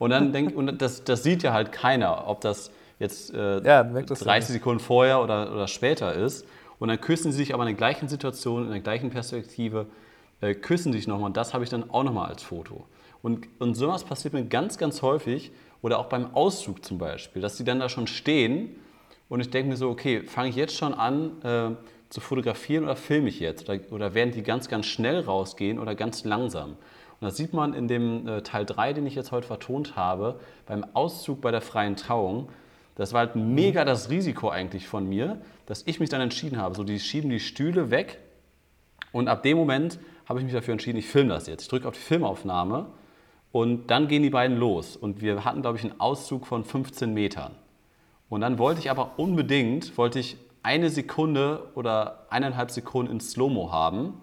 Und 0.00 0.10
dann 0.10 0.32
denk, 0.32 0.56
und 0.56 0.82
das, 0.82 1.04
das 1.04 1.22
sieht 1.22 1.44
ja 1.44 1.52
halt 1.52 1.70
keiner, 1.70 2.26
ob 2.26 2.40
das 2.40 2.72
jetzt 2.98 3.32
äh, 3.32 3.62
ja, 3.62 3.84
30 3.84 4.52
Sekunden 4.54 4.80
vorher 4.80 5.22
oder, 5.22 5.52
oder 5.52 5.68
später 5.68 6.12
ist. 6.12 6.44
Und 6.80 6.88
dann 6.88 7.00
küssen 7.00 7.30
sie 7.30 7.38
sich 7.38 7.54
aber 7.54 7.62
in 7.62 7.68
der 7.68 7.76
gleichen 7.76 8.08
Situation, 8.08 8.64
in 8.64 8.72
der 8.72 8.80
gleichen 8.80 9.10
Perspektive, 9.10 9.86
äh, 10.40 10.56
küssen 10.56 10.92
sich 10.92 11.06
nochmal. 11.06 11.26
Und 11.26 11.36
das 11.36 11.54
habe 11.54 11.62
ich 11.62 11.70
dann 11.70 11.88
auch 11.88 12.02
nochmal 12.02 12.30
als 12.30 12.42
Foto. 12.42 12.84
Und, 13.22 13.46
und 13.60 13.76
sowas 13.76 14.02
passiert 14.02 14.34
mir 14.34 14.44
ganz, 14.46 14.76
ganz 14.76 15.00
häufig 15.00 15.52
oder 15.82 16.00
auch 16.00 16.06
beim 16.06 16.34
Auszug 16.34 16.84
zum 16.84 16.98
Beispiel, 16.98 17.40
dass 17.40 17.56
die 17.56 17.62
dann 17.62 17.78
da 17.78 17.88
schon 17.88 18.08
stehen 18.08 18.74
und 19.28 19.38
ich 19.38 19.50
denke 19.50 19.68
mir 19.68 19.76
so, 19.76 19.88
okay, 19.88 20.24
fange 20.24 20.48
ich 20.48 20.56
jetzt 20.56 20.76
schon 20.76 20.94
an 20.94 21.40
äh, 21.44 21.76
zu 22.10 22.20
fotografieren 22.20 22.82
oder 22.82 22.96
filme 22.96 23.28
ich 23.28 23.38
jetzt? 23.38 23.68
Oder, 23.68 23.78
oder 23.92 24.14
werden 24.14 24.32
die 24.32 24.42
ganz, 24.42 24.68
ganz 24.68 24.86
schnell 24.86 25.20
rausgehen 25.20 25.78
oder 25.78 25.94
ganz 25.94 26.24
langsam? 26.24 26.76
Und 27.24 27.28
das 27.28 27.38
sieht 27.38 27.54
man 27.54 27.72
in 27.72 27.88
dem 27.88 28.28
äh, 28.28 28.42
Teil 28.42 28.66
3, 28.66 28.92
den 28.92 29.06
ich 29.06 29.14
jetzt 29.14 29.32
heute 29.32 29.46
vertont 29.46 29.96
habe, 29.96 30.38
beim 30.66 30.84
Auszug 30.92 31.40
bei 31.40 31.50
der 31.50 31.62
freien 31.62 31.96
Trauung. 31.96 32.50
Das 32.96 33.14
war 33.14 33.20
halt 33.20 33.34
mega 33.34 33.86
das 33.86 34.10
Risiko 34.10 34.50
eigentlich 34.50 34.86
von 34.86 35.08
mir, 35.08 35.40
dass 35.64 35.84
ich 35.86 36.00
mich 36.00 36.10
dann 36.10 36.20
entschieden 36.20 36.58
habe. 36.58 36.74
So, 36.74 36.84
die 36.84 37.00
schieben 37.00 37.30
die 37.30 37.40
Stühle 37.40 37.90
weg 37.90 38.18
und 39.10 39.28
ab 39.28 39.42
dem 39.42 39.56
Moment 39.56 39.98
habe 40.28 40.40
ich 40.40 40.44
mich 40.44 40.52
dafür 40.52 40.72
entschieden, 40.72 40.98
ich 40.98 41.06
filme 41.06 41.30
das 41.30 41.46
jetzt. 41.46 41.62
Ich 41.62 41.68
drücke 41.68 41.88
auf 41.88 41.94
die 41.94 42.00
Filmaufnahme 42.00 42.88
und 43.52 43.86
dann 43.86 44.06
gehen 44.06 44.22
die 44.22 44.28
beiden 44.28 44.58
los. 44.58 44.94
Und 44.94 45.22
wir 45.22 45.46
hatten, 45.46 45.62
glaube 45.62 45.78
ich, 45.78 45.84
einen 45.84 45.98
Auszug 46.02 46.46
von 46.46 46.62
15 46.62 47.14
Metern. 47.14 47.52
Und 48.28 48.42
dann 48.42 48.58
wollte 48.58 48.80
ich 48.80 48.90
aber 48.90 49.12
unbedingt, 49.16 49.96
wollte 49.96 50.18
ich 50.18 50.36
eine 50.62 50.90
Sekunde 50.90 51.70
oder 51.74 52.26
eineinhalb 52.28 52.70
Sekunden 52.70 53.12
in 53.12 53.20
Slow-Mo 53.20 53.72
haben, 53.72 54.20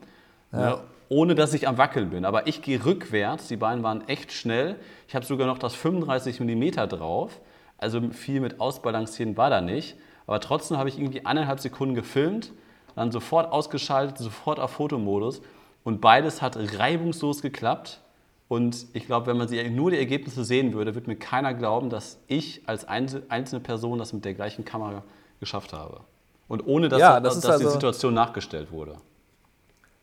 ja. 0.52 0.60
ne, 0.60 0.78
ohne 1.12 1.36
dass 1.36 1.54
ich 1.54 1.68
am 1.68 1.78
Wackeln 1.78 2.10
bin. 2.10 2.24
Aber 2.24 2.48
ich 2.48 2.62
gehe 2.62 2.86
rückwärts, 2.86 3.50
die 3.50 3.58
beiden 3.58 3.84
waren 3.84 4.08
echt 4.08 4.32
schnell. 4.32 4.78
Ich 5.10 5.14
habe 5.14 5.26
sogar 5.26 5.46
noch 5.46 5.58
das 5.58 5.76
35 5.76 6.40
mm 6.40 6.88
drauf. 6.88 7.42
Also 7.78 8.00
viel 8.12 8.40
mit 8.40 8.62
Ausbalancieren 8.62 9.36
war 9.36 9.50
da 9.50 9.60
nicht. 9.60 9.98
Aber 10.26 10.40
trotzdem 10.40 10.78
habe 10.78 10.88
ich 10.88 10.98
irgendwie 10.98 11.26
eineinhalb 11.26 11.60
Sekunden 11.60 11.96
gefilmt, 11.96 12.54
dann 12.96 13.12
sofort 13.12 13.52
ausgeschaltet, 13.52 14.20
sofort 14.20 14.62
auf 14.62 14.72
Fotomodus. 14.72 15.42
Und 15.84 16.00
beides 16.00 16.42
hat 16.42 16.58
reibungslos 16.80 17.42
geklappt. 17.42 18.00
Und 18.48 18.86
ich 18.94 19.06
glaube, 19.06 19.28
wenn 19.28 19.38
man 19.38 19.50
nur 19.76 19.92
die 19.92 19.98
Ergebnisse 19.98 20.46
sehen 20.46 20.72
würde, 20.72 20.96
würde 20.96 21.10
mir 21.10 21.18
keiner 21.18 21.54
glauben, 21.54 21.90
dass 21.90 22.20
ich 22.28 22.62
als 22.68 22.86
einzelne 22.86 23.60
Person 23.62 24.00
das 24.00 24.14
mit 24.14 24.24
der 24.24 24.34
gleichen 24.34 24.64
Kamera 24.64 25.04
geschafft 25.42 25.74
habe. 25.74 26.00
Und 26.48 26.66
ohne 26.66 26.88
dass, 26.88 27.02
ja, 27.02 27.20
das 27.20 27.42
dass 27.42 27.52
also, 27.52 27.66
die 27.66 27.72
Situation 27.72 28.14
nachgestellt 28.14 28.72
wurde. 28.72 28.96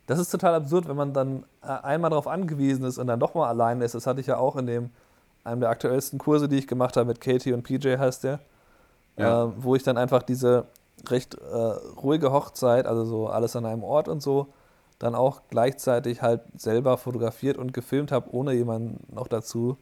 Das 0.09 0.19
ist 0.19 0.31
total 0.31 0.55
absurd, 0.55 0.89
wenn 0.89 0.97
man 0.97 1.13
dann 1.13 1.45
äh, 1.63 1.67
einmal 1.67 2.09
darauf 2.09 2.27
angewiesen 2.27 2.85
ist 2.87 2.97
und 2.97 3.09
dann 3.09 3.21
doch 3.21 3.35
mal 3.35 3.47
alleine 3.47 3.85
ist. 3.85 3.95
Das 3.95 4.07
hatte 4.07 4.23
ich 4.23 4.27
ja 4.27 4.39
auch 4.39 4.57
in 4.57 4.67
dem, 4.67 4.91
einem 5.45 5.61
der 5.61 5.69
aktuellsten 5.69 6.19
Kurse, 6.19 6.49
die 6.49 6.57
ich 6.57 6.67
gemacht 6.67 6.97
habe 6.97 7.07
mit 7.07 7.21
Katie 7.21 7.53
und 7.53 7.63
PJ 7.63 7.99
heißt 7.99 8.25
der, 8.25 8.41
ja. 9.19 9.45
äh, 9.45 9.49
wo 9.59 9.77
ich 9.77 9.83
dann 9.83 9.99
einfach 9.99 10.23
diese 10.23 10.65
recht 11.11 11.35
äh, 11.35 11.57
ruhige 12.01 12.33
Hochzeit, 12.33 12.87
also 12.87 13.05
so 13.05 13.29
alles 13.29 13.55
an 13.55 13.67
einem 13.67 13.85
Ort 13.85 14.09
und 14.09 14.23
so, 14.23 14.47
dann 14.99 15.15
auch 15.15 15.43
gleichzeitig 15.51 16.23
halt 16.23 16.41
selber 16.57 16.97
fotografiert 16.97 17.59
und 17.59 17.75
gefilmt 17.75 18.11
habe, 18.11 18.35
ohne 18.35 18.55
jemanden 18.55 19.05
noch 19.15 19.29
dazu. 19.29 19.77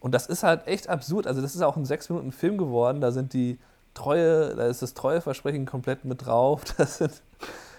Und 0.00 0.14
das 0.14 0.26
ist 0.26 0.42
halt 0.42 0.66
echt 0.66 0.88
absurd. 0.88 1.26
Also, 1.26 1.42
das 1.42 1.54
ist 1.54 1.60
auch 1.60 1.76
ein 1.76 1.84
sechs 1.84 2.08
Minuten 2.08 2.32
Film 2.32 2.56
geworden. 2.56 3.02
Da 3.02 3.12
sind 3.12 3.34
die 3.34 3.58
Treue, 3.92 4.54
da 4.56 4.66
ist 4.66 4.80
das 4.80 4.94
Treueversprechen 4.94 5.66
komplett 5.66 6.06
mit 6.06 6.24
drauf. 6.24 6.62
Das 6.78 6.96
sind, 6.96 7.22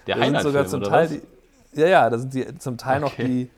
Der 0.06 0.16
da 0.16 0.24
sind 0.24 0.42
sogar 0.42 0.66
zum 0.66 0.82
Teil 0.84 1.08
die, 1.08 1.22
ja, 1.76 1.86
ja, 1.86 2.10
da 2.10 2.18
sind 2.18 2.34
die 2.34 2.58
zum 2.58 2.78
Teil 2.78 3.04
okay. 3.04 3.22
noch 3.22 3.28
die, 3.28 3.50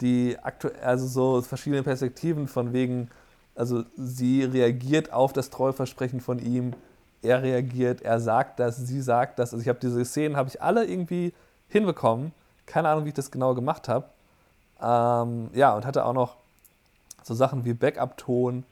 die 0.00 0.36
aktuell, 0.42 0.80
also 0.82 1.06
so 1.06 1.42
verschiedene 1.42 1.82
Perspektiven 1.82 2.48
von 2.48 2.72
wegen, 2.72 3.10
also 3.54 3.84
sie 3.96 4.44
reagiert 4.44 5.12
auf 5.12 5.32
das 5.32 5.50
Treueversprechen 5.50 6.20
von 6.20 6.38
ihm, 6.38 6.74
er 7.22 7.42
reagiert, 7.42 8.02
er 8.02 8.20
sagt 8.20 8.58
das, 8.58 8.76
sie 8.76 9.00
sagt 9.00 9.38
das. 9.38 9.52
Also 9.52 9.62
ich 9.62 9.68
habe 9.68 9.78
diese 9.80 10.04
Szenen, 10.04 10.36
habe 10.36 10.48
ich 10.48 10.60
alle 10.60 10.84
irgendwie 10.84 11.32
hinbekommen. 11.68 12.32
Keine 12.66 12.88
Ahnung, 12.88 13.04
wie 13.04 13.10
ich 13.10 13.14
das 13.14 13.30
genau 13.30 13.54
gemacht 13.54 13.88
habe. 13.88 14.06
Ähm, 14.80 15.50
ja, 15.54 15.74
und 15.74 15.86
hatte 15.86 16.04
auch 16.04 16.12
noch 16.12 16.36
so 17.22 17.34
Sachen 17.34 17.64
wie 17.64 17.74
Backup-Ton. 17.74 18.64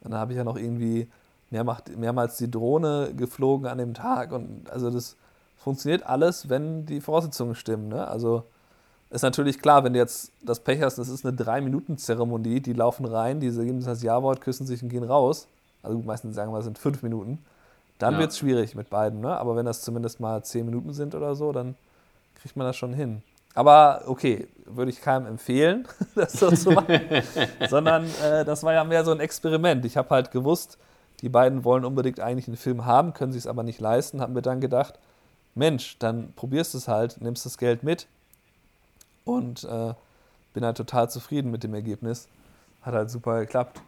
Dann 0.00 0.14
habe 0.14 0.32
ich 0.32 0.38
ja 0.38 0.44
noch 0.44 0.56
irgendwie 0.56 1.08
mehrmals 1.50 2.36
die 2.38 2.50
Drohne 2.50 3.12
geflogen 3.14 3.66
an 3.66 3.78
dem 3.78 3.92
Tag. 3.92 4.32
Und 4.32 4.70
also 4.70 4.90
das 4.90 5.16
funktioniert 5.58 6.04
alles, 6.06 6.48
wenn 6.48 6.86
die 6.86 7.00
Voraussetzungen 7.00 7.54
stimmen. 7.54 7.88
Ne? 7.88 8.06
Also 8.06 8.44
ist 9.10 9.22
natürlich 9.22 9.60
klar, 9.60 9.84
wenn 9.84 9.92
du 9.94 9.98
jetzt 9.98 10.32
das 10.42 10.60
Pech 10.60 10.82
hast, 10.82 10.98
das 10.98 11.08
ist 11.08 11.24
eine 11.26 11.36
Drei-Minuten-Zeremonie, 11.36 12.60
die 12.60 12.72
laufen 12.72 13.04
rein, 13.06 13.40
die 13.40 13.50
geben 13.50 13.82
das 13.84 14.02
Ja-Wort, 14.02 14.40
küssen 14.40 14.66
sich 14.66 14.82
und 14.82 14.88
gehen 14.88 15.04
raus. 15.04 15.46
Also 15.82 15.98
meistens 15.98 16.36
sagen 16.36 16.52
wir, 16.52 16.58
es 16.58 16.64
sind 16.64 16.78
fünf 16.78 17.02
Minuten. 17.02 17.38
Dann 17.98 18.14
Ja. 18.14 18.20
wird 18.20 18.30
es 18.32 18.38
schwierig 18.38 18.74
mit 18.74 18.90
beiden, 18.90 19.20
ne? 19.20 19.36
Aber 19.36 19.56
wenn 19.56 19.66
das 19.66 19.82
zumindest 19.82 20.20
mal 20.20 20.42
zehn 20.44 20.66
Minuten 20.66 20.92
sind 20.92 21.14
oder 21.14 21.34
so, 21.34 21.52
dann 21.52 21.74
kriegt 22.40 22.56
man 22.56 22.66
das 22.66 22.76
schon 22.76 22.92
hin. 22.92 23.22
Aber 23.54 24.02
okay, 24.06 24.46
würde 24.66 24.90
ich 24.90 25.00
keinem 25.00 25.26
empfehlen, 25.26 25.88
das 26.14 26.34
so 26.34 26.50
zu 26.50 26.70
machen. 26.72 27.00
Sondern 27.68 28.04
äh, 28.22 28.44
das 28.44 28.62
war 28.62 28.72
ja 28.72 28.84
mehr 28.84 29.04
so 29.04 29.10
ein 29.10 29.20
Experiment. 29.20 29.84
Ich 29.84 29.96
habe 29.96 30.10
halt 30.10 30.30
gewusst, 30.30 30.78
die 31.22 31.28
beiden 31.28 31.64
wollen 31.64 31.84
unbedingt 31.84 32.20
eigentlich 32.20 32.46
einen 32.46 32.56
Film 32.56 32.84
haben, 32.84 33.14
können 33.14 33.32
sich 33.32 33.42
es 33.42 33.46
aber 33.48 33.62
nicht 33.64 33.80
leisten. 33.80 34.20
Haben 34.20 34.34
mir 34.34 34.42
dann 34.42 34.60
gedacht, 34.60 34.98
Mensch, 35.58 35.96
dann 35.98 36.32
probierst 36.34 36.74
du 36.74 36.78
es 36.78 36.88
halt, 36.88 37.20
nimmst 37.20 37.44
das 37.44 37.58
Geld 37.58 37.82
mit 37.82 38.06
und 39.24 39.64
äh, 39.64 39.94
bin 40.54 40.64
halt 40.64 40.76
total 40.76 41.10
zufrieden 41.10 41.50
mit 41.50 41.62
dem 41.64 41.74
Ergebnis. 41.74 42.28
Hat 42.82 42.94
halt 42.94 43.10
super 43.10 43.40
geklappt. 43.40 43.80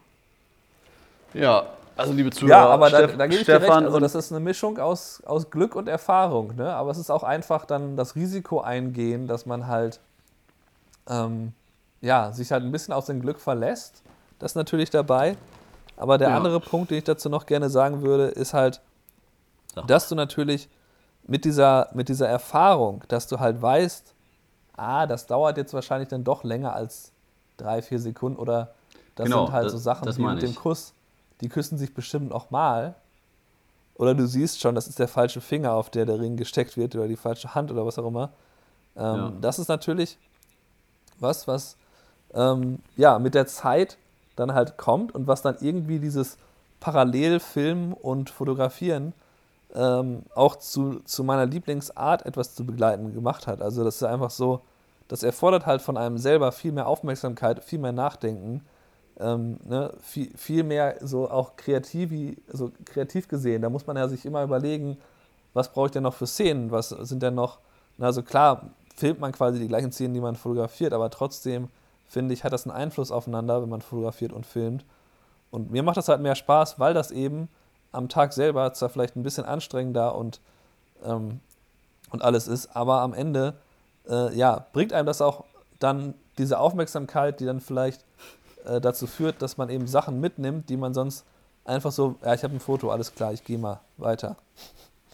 Ja, 1.33 1.63
also 1.95 2.13
liebe 2.13 2.29
Zuhörer, 2.29 2.57
Ja, 2.57 2.69
aber 2.69 2.89
da, 2.89 2.97
Steff- 2.99 3.17
da 3.17 3.27
gebe 3.27 3.39
ich 3.41 3.45
dir 3.45 3.53
recht. 3.53 3.63
Stefan 3.63 3.85
Also 3.85 3.99
das 3.99 4.15
ist 4.15 4.31
eine 4.31 4.39
Mischung 4.41 4.77
aus, 4.79 5.21
aus 5.25 5.49
Glück 5.49 5.75
und 5.75 5.87
Erfahrung. 5.87 6.55
Ne? 6.55 6.73
Aber 6.73 6.91
es 6.91 6.97
ist 6.97 7.09
auch 7.09 7.23
einfach 7.23 7.65
dann 7.65 7.95
das 7.95 8.15
Risiko 8.15 8.61
eingehen, 8.61 9.27
dass 9.27 9.45
man 9.45 9.67
halt 9.67 9.99
ähm, 11.09 11.53
ja, 12.01 12.31
sich 12.31 12.51
halt 12.51 12.63
ein 12.63 12.71
bisschen 12.71 12.93
auf 12.93 13.05
sein 13.05 13.21
Glück 13.21 13.39
verlässt. 13.39 14.01
Das 14.39 14.51
ist 14.51 14.55
natürlich 14.55 14.89
dabei. 14.89 15.37
Aber 15.97 16.17
der 16.17 16.29
Ja. 16.29 16.35
andere 16.37 16.59
Punkt, 16.59 16.91
den 16.91 16.97
ich 16.97 17.03
dazu 17.03 17.29
noch 17.29 17.45
gerne 17.45 17.69
sagen 17.69 18.01
würde, 18.01 18.25
ist 18.27 18.53
halt, 18.53 18.81
Sag. 19.75 19.87
dass 19.87 20.09
du 20.09 20.15
natürlich 20.15 20.67
mit 21.31 21.45
dieser, 21.45 21.87
mit 21.93 22.09
dieser 22.09 22.27
Erfahrung, 22.27 23.03
dass 23.07 23.25
du 23.27 23.39
halt 23.39 23.61
weißt, 23.61 24.13
ah, 24.75 25.07
das 25.07 25.27
dauert 25.27 25.55
jetzt 25.55 25.73
wahrscheinlich 25.73 26.09
dann 26.09 26.25
doch 26.25 26.43
länger 26.43 26.73
als 26.73 27.13
drei, 27.55 27.81
vier 27.81 27.99
Sekunden 27.99 28.37
oder 28.37 28.73
das 29.15 29.25
Genau, 29.27 29.45
sind 29.45 29.53
halt 29.53 29.65
das- 29.67 29.71
so 29.71 29.77
Sachen 29.77 30.17
wie 30.17 30.21
mit 30.25 30.41
dem 30.41 30.49
ich. 30.51 30.55
Kuss. 30.57 30.93
Die 31.39 31.47
küssen 31.47 31.77
sich 31.77 31.93
bestimmt 31.93 32.29
noch 32.29 32.51
mal. 32.51 32.95
Oder 33.95 34.13
du 34.13 34.27
siehst 34.27 34.59
schon, 34.59 34.75
das 34.75 34.87
ist 34.87 34.99
der 34.99 35.07
falsche 35.07 35.39
Finger, 35.41 35.71
auf 35.73 35.89
der 35.89 36.05
der 36.05 36.19
Ring 36.19 36.35
gesteckt 36.35 36.75
wird 36.75 36.95
oder 36.95 37.07
die 37.07 37.15
falsche 37.15 37.55
Hand 37.55 37.71
oder 37.71 37.85
was 37.85 37.97
auch 37.97 38.07
immer. 38.07 38.31
Ähm, 38.97 39.03
Ja. 39.15 39.31
Das 39.39 39.57
ist 39.57 39.69
natürlich 39.69 40.17
was, 41.19 41.47
was 41.47 41.77
ähm, 42.33 42.79
ja, 42.97 43.19
mit 43.19 43.35
der 43.35 43.47
Zeit 43.47 43.97
dann 44.35 44.53
halt 44.53 44.77
kommt 44.77 45.15
und 45.15 45.27
was 45.27 45.41
dann 45.41 45.55
irgendwie 45.61 45.99
dieses 45.99 46.37
Parallelfilmen 46.81 47.93
und 47.93 48.29
Fotografieren 48.29 49.13
ähm, 49.75 50.23
auch 50.35 50.55
zu, 50.57 50.99
zu 51.05 51.23
meiner 51.23 51.45
Lieblingsart 51.45 52.25
etwas 52.25 52.55
zu 52.55 52.65
begleiten 52.65 53.13
gemacht 53.13 53.47
hat. 53.47 53.61
Also 53.61 53.83
das 53.83 53.97
ist 53.97 54.03
einfach 54.03 54.29
so, 54.29 54.61
das 55.07 55.23
erfordert 55.23 55.65
halt 55.65 55.81
von 55.81 55.97
einem 55.97 56.17
selber 56.17 56.51
viel 56.51 56.71
mehr 56.71 56.87
Aufmerksamkeit, 56.87 57.63
viel 57.63 57.79
mehr 57.79 57.91
Nachdenken, 57.91 58.61
ähm, 59.19 59.59
ne, 59.67 59.93
viel, 60.01 60.31
viel 60.35 60.63
mehr 60.63 60.95
so 61.01 61.29
auch 61.29 61.55
kreativ, 61.55 62.37
so 62.51 62.71
kreativ 62.85 63.27
gesehen. 63.27 63.61
Da 63.61 63.69
muss 63.69 63.87
man 63.87 63.97
ja 63.97 64.07
sich 64.07 64.25
immer 64.25 64.43
überlegen, 64.43 64.97
was 65.53 65.71
brauche 65.71 65.87
ich 65.87 65.91
denn 65.91 66.03
noch 66.03 66.13
für 66.13 66.27
Szenen, 66.27 66.71
was 66.71 66.89
sind 66.89 67.21
denn 67.21 67.35
noch, 67.35 67.59
also 67.99 68.23
klar, 68.23 68.71
filmt 68.95 69.19
man 69.19 69.31
quasi 69.31 69.59
die 69.59 69.67
gleichen 69.67 69.91
Szenen, 69.91 70.13
die 70.13 70.21
man 70.21 70.35
fotografiert, 70.35 70.93
aber 70.93 71.09
trotzdem 71.09 71.69
finde 72.07 72.33
ich, 72.33 72.43
hat 72.43 72.53
das 72.53 72.65
einen 72.65 72.75
Einfluss 72.75 73.11
aufeinander, 73.11 73.61
wenn 73.61 73.69
man 73.69 73.81
fotografiert 73.81 74.33
und 74.33 74.45
filmt. 74.45 74.85
Und 75.49 75.71
mir 75.71 75.83
macht 75.83 75.97
das 75.97 76.07
halt 76.07 76.21
mehr 76.21 76.35
Spaß, 76.35 76.79
weil 76.79 76.93
das 76.93 77.11
eben 77.11 77.49
am 77.91 78.09
Tag 78.09 78.33
selber 78.33 78.73
zwar 78.73 78.89
vielleicht 78.89 79.15
ein 79.15 79.23
bisschen 79.23 79.45
anstrengender 79.45 80.15
und, 80.15 80.39
ähm, 81.03 81.39
und 82.09 82.21
alles 82.21 82.47
ist, 82.47 82.75
aber 82.75 83.01
am 83.01 83.13
Ende 83.13 83.55
äh, 84.09 84.35
ja, 84.35 84.65
bringt 84.73 84.93
einem 84.93 85.05
das 85.05 85.21
auch 85.21 85.45
dann 85.79 86.13
diese 86.37 86.59
Aufmerksamkeit, 86.59 87.39
die 87.39 87.45
dann 87.45 87.59
vielleicht 87.59 88.05
äh, 88.65 88.79
dazu 88.79 89.07
führt, 89.07 89.41
dass 89.41 89.57
man 89.57 89.69
eben 89.69 89.87
Sachen 89.87 90.19
mitnimmt, 90.19 90.69
die 90.69 90.77
man 90.77 90.93
sonst 90.93 91.25
einfach 91.65 91.91
so, 91.91 92.15
ja, 92.23 92.33
ich 92.33 92.43
habe 92.43 92.55
ein 92.55 92.59
Foto, 92.59 92.91
alles 92.91 93.13
klar, 93.13 93.33
ich 93.33 93.43
gehe 93.43 93.57
mal 93.57 93.79
weiter, 93.97 94.35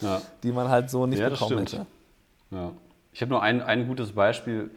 ja. 0.02 0.22
die 0.44 0.52
man 0.52 0.70
halt 0.70 0.90
so 0.90 1.06
nicht 1.06 1.20
Ja, 1.20 1.30
bekommen 1.30 1.68
stimmt. 1.68 1.74
hätte. 1.74 1.86
Ja. 2.52 2.72
Ich 3.12 3.22
habe 3.22 3.32
nur 3.32 3.42
ein, 3.42 3.62
ein 3.62 3.88
gutes 3.88 4.12
Beispiel, 4.14 4.70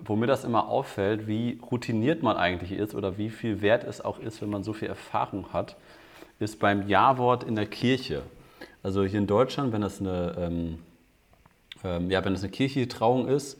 wo 0.00 0.16
mir 0.16 0.26
das 0.26 0.44
immer 0.44 0.68
auffällt, 0.68 1.26
wie 1.26 1.60
routiniert 1.70 2.22
man 2.22 2.36
eigentlich 2.36 2.72
ist 2.72 2.94
oder 2.94 3.18
wie 3.18 3.30
viel 3.30 3.62
wert 3.62 3.84
es 3.84 4.00
auch 4.00 4.18
ist, 4.18 4.42
wenn 4.42 4.50
man 4.50 4.64
so 4.64 4.72
viel 4.72 4.88
Erfahrung 4.88 5.52
hat, 5.52 5.76
ist 6.44 6.58
beim 6.60 6.88
Ja-Wort 6.88 7.44
in 7.44 7.56
der 7.56 7.66
Kirche. 7.66 8.22
Also 8.82 9.04
hier 9.04 9.18
in 9.18 9.26
Deutschland, 9.26 9.72
wenn 9.72 9.80
das 9.80 10.00
eine, 10.00 10.34
ähm, 10.38 10.78
ähm, 11.82 12.10
ja, 12.10 12.24
wenn 12.24 12.34
das 12.34 12.42
eine 12.42 12.52
kirchliche 12.52 12.88
Trauung 12.88 13.28
ist, 13.28 13.58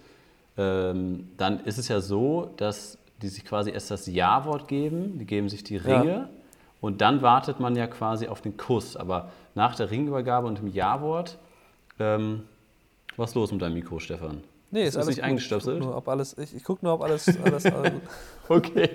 ähm, 0.57 1.31
dann 1.37 1.61
ist 1.65 1.79
es 1.79 1.89
ja 1.89 2.01
so, 2.01 2.53
dass 2.57 2.99
die 3.23 3.29
sich 3.29 3.45
quasi 3.45 3.71
erst 3.71 3.91
das 3.91 4.07
Ja-Wort 4.07 4.69
geben, 4.69 5.19
die 5.19 5.25
geben 5.25 5.49
sich 5.49 5.65
die 5.65 5.77
Ringe 5.77 6.29
und 6.81 7.01
dann 7.01 7.23
wartet 7.23 7.61
man 7.61 7.75
ja 7.77 7.87
quasi 7.87 8.29
auf 8.29 8.43
den 8.43 8.57
Kuss. 8.57 8.97
Aber 8.97 9.31
nach 9.55 9.75
der 9.75 9.91
Ringübergabe 9.91 10.47
und 10.47 10.59
dem 10.59 10.69
Ja-Wort, 10.69 11.39
ähm, 11.99 12.43
was 13.17 13.31
ist 13.31 13.35
los 13.37 13.53
mit 13.53 13.63
deinem 13.63 13.75
Mikro, 13.75 13.99
Stefan? 13.99 14.43
Nee, 14.71 14.83
Ist 14.83 14.89
ist, 14.89 14.97
alles 14.97 15.07
nicht 15.09 15.17
gut. 15.19 15.25
eingestöpselt? 15.25 15.77
Ich 15.77 15.81
gucke 15.81 15.91
nur, 15.91 15.97
ob 15.97 16.09
alles, 16.09 16.37
ich, 16.37 16.55
ich 16.57 16.65
guck 16.65 16.83
nur, 16.83 16.95
ob 16.95 17.03
alles, 17.03 17.29
alles, 17.43 17.67
alles. 17.67 17.93
Okay. 18.49 18.91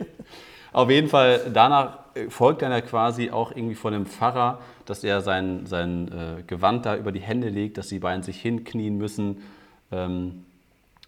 Auf 0.72 0.90
jeden 0.90 1.08
Fall, 1.08 1.50
danach 1.54 2.00
äh, 2.14 2.30
folgt 2.30 2.62
dann 2.62 2.72
ja 2.72 2.82
quasi 2.82 3.32
auch 3.32 3.52
irgendwie 3.52 3.76
von 3.76 3.94
dem 3.94 4.06
Pfarrer, 4.06 4.60
dass 4.86 5.04
er 5.04 5.22
sein, 5.22 5.66
sein 5.66 6.12
äh, 6.12 6.44
Gewand 6.44 6.86
da 6.86 6.96
über 6.96 7.12
die 7.12 7.22
Hände 7.22 7.50
legt, 7.50 7.78
dass 7.78 7.88
die 7.88 8.00
beiden 8.00 8.24
sich 8.24 8.40
hinknien 8.42 8.98
müssen. 8.98 9.42
Ähm, 9.92 10.46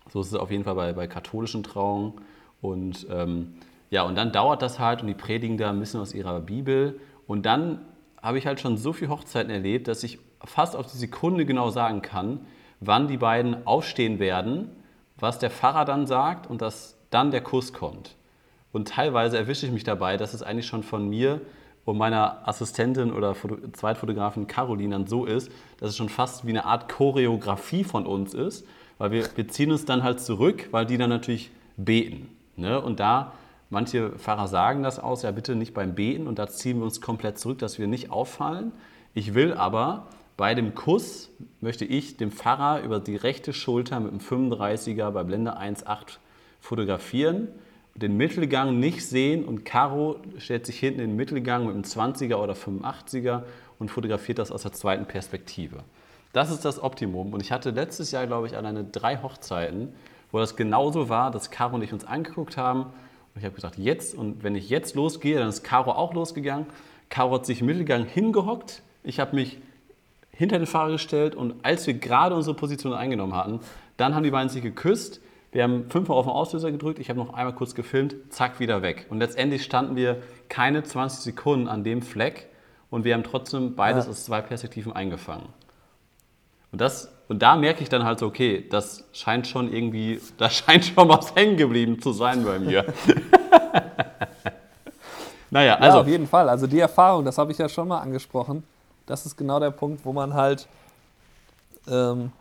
so 0.09 0.21
ist 0.21 0.27
es 0.27 0.35
auf 0.35 0.51
jeden 0.51 0.63
Fall 0.63 0.75
bei, 0.75 0.93
bei 0.93 1.07
katholischen 1.07 1.63
Trauungen. 1.63 2.13
Und 2.61 3.07
ähm, 3.09 3.53
ja, 3.89 4.03
und 4.03 4.15
dann 4.15 4.31
dauert 4.31 4.61
das 4.61 4.79
halt 4.79 5.01
und 5.01 5.07
die 5.07 5.13
predigen 5.13 5.57
da 5.57 5.69
ein 5.69 5.79
bisschen 5.79 5.99
aus 5.99 6.13
ihrer 6.13 6.39
Bibel. 6.39 6.99
Und 7.27 7.45
dann 7.45 7.81
habe 8.21 8.37
ich 8.37 8.47
halt 8.47 8.59
schon 8.59 8.77
so 8.77 8.93
viele 8.93 9.11
Hochzeiten 9.11 9.51
erlebt, 9.51 9.87
dass 9.87 10.03
ich 10.03 10.19
fast 10.43 10.75
auf 10.75 10.87
die 10.87 10.97
Sekunde 10.97 11.45
genau 11.45 11.69
sagen 11.69 12.01
kann, 12.01 12.45
wann 12.79 13.07
die 13.07 13.17
beiden 13.17 13.65
aufstehen 13.67 14.19
werden, 14.19 14.69
was 15.17 15.39
der 15.39 15.51
Pfarrer 15.51 15.85
dann 15.85 16.07
sagt 16.07 16.49
und 16.49 16.61
dass 16.61 16.97
dann 17.09 17.31
der 17.31 17.41
Kuss 17.41 17.73
kommt. 17.73 18.15
Und 18.71 18.87
teilweise 18.87 19.37
erwische 19.37 19.65
ich 19.65 19.71
mich 19.71 19.83
dabei, 19.83 20.17
dass 20.17 20.33
es 20.33 20.43
eigentlich 20.43 20.67
schon 20.67 20.83
von 20.83 21.09
mir 21.09 21.41
und 21.83 21.97
meiner 21.97 22.47
Assistentin 22.47 23.11
oder 23.11 23.35
Foto 23.35 23.57
Zweitfotografin 23.71 24.47
Caroline 24.47 24.91
dann 24.91 25.07
so 25.07 25.25
ist, 25.25 25.51
dass 25.79 25.89
es 25.89 25.97
schon 25.97 26.09
fast 26.09 26.45
wie 26.45 26.51
eine 26.51 26.65
Art 26.65 26.89
Choreografie 26.89 27.83
von 27.83 28.05
uns 28.05 28.33
ist, 28.33 28.65
weil 28.97 29.11
wir, 29.11 29.25
wir 29.35 29.47
ziehen 29.47 29.71
uns 29.71 29.85
dann 29.85 30.03
halt 30.03 30.19
zurück, 30.19 30.69
weil 30.71 30.85
die 30.85 30.97
dann 30.97 31.09
natürlich 31.09 31.51
beten. 31.77 32.29
Ne? 32.55 32.79
Und 32.79 32.99
da, 32.99 33.33
manche 33.69 34.11
Pfarrer 34.11 34.47
sagen 34.47 34.83
das 34.83 34.99
aus, 34.99 35.23
ja 35.23 35.31
bitte 35.31 35.55
nicht 35.55 35.73
beim 35.73 35.95
Beten 35.95 36.27
und 36.27 36.39
da 36.39 36.47
ziehen 36.47 36.77
wir 36.77 36.85
uns 36.85 37.01
komplett 37.01 37.39
zurück, 37.39 37.59
dass 37.59 37.79
wir 37.79 37.87
nicht 37.87 38.11
auffallen. 38.11 38.71
Ich 39.13 39.33
will 39.33 39.53
aber 39.53 40.07
bei 40.37 40.55
dem 40.55 40.75
Kuss, 40.75 41.29
möchte 41.59 41.83
ich 41.85 42.17
dem 42.17 42.31
Pfarrer 42.31 42.81
über 42.83 42.99
die 42.99 43.15
rechte 43.15 43.53
Schulter 43.53 43.99
mit 43.99 44.11
dem 44.11 44.19
35er 44.19 45.09
bei 45.11 45.23
Blende 45.23 45.59
1.8 45.59 46.17
fotografieren 46.59 47.49
den 47.95 48.17
Mittelgang 48.17 48.79
nicht 48.79 49.05
sehen 49.05 49.45
und 49.45 49.65
Caro 49.65 50.17
stellt 50.37 50.65
sich 50.65 50.79
hinten 50.79 51.01
in 51.01 51.09
den 51.11 51.15
Mittelgang 51.15 51.65
mit 51.65 51.73
einem 51.73 51.83
20er 51.83 52.35
oder 52.35 52.53
85er 52.53 53.43
und 53.79 53.89
fotografiert 53.89 54.39
das 54.39 54.51
aus 54.51 54.63
der 54.63 54.71
zweiten 54.71 55.05
Perspektive. 55.05 55.83
Das 56.33 56.49
ist 56.49 56.63
das 56.63 56.81
Optimum. 56.81 57.33
Und 57.33 57.41
ich 57.41 57.51
hatte 57.51 57.71
letztes 57.71 58.11
Jahr, 58.11 58.25
glaube 58.27 58.47
ich, 58.47 58.55
alleine 58.55 58.85
drei 58.85 59.17
Hochzeiten, 59.17 59.93
wo 60.31 60.39
das 60.39 60.55
genauso 60.55 61.09
war, 61.09 61.31
dass 61.31 61.51
Caro 61.51 61.75
und 61.75 61.81
ich 61.81 61.91
uns 61.91 62.05
angeguckt 62.05 62.55
haben. 62.57 62.83
Und 62.83 63.39
ich 63.39 63.43
habe 63.43 63.55
gesagt, 63.55 63.77
jetzt, 63.77 64.15
und 64.15 64.43
wenn 64.43 64.55
ich 64.55 64.69
jetzt 64.69 64.95
losgehe, 64.95 65.37
dann 65.39 65.49
ist 65.49 65.63
Caro 65.63 65.91
auch 65.91 66.13
losgegangen. 66.13 66.67
Caro 67.09 67.35
hat 67.35 67.45
sich 67.45 67.59
im 67.59 67.67
Mittelgang 67.67 68.05
hingehockt. 68.05 68.81
Ich 69.03 69.19
habe 69.19 69.35
mich 69.35 69.57
hinter 70.31 70.57
den 70.57 70.67
Fahrer 70.67 70.91
gestellt 70.91 71.35
und 71.35 71.55
als 71.63 71.85
wir 71.85 71.93
gerade 71.93 72.35
unsere 72.35 72.55
Position 72.55 72.93
eingenommen 72.93 73.35
hatten, 73.35 73.59
dann 73.97 74.15
haben 74.15 74.23
die 74.23 74.31
beiden 74.31 74.49
sich 74.49 74.63
geküsst. 74.63 75.21
Wir 75.51 75.63
haben 75.63 75.89
fünfmal 75.89 76.17
auf 76.17 76.25
den 76.25 76.31
Auslöser 76.31 76.71
gedrückt, 76.71 76.99
ich 76.99 77.09
habe 77.09 77.19
noch 77.19 77.33
einmal 77.33 77.53
kurz 77.53 77.75
gefilmt, 77.75 78.15
zack, 78.29 78.59
wieder 78.59 78.81
weg. 78.81 79.05
Und 79.09 79.19
letztendlich 79.19 79.63
standen 79.63 79.95
wir 79.97 80.21
keine 80.47 80.83
20 80.83 81.19
Sekunden 81.19 81.67
an 81.67 81.83
dem 81.83 82.01
Fleck 82.01 82.47
und 82.89 83.03
wir 83.03 83.13
haben 83.13 83.23
trotzdem 83.23 83.75
beides 83.75 84.05
Ja. 84.05 84.11
aus 84.11 84.23
zwei 84.25 84.41
Perspektiven 84.41 84.93
eingefangen. 84.93 85.47
Und, 86.71 86.79
das, 86.79 87.11
und 87.27 87.41
da 87.41 87.57
merke 87.57 87.83
ich 87.83 87.89
dann 87.89 88.05
halt 88.05 88.19
so, 88.19 88.27
okay, 88.27 88.65
das 88.69 89.03
scheint 89.11 89.45
schon 89.45 89.73
irgendwie, 89.73 90.21
da 90.37 90.49
scheint 90.49 90.85
schon 90.85 91.09
was 91.09 91.35
hängen 91.35 91.57
geblieben 91.57 92.01
zu 92.01 92.13
sein 92.13 92.45
bei 92.45 92.57
mir. 92.59 92.85
naja, 95.49 95.75
Also, 95.75 95.97
ja, 95.97 96.01
auf 96.01 96.07
jeden 96.07 96.27
Fall. 96.27 96.47
Also 96.47 96.67
die 96.67 96.79
Erfahrung, 96.79 97.25
das 97.25 97.37
habe 97.37 97.51
ich 97.51 97.57
ja 97.57 97.67
schon 97.67 97.89
mal 97.89 97.99
angesprochen. 97.99 98.63
Das 99.05 99.25
ist 99.25 99.35
genau 99.35 99.59
der 99.59 99.71
Punkt, 99.71 100.05
wo 100.05 100.13
man 100.13 100.33
halt, 100.33 100.67
ähm, 101.89 102.31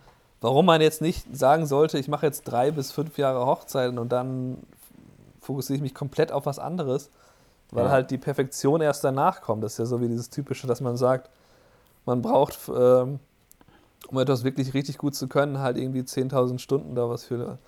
warum 0.41 0.67
man 0.67 0.81
jetzt 0.81 1.01
nicht 1.03 1.25
sagen 1.37 1.67
sollte, 1.67 1.99
ich 1.99 2.09
mache 2.09 2.27
jetzt 2.27 2.43
drei 2.45 2.71
bis 2.71 2.93
fünf 2.93 3.19
Jahre 3.19 3.47
Hochzeiten 3.47 3.99
und 3.99 4.11
dann 4.11 4.59
fokussiere 5.41 5.77
ich 5.77 5.83
mich 5.83 5.95
komplett 5.95 6.33
auf 6.33 6.47
was 6.47 6.59
anderes, 6.59 7.11
weil 7.71 7.87
Ja. 7.87 7.91
halt 7.91 8.11
die 8.11 8.19
Perfektion 8.19 8.81
erst 8.81 9.05
danach 9.05 9.41
kommt. 9.43 9.65
Das 9.65 9.73
ist 9.73 9.79
ja 9.79 9.87
so 9.87 10.01
wie 10.01 10.09
dieses 10.09 10.31
typische, 10.31 10.67
dass 10.67 10.81
man 10.81 10.97
sagt, 10.97 11.31
man 12.07 12.23
braucht, 12.23 12.59
ähm, 12.69 13.21
um 14.09 14.19
etwas 14.19 14.45
wirklich 14.45 14.75
richtig 14.75 14.99
gut 14.99 15.15
zu 15.15 15.29
können, 15.29 15.59
halt 15.59 15.77
irgendwie 15.77 16.01
10.000 16.03 16.59
Stunden 16.59 16.95
da 16.95 17.09
was 17.09 17.25
für 17.25 17.59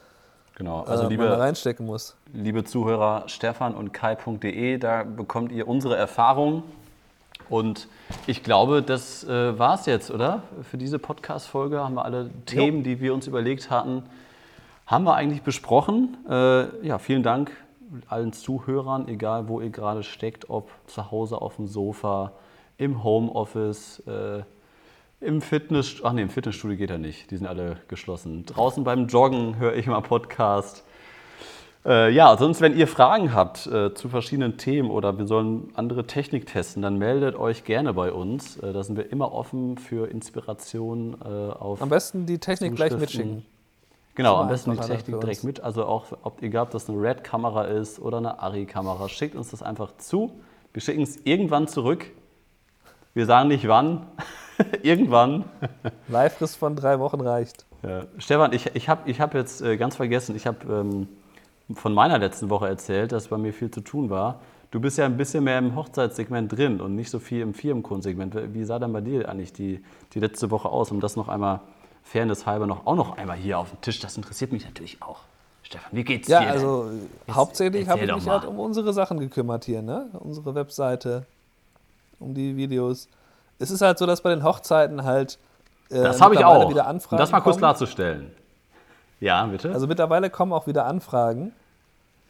Genau, 0.55 0.83
also 0.83 1.05
äh, 1.05 1.09
liebe, 1.09 1.29
man 1.29 1.39
reinstecken 1.39 1.87
muss. 1.87 2.15
liebe 2.33 2.63
Zuhörer, 2.65 3.25
stefan 3.27 3.75
und 3.75 3.93
kai.de, 3.93 4.79
da 4.79 5.03
bekommt 5.03 5.51
ihr 5.53 5.67
unsere 5.67 5.97
Erfahrungen. 5.97 6.63
Und 7.53 7.87
ich 8.27 8.43
glaube, 8.43 8.81
das 8.81 9.25
äh, 9.25 9.59
war 9.59 9.75
es 9.75 9.85
jetzt, 9.85 10.11
oder? 10.11 10.43
Für 10.63 10.79
diese 10.79 10.99
Podcast-Folge 10.99 11.81
haben 11.81 11.95
wir 11.95 12.05
alle 12.07 12.31
Themen, 12.47 12.83
die 12.83 12.99
wir 13.01 13.13
uns 13.13 13.27
überlegt 13.27 13.69
hatten, 13.69 14.05
haben 14.87 15.05
wir 15.05 15.15
eigentlich 15.17 15.43
besprochen. 15.43 16.17
Äh, 16.27 16.87
ja, 16.87 16.99
vielen 16.99 17.23
Dank 17.23 17.53
allen 18.09 18.33
Zuhörern, 18.33 19.07
egal 19.07 19.49
wo 19.49 19.61
ihr 19.61 19.69
gerade 19.69 20.03
steckt, 20.03 20.49
ob 20.49 20.71
zu 20.87 21.11
Hause 21.11 21.43
auf 21.43 21.57
dem 21.57 21.67
Sofa, 21.67 22.33
im 22.79 23.05
Homeoffice, 23.05 24.03
äh, 24.07 24.45
im 25.21 25.43
Fitness, 25.43 26.01
ach 26.03 26.15
nee, 26.15 26.23
im 26.23 26.31
Fitnessstudio 26.31 26.79
geht 26.79 26.91
er 26.91 26.97
nicht, 26.97 27.31
die 27.31 27.37
sind 27.37 27.47
alle 27.47 27.77
geschlossen. 27.89 28.47
Draußen 28.47 28.83
beim 28.83 29.09
Joggen 29.09 29.59
höre 29.59 29.75
ich 29.75 29.87
mal 29.87 30.01
Podcast. 30.01 30.85
Äh, 31.85 32.13
ja, 32.13 32.37
sonst, 32.37 32.61
wenn 32.61 32.77
ihr 32.77 32.87
Fragen 32.87 33.35
habt 33.35 33.67
äh, 33.67 33.93
zu 33.93 34.09
verschiedenen 34.09 34.57
Themen 34.57 34.91
oder 34.91 35.19
wir 35.19 35.27
sollen 35.27 35.71
andere 35.75 36.07
Technik 36.07 36.47
testen, 36.47 36.81
dann 36.81 36.97
meldet 36.97 37.35
euch 37.35 37.65
gerne 37.65 37.93
bei 37.93 38.13
uns. 38.13 38.57
Äh, 38.59 38.73
da 38.73 38.85
sind 38.85 38.97
wir 38.97 39.11
immer 39.11 39.33
offen 39.33 39.79
für 39.79 40.09
Inspiration 40.09 41.17
äh, 41.25 41.27
auf. 41.27 41.83
Am 41.83 41.89
besten 41.89 42.25
die 42.25 42.39
Technik 42.39 42.77
gleich 42.77 42.97
mitschicken. 42.97 43.45
Genau, 44.15 44.37
am 44.37 44.49
besten 44.49 44.73
die 44.73 44.79
Technik 44.79 45.21
direkt 45.21 45.43
mit. 45.43 45.61
Also 45.61 45.87
auch, 45.87 46.07
ob 46.23 46.43
egal, 46.43 46.65
ob 46.65 46.71
das 46.71 46.89
eine 46.89 47.01
Red-Kamera 47.01 47.65
ist 47.65 47.99
oder 47.99 48.19
eine 48.19 48.39
Ari-Kamera, 48.39 49.09
schickt 49.09 49.35
uns 49.35 49.51
das 49.51 49.63
einfach 49.63 49.97
zu. 49.97 50.33
Wir 50.73 50.83
schicken 50.83 51.03
es 51.03 51.19
irgendwann 51.25 51.67
zurück. 51.67 52.11
Wir 53.15 53.27
sagen 53.27 53.49
nicht 53.49 53.67
wann. 53.67 54.07
irgendwann. 54.83 55.45
Leihfrist 56.09 56.57
von 56.57 56.77
drei 56.77 56.99
Wochen 57.01 57.21
reicht. 57.21 57.65
Ja. 57.83 58.05
Stefan, 58.19 58.53
ich, 58.53 58.75
ich 58.75 58.89
habe 58.89 59.11
ich 59.11 59.21
hab 59.21 59.35
jetzt 59.35 59.63
äh, 59.63 59.77
ganz 59.77 59.97
vergessen, 59.97 60.37
ich 60.37 60.47
habe 60.47 60.59
ähm, 60.73 61.09
von 61.75 61.95
meiner 61.95 62.19
letzten 62.19 62.51
Woche 62.51 62.69
erzählt, 62.69 63.13
dass 63.13 63.29
bei 63.29 63.39
mir 63.39 63.53
viel 63.53 63.71
zu 63.71 63.81
tun 63.81 64.11
war. 64.11 64.41
Du 64.71 64.81
bist 64.81 64.97
ja 64.99 65.05
ein 65.05 65.17
bisschen 65.17 65.45
mehr 65.45 65.59
im 65.59 65.77
Hochzeitssegment 65.77 66.51
drin 66.57 66.81
und 66.81 66.95
nicht 66.95 67.11
so 67.11 67.19
viel 67.19 67.41
im 67.43 67.53
Firmenkunstsegment. 67.55 68.55
Wie 68.55 68.65
sah 68.65 68.79
dann 68.79 68.93
bei 68.93 69.01
dir 69.03 69.29
eigentlich 69.29 69.53
die, 69.53 69.85
die 70.15 70.21
letzte 70.21 70.51
Woche 70.51 70.69
aus, 70.71 70.91
um 70.91 71.01
das 71.01 71.15
noch 71.17 71.29
einmal 71.29 71.61
fairness 72.03 72.47
halber 72.47 72.67
noch, 72.67 72.87
auch 72.87 72.95
noch 72.97 73.19
einmal 73.19 73.37
hier 73.37 73.59
auf 73.59 73.71
den 73.71 73.81
Tisch? 73.83 74.01
Das 74.01 74.17
interessiert 74.17 74.51
mich 74.53 74.65
natürlich 74.65 75.03
auch. 75.03 75.21
Stefan, 75.63 75.91
wie 75.93 76.05
geht's 76.05 76.29
Ja, 76.29 76.41
dir? 76.41 76.47
denn? 76.47 76.55
also 76.55 76.91
Jetzt 77.27 77.37
hauptsächlich 77.37 77.89
habe 77.89 78.01
ich 78.05 78.13
mich 78.15 78.25
mal. 78.25 78.41
halt 78.41 78.49
um 78.49 78.59
unsere 78.59 78.93
Sachen 78.93 79.21
gekümmert 79.21 79.65
hier, 79.65 79.83
ne? 79.83 80.07
Unsere 80.19 80.55
Webseite, 80.55 81.25
um 82.19 82.35
die 82.35 82.57
Videos. 82.57 83.09
Es 83.59 83.71
ist 83.71 83.83
halt 83.83 83.99
so, 83.99 84.07
dass 84.07 84.23
bei 84.23 84.31
den 84.31 84.43
Hochzeiten 84.43 85.05
halt 85.05 85.39
äh, 85.91 86.03
das 86.03 86.21
habe 86.21 86.35
ich 86.35 86.45
auch. 86.45 86.71
wieder 86.71 86.85
um 86.85 86.89
Anfragen 86.89 87.19
das 87.19 87.31
mal 87.31 87.41
kurz 87.41 87.57
kommen. 87.57 87.61
klarzustellen. 87.61 88.31
Ja, 89.21 89.45
bitte? 89.47 89.71
Also 89.73 89.87
mittlerweile 89.87 90.31
kommen 90.31 90.53
auch 90.53 90.67
wieder 90.67 90.87
Anfragen. 90.87 91.53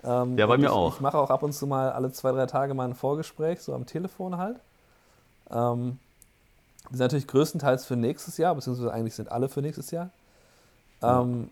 Ähm, 0.05 0.37
Ja, 0.39 0.47
bei 0.47 0.57
mir 0.57 0.67
ich, 0.67 0.71
auch. 0.71 0.95
Ich 0.95 1.01
mache 1.01 1.19
auch 1.19 1.31
ab 1.31 1.43
und 1.43 1.53
zu 1.53 1.67
mal 1.67 1.93
alle 1.93 2.13
zwei, 2.13 2.33
drei 2.33 2.47
Tage 2.47 2.75
mal 2.75 2.89
ein 2.89 2.95
Vorgespräch, 2.95 3.61
so 3.61 3.75
am 3.75 3.87
Telefon 3.87 4.37
halt. 4.37 4.59
Ähm, 5.51 5.99
die 6.91 6.97
sind 6.97 7.05
natürlich 7.05 7.27
größtenteils 7.27 7.85
für 7.85 7.97
nächstes 7.97 8.37
Jahr, 8.37 8.55
beziehungsweise 8.55 8.93
eigentlich 8.93 9.15
sind 9.15 9.31
alle 9.31 9.49
für 9.49 9.63
nächstes 9.63 9.91
Jahr. 9.91 10.11
Ähm, 11.03 11.51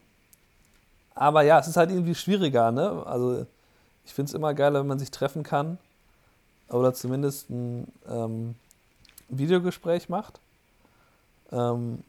aber 1.15 1.43
ja, 1.43 1.59
es 1.59 1.69
ist 1.69 1.77
halt 1.77 1.91
irgendwie 1.91 2.15
schwieriger, 2.15 2.73
ne? 2.73 3.05
Also 3.07 3.47
ich 4.05 4.15
finde 4.15 4.31
es 4.31 4.35
immer 4.35 4.55
geiler, 4.55 4.81
wenn 4.81 4.87
man 4.87 4.99
sich 4.99 5.11
treffen 5.11 5.43
kann 5.43 5.79
oder 6.69 6.95
zumindest 6.95 7.51
ein 7.51 7.93
ähm, 8.09 8.55
Videogespräch 9.29 10.09
macht. 10.09 10.41
Ähm, 11.53 12.03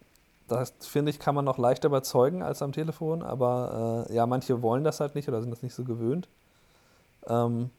das 0.57 0.73
finde 0.87 1.09
ich, 1.11 1.19
kann 1.19 1.35
man 1.35 1.45
noch 1.45 1.57
leichter 1.57 1.87
überzeugen 1.87 2.43
als 2.43 2.61
am 2.61 2.71
Telefon, 2.71 3.23
aber 3.23 4.05
äh, 4.09 4.13
ja, 4.15 4.25
manche 4.25 4.61
wollen 4.61 4.83
das 4.83 4.99
halt 4.99 5.15
nicht 5.15 5.27
oder 5.27 5.41
sind 5.41 5.51
das 5.51 5.61
nicht 5.63 5.73
so 5.73 5.83
gewöhnt. 5.83 6.27
Ähm, 7.27 7.69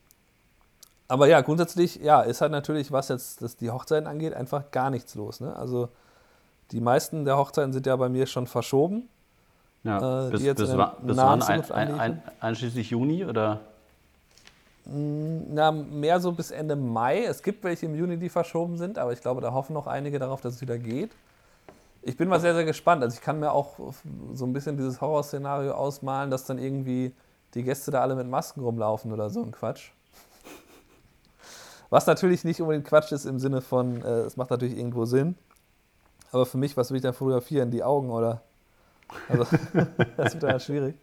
aber 1.09 1.27
ja, 1.29 1.41
grundsätzlich, 1.43 1.97
ja, 1.97 2.23
ist 2.23 2.41
halt 2.41 2.53
natürlich, 2.53 2.91
was 2.93 3.09
jetzt 3.09 3.43
das 3.43 3.57
die 3.57 3.71
Hochzeiten 3.71 4.07
angeht, 4.07 4.35
einfach 4.35 4.71
gar 4.71 4.91
nichts 4.91 5.15
los. 5.15 5.41
Ne? 5.41 5.55
Also 5.55 5.89
die 6.71 6.81
meisten 6.81 7.25
der 7.25 7.37
Hochzeiten 7.37 7.73
sind 7.73 7.87
ja 7.87 7.97
bei 7.97 8.09
mir 8.09 8.27
schon 8.27 8.47
verschoben. 8.47 9.09
ja. 9.85 10.29
äh, 10.29 10.31
bis 10.31 10.43
jetzt 10.43 10.59
bis, 10.59 10.71
in 10.71 10.79
wa- 10.79 10.97
der 11.01 11.07
bis 11.07 11.17
wann? 11.19 11.43
Ein, 11.43 11.71
ein, 11.71 12.01
ein, 12.01 12.23
einschließlich 12.41 12.91
Juni 12.91 13.25
oder? 13.25 13.61
Na, 14.85 15.71
mehr 15.71 16.19
so 16.19 16.33
bis 16.33 16.51
Ende 16.51 16.75
Mai. 16.75 17.25
Es 17.25 17.43
gibt 17.43 17.63
welche 17.63 17.87
im 17.87 17.95
Juni, 17.95 18.17
die 18.17 18.29
verschoben 18.29 18.79
sind, 18.79 18.99
aber 18.99 19.13
ich 19.13 19.21
glaube, 19.21 19.41
da 19.41 19.53
hoffen 19.53 19.75
noch 19.75 19.87
einige 19.87 20.19
darauf, 20.19 20.41
dass 20.41 20.55
es 20.55 20.61
wieder 20.61 20.77
geht. 20.79 21.11
Ich 22.03 22.17
bin 22.17 22.29
mal 22.29 22.41
sehr, 22.41 22.55
sehr 22.55 22.65
gespannt. 22.65 23.03
Also 23.03 23.15
ich 23.15 23.21
kann 23.21 23.39
mir 23.39 23.53
auch 23.53 23.77
so 24.33 24.45
ein 24.45 24.53
bisschen 24.53 24.77
dieses 24.77 25.01
Horrorszenario 25.01 25.73
ausmalen, 25.73 26.31
dass 26.31 26.45
dann 26.45 26.59
irgendwie 26.59 27.15
die 27.55 27.63
Gäste 27.63 27.91
da 27.91 28.01
alle 28.01 28.17
mit 28.17 28.27
Masken 28.27 28.61
rumlaufen 28.61 29.13
oder 29.13 29.31
so 29.31 29.43
ein 29.43 29.53
Quatsch. 29.53 29.93
Was 31.91 32.07
natürlich 32.07 32.45
nicht 32.45 32.61
unbedingt 32.61 32.87
Quatsch 32.87 33.13
ist 33.13 33.27
im 33.27 33.39
Sinne 33.39 33.61
von, 33.61 34.03
äh, 34.03 34.23
es 34.23 34.37
macht 34.37 34.51
natürlich 34.51 34.77
irgendwo 34.77 35.05
Sinn. 35.05 35.37
Aber 36.33 36.47
für 36.47 36.57
mich, 36.57 36.77
was 36.77 36.91
will 36.91 36.97
ich 36.97 37.03
da 37.03 37.13
fotografieren? 37.13 37.71
Die 37.71 37.85
Augen 37.85 38.11
oder? 38.11 38.41
Also, 39.29 39.45
das 40.17 40.33
wird 40.33 40.43
dann 40.43 40.53
halt 40.53 40.63
schwierig. 40.63 40.97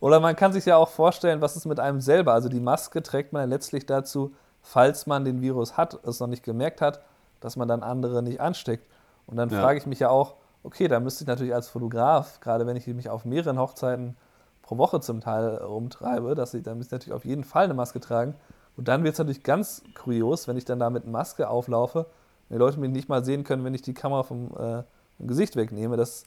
Oder 0.00 0.20
man 0.20 0.36
kann 0.36 0.52
sich 0.52 0.66
ja 0.66 0.76
auch 0.76 0.88
vorstellen, 0.90 1.40
was 1.40 1.56
ist 1.56 1.64
mit 1.64 1.80
einem 1.80 2.00
selber? 2.00 2.34
Also 2.34 2.48
die 2.48 2.60
Maske 2.60 3.02
trägt 3.02 3.32
man 3.32 3.42
ja 3.42 3.46
letztlich 3.46 3.86
dazu, 3.86 4.34
falls 4.62 5.06
man 5.06 5.24
den 5.24 5.40
Virus 5.40 5.76
hat, 5.76 5.98
es 6.04 6.20
noch 6.20 6.26
nicht 6.26 6.42
gemerkt 6.42 6.80
hat, 6.80 7.00
dass 7.40 7.56
man 7.56 7.68
dann 7.68 7.82
andere 7.82 8.22
nicht 8.22 8.40
ansteckt. 8.40 8.84
Und 9.26 9.36
dann 9.36 9.50
Ja. 9.50 9.60
frage 9.60 9.78
ich 9.78 9.86
mich 9.86 9.98
ja 9.98 10.08
auch, 10.08 10.34
okay, 10.62 10.88
da 10.88 11.00
müsste 11.00 11.24
ich 11.24 11.28
natürlich 11.28 11.54
als 11.54 11.68
Fotograf, 11.68 12.40
gerade 12.40 12.66
wenn 12.66 12.76
ich 12.76 12.86
mich 12.86 13.08
auf 13.08 13.24
mehreren 13.24 13.58
Hochzeiten 13.58 14.16
pro 14.62 14.78
Woche 14.78 15.00
zum 15.00 15.20
Teil 15.20 15.56
rumtreibe, 15.56 16.34
dass 16.34 16.54
ich, 16.54 16.62
dann 16.62 16.78
müsste 16.78 16.96
ich 16.96 17.00
natürlich 17.00 17.16
auf 17.16 17.24
jeden 17.24 17.44
Fall 17.44 17.64
eine 17.64 17.74
Maske 17.74 18.00
tragen. 18.00 18.34
Und 18.76 18.88
dann 18.88 19.04
wird 19.04 19.14
es 19.14 19.18
natürlich 19.18 19.42
ganz 19.42 19.82
kurios, 19.94 20.48
wenn 20.48 20.56
ich 20.56 20.64
dann 20.64 20.78
da 20.78 20.90
mit 20.90 21.06
Maske 21.06 21.48
auflaufe 21.48 22.00
und 22.00 22.54
die 22.54 22.58
Leute 22.58 22.78
mich 22.78 22.90
nicht 22.90 23.08
mal 23.08 23.24
sehen 23.24 23.44
können, 23.44 23.64
wenn 23.64 23.74
ich 23.74 23.82
die 23.82 23.94
Kamera 23.94 24.22
vom, 24.22 24.46
äh, 24.56 24.82
vom 25.16 25.26
Gesicht 25.26 25.56
wegnehme. 25.56 25.96
Das 25.96 26.24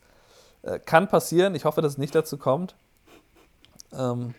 äh, 0.63 0.79
kann 0.79 1.07
passieren. 1.07 1.53
Ich 1.53 1.65
hoffe, 1.65 1.81
dass 1.81 1.93
es 1.93 1.97
nicht 1.97 2.15
dazu 2.15 2.37
kommt. 2.37 2.75
Ähm, 3.93 4.33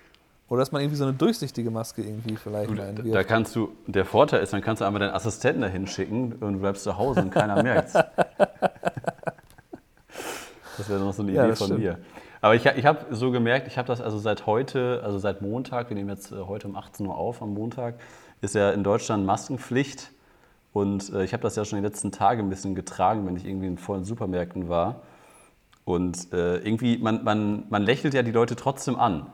oder 0.50 0.58
dass 0.58 0.72
man 0.72 0.82
irgendwie 0.82 0.96
so 0.96 1.04
eine 1.04 1.14
durchsichtige 1.14 1.70
Maske 1.70 2.02
irgendwie 2.02 2.36
vielleicht 2.36 2.68
Du, 2.70 2.74
mal 2.74 2.92
da, 3.12 3.24
kannst 3.24 3.56
du, 3.56 3.70
der 3.86 4.04
Vorteil 4.04 4.42
ist, 4.42 4.52
dann 4.52 4.60
kannst 4.60 4.82
du 4.82 4.84
einfach 4.84 4.98
deinen 4.98 5.14
Assistenten 5.14 5.62
dahin 5.62 5.86
schicken 5.86 6.32
und 6.40 6.52
du 6.54 6.58
bleibst 6.58 6.82
zu 6.82 6.98
Hause 6.98 7.22
und 7.22 7.30
keiner 7.30 7.62
merkt's. 7.62 7.94
Das 10.76 10.88
wäre 10.88 11.00
noch 11.00 11.12
so 11.12 11.22
eine 11.22 11.32
Ja, 11.32 11.42
Idee 11.42 11.50
das 11.50 11.58
von 11.58 11.66
stimmt. 11.66 11.80
mir. 11.82 11.98
Aber 12.40 12.54
ich, 12.54 12.64
ich 12.64 12.86
habe 12.86 13.14
so 13.14 13.30
gemerkt, 13.30 13.66
ich 13.66 13.76
habe 13.76 13.86
das 13.86 14.00
also 14.00 14.18
seit 14.18 14.46
heute, 14.46 15.02
also 15.04 15.18
seit 15.18 15.42
Montag, 15.42 15.90
wir 15.90 15.94
nehmen 15.94 16.08
jetzt 16.08 16.32
äh, 16.32 16.36
heute 16.36 16.68
um 16.68 16.76
18 16.76 17.06
Uhr 17.06 17.16
auf, 17.18 17.42
am 17.42 17.52
Montag, 17.52 17.96
ist 18.40 18.54
ja 18.54 18.70
in 18.70 18.82
Deutschland 18.82 19.26
Maskenpflicht. 19.26 20.10
Und 20.72 21.12
äh, 21.12 21.22
ich 21.24 21.34
habe 21.34 21.42
das 21.42 21.56
ja 21.56 21.66
schon 21.66 21.80
die 21.80 21.84
letzten 21.86 22.12
Tage 22.12 22.42
ein 22.42 22.48
bisschen 22.48 22.74
getragen, 22.74 23.26
wenn 23.26 23.36
ich 23.36 23.44
irgendwie 23.44 23.66
in 23.66 23.76
vollen 23.76 24.04
Supermärkten 24.04 24.70
war. 24.70 25.02
Und 25.84 26.32
äh, 26.32 26.56
irgendwie, 26.58 26.96
man, 26.96 27.24
man, 27.24 27.64
man 27.68 27.82
lächelt 27.82 28.14
ja 28.14 28.22
die 28.22 28.32
Leute 28.32 28.56
trotzdem 28.56 28.98
an. 28.98 29.26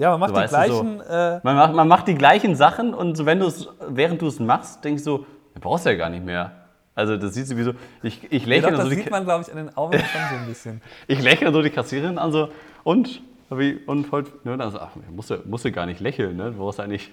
Ja, 0.00 0.16
man 0.16 0.20
macht 0.20 0.30
so 0.34 0.40
die 0.40 0.68
du, 0.68 0.72
so- 0.74 0.82
gleichen. 0.82 1.00
äh, 1.02 1.40
Man 1.42 1.56
macht, 1.56 1.74
man 1.74 1.88
macht 1.88 2.08
die 2.08 2.14
gleichen 2.14 2.54
Sachen 2.56 2.94
und 2.94 3.16
so, 3.16 3.26
wenn 3.26 3.38
du 3.38 3.46
es, 3.46 3.68
während 3.88 4.20
du 4.22 4.26
es 4.26 4.40
machst, 4.40 4.84
denkst 4.84 5.04
du, 5.04 5.18
du 5.54 5.60
brauchst 5.60 5.86
ja 5.86 5.94
gar 5.94 6.08
nicht 6.08 6.24
mehr. 6.24 6.52
Also 6.94 7.16
das 7.16 7.34
sieht 7.34 7.46
sowieso, 7.46 7.72
ich, 8.02 8.30
ich 8.32 8.46
lächle 8.46 8.62
doch, 8.62 8.68
dann 8.70 8.78
das 8.78 8.84
so 8.88 8.90
die, 8.90 8.96
sieht 8.96 9.10
man, 9.10 9.24
glaube 9.24 9.44
ich, 9.44 9.50
an 9.50 9.56
den 9.58 9.76
Augen 9.76 9.92
schon 9.98 10.20
so 10.30 10.36
ein 10.36 10.46
bisschen. 10.46 10.82
ich 11.06 11.22
lächle 11.22 11.52
so 11.52 11.62
die 11.62 11.70
Kassiererin 11.70 12.18
an 12.18 12.32
so 12.32 12.48
und 12.82 13.22
wie 13.50 13.78
und 13.86 14.10
heute 14.12 14.30
ne, 14.44 14.56
ach, 14.60 14.90
musst 15.10 15.30
du, 15.30 15.36
musst 15.44 15.64
du 15.64 15.72
gar 15.72 15.84
nicht 15.86 16.00
lächeln, 16.00 16.36
ne? 16.36 16.50
Du 16.52 16.58
brauchst 16.58 16.78
eigentlich 16.80 17.10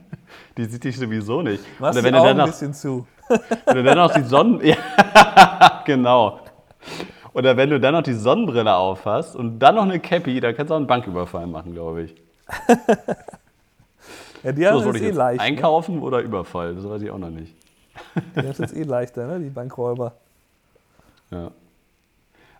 die 0.56 0.64
sieht 0.64 0.84
dich 0.84 0.98
sowieso 0.98 1.42
nicht. 1.42 1.62
Machst 1.80 1.98
Oder 1.98 2.00
die 2.00 2.04
wenn 2.06 2.12
du 2.14 2.18
Augen 2.20 2.28
dann 2.28 2.40
ein 2.40 2.46
bisschen 2.50 2.74
zu. 2.74 3.06
wenn 3.66 3.76
du 3.76 3.82
dann 3.84 3.98
noch 3.98 4.12
die 4.14 4.22
Sonnen 4.22 4.60
ja, 4.64 4.76
genau. 5.84 6.40
Oder 7.36 7.58
wenn 7.58 7.68
du 7.68 7.78
dann 7.78 7.92
noch 7.92 8.02
die 8.02 8.14
Sonnenbrille 8.14 8.74
auf 8.74 9.04
hast 9.04 9.36
und 9.36 9.58
dann 9.58 9.74
noch 9.74 9.82
eine 9.82 10.00
Cappy, 10.00 10.40
dann 10.40 10.56
kannst 10.56 10.70
du 10.70 10.74
auch 10.74 10.78
einen 10.78 10.86
Banküberfall 10.86 11.46
machen, 11.46 11.74
glaube 11.74 12.04
ich. 12.04 12.14
Ja, 14.42 14.52
die 14.52 14.62
So, 14.62 14.68
haben 14.70 14.90
es 14.90 14.96
ich 14.96 15.02
eh 15.02 15.10
leicht. 15.10 15.40
Ne? 15.40 15.44
einkaufen 15.44 16.00
oder 16.00 16.20
Überfall? 16.20 16.76
Das 16.76 16.88
weiß 16.88 17.02
ich 17.02 17.10
auch 17.10 17.18
noch 17.18 17.30
nicht. 17.30 17.52
Die 18.36 18.40
haben 18.40 18.48
es 18.48 18.58
jetzt 18.58 18.76
eh 18.76 18.84
leichter, 18.84 19.26
ne? 19.26 19.40
die 19.40 19.50
Bankräuber. 19.50 20.12
Ja. 21.32 21.50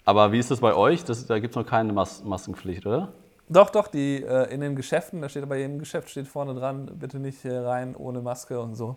Aber 0.05 0.33
wie 0.33 0.41
ist 0.41 0.51
das 0.51 0.59
bei 0.59 0.75
euch? 0.75 1.05
Das, 1.05 1.25
da 1.27 1.39
gibt 1.39 1.53
es 1.53 1.57
noch 1.57 1.67
keine 1.67 1.93
Mas 1.93 2.25
Maskenpflicht, 2.25 2.87
oder? 2.87 3.13
Doch, 3.49 3.71
doch, 3.71 3.87
die 3.87 4.21
äh, 4.21 4.53
in 4.53 4.63
den 4.63 4.75
Geschäften, 4.75 5.23
da 5.23 5.29
steht 5.29 5.49
bei 5.49 5.59
jedem 5.59 5.79
Geschäft 5.79 6.11
steht 6.11 6.27
vorne 6.27 6.55
dran, 6.55 6.91
bitte 6.95 7.21
nicht 7.21 7.45
äh, 7.45 7.57
rein 7.57 7.95
ohne 7.95 8.21
Maske 8.21 8.59
und 8.59 8.75
so. 8.75 8.97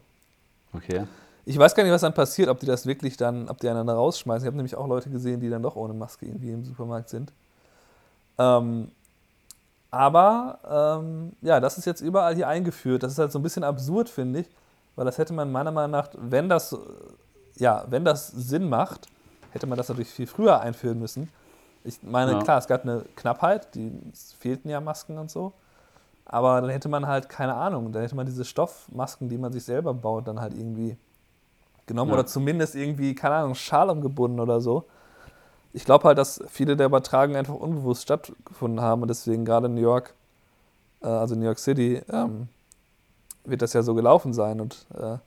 Okay. 0.74 1.04
Ich 1.50 1.58
weiß 1.58 1.74
gar 1.74 1.82
nicht, 1.82 1.92
was 1.92 2.02
dann 2.02 2.14
passiert, 2.14 2.48
ob 2.48 2.60
die 2.60 2.68
das 2.68 2.86
wirklich 2.86 3.18
dann, 3.18 3.50
ob 3.50 3.60
die 3.60 3.68
einander 3.68 3.96
rausschmeißen. 3.96 4.46
Ich 4.46 4.46
habe 4.46 4.58
nämlich 4.58 4.76
auch 4.76 4.86
Leute 4.88 5.10
gesehen, 5.10 5.40
die 5.40 5.50
dann 5.50 5.64
doch 5.64 5.76
ohne 5.76 5.96
Maske 5.96 6.28
irgendwie 6.28 6.52
im 6.52 6.64
Supermarkt 6.64 7.10
sind. 7.10 7.34
Ähm, 8.38 8.92
aber 9.90 11.00
ähm, 11.02 11.32
ja, 11.42 11.60
das 11.60 11.80
ist 11.80 11.86
jetzt 11.86 12.02
überall 12.02 12.36
hier 12.36 12.48
eingeführt. 12.48 13.02
Das 13.02 13.14
ist 13.14 13.18
halt 13.18 13.32
so 13.32 13.40
ein 13.40 13.42
bisschen 13.42 13.64
absurd, 13.64 14.10
finde 14.10 14.42
ich, 14.42 14.50
weil 14.96 15.06
das 15.06 15.18
hätte 15.18 15.34
man 15.34 15.52
meiner 15.52 15.72
Meinung 15.72 15.90
nach, 15.90 16.10
wenn 16.20 16.50
das, 16.50 16.74
äh, 16.74 16.78
ja, 17.56 17.84
wenn 17.90 18.06
das 18.06 18.28
Sinn 18.28 18.70
macht, 18.70 19.08
hätte 19.50 19.66
man 19.66 19.76
das 19.76 19.90
natürlich 19.90 20.12
viel 20.12 20.28
früher 20.28 20.62
einführen 20.62 21.00
müssen. 21.00 21.30
Ich 21.84 22.04
meine, 22.04 22.34
Ja. 22.34 22.44
klar, 22.44 22.60
es 22.60 22.68
gab 22.68 22.84
eine 22.84 23.06
Knappheit, 23.16 23.74
die 23.74 23.92
es 24.14 24.34
fehlten 24.34 24.70
ja 24.70 24.82
Masken 24.82 25.18
und 25.18 25.32
so. 25.32 25.54
Aber 26.26 26.62
dann 26.62 26.70
hätte 26.70 26.90
man 26.90 27.08
halt, 27.08 27.28
keine 27.28 27.56
Ahnung, 27.56 27.92
dann 27.92 28.04
hätte 28.04 28.16
man 28.16 28.28
diese 28.28 28.46
Stoffmasken, 28.46 29.30
die 29.30 29.40
man 29.40 29.52
sich 29.52 29.64
selber 29.64 29.96
baut, 29.96 30.28
dann 30.28 30.40
halt 30.40 30.54
irgendwie 30.54 30.96
genommen 31.90 32.12
Ja. 32.12 32.20
oder 32.20 32.26
zumindest 32.26 32.76
irgendwie, 32.76 33.14
keine 33.14 33.36
Ahnung, 33.36 33.56
Schal 33.56 33.90
umgebunden 33.90 34.40
oder 34.40 34.62
so. 34.62 34.86
Ich 35.74 35.84
glaube 35.84 36.06
halt, 36.06 36.18
dass 36.18 36.42
viele 36.48 36.78
der 36.78 36.86
Übertragungen 36.86 37.36
einfach 37.38 37.54
unbewusst 37.54 38.04
stattgefunden 38.04 38.80
haben 38.82 39.02
und 39.02 39.10
deswegen 39.10 39.44
gerade 39.44 39.66
in 39.68 39.76
New 39.76 39.82
York, 39.82 40.14
äh, 41.02 41.08
also 41.08 41.36
New 41.36 41.46
York 41.46 41.60
City, 41.60 42.02
ähm, 42.12 42.48
wird 43.44 43.62
das 43.62 43.74
ja 43.74 43.84
so 43.84 43.94
gelaufen 43.94 44.34
sein. 44.34 44.62
Und 44.62 44.86
äh, 44.98 45.18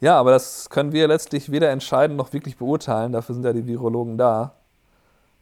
ja, 0.00 0.18
aber 0.18 0.32
das 0.32 0.68
können 0.68 0.92
wir 0.92 1.08
letztlich 1.08 1.50
weder 1.50 1.70
entscheiden 1.70 2.16
noch 2.16 2.32
wirklich 2.32 2.56
beurteilen. 2.58 3.12
Dafür 3.12 3.34
sind 3.34 3.44
ja 3.44 3.52
die 3.52 3.66
Virologen 3.66 4.18
da. 4.18 4.52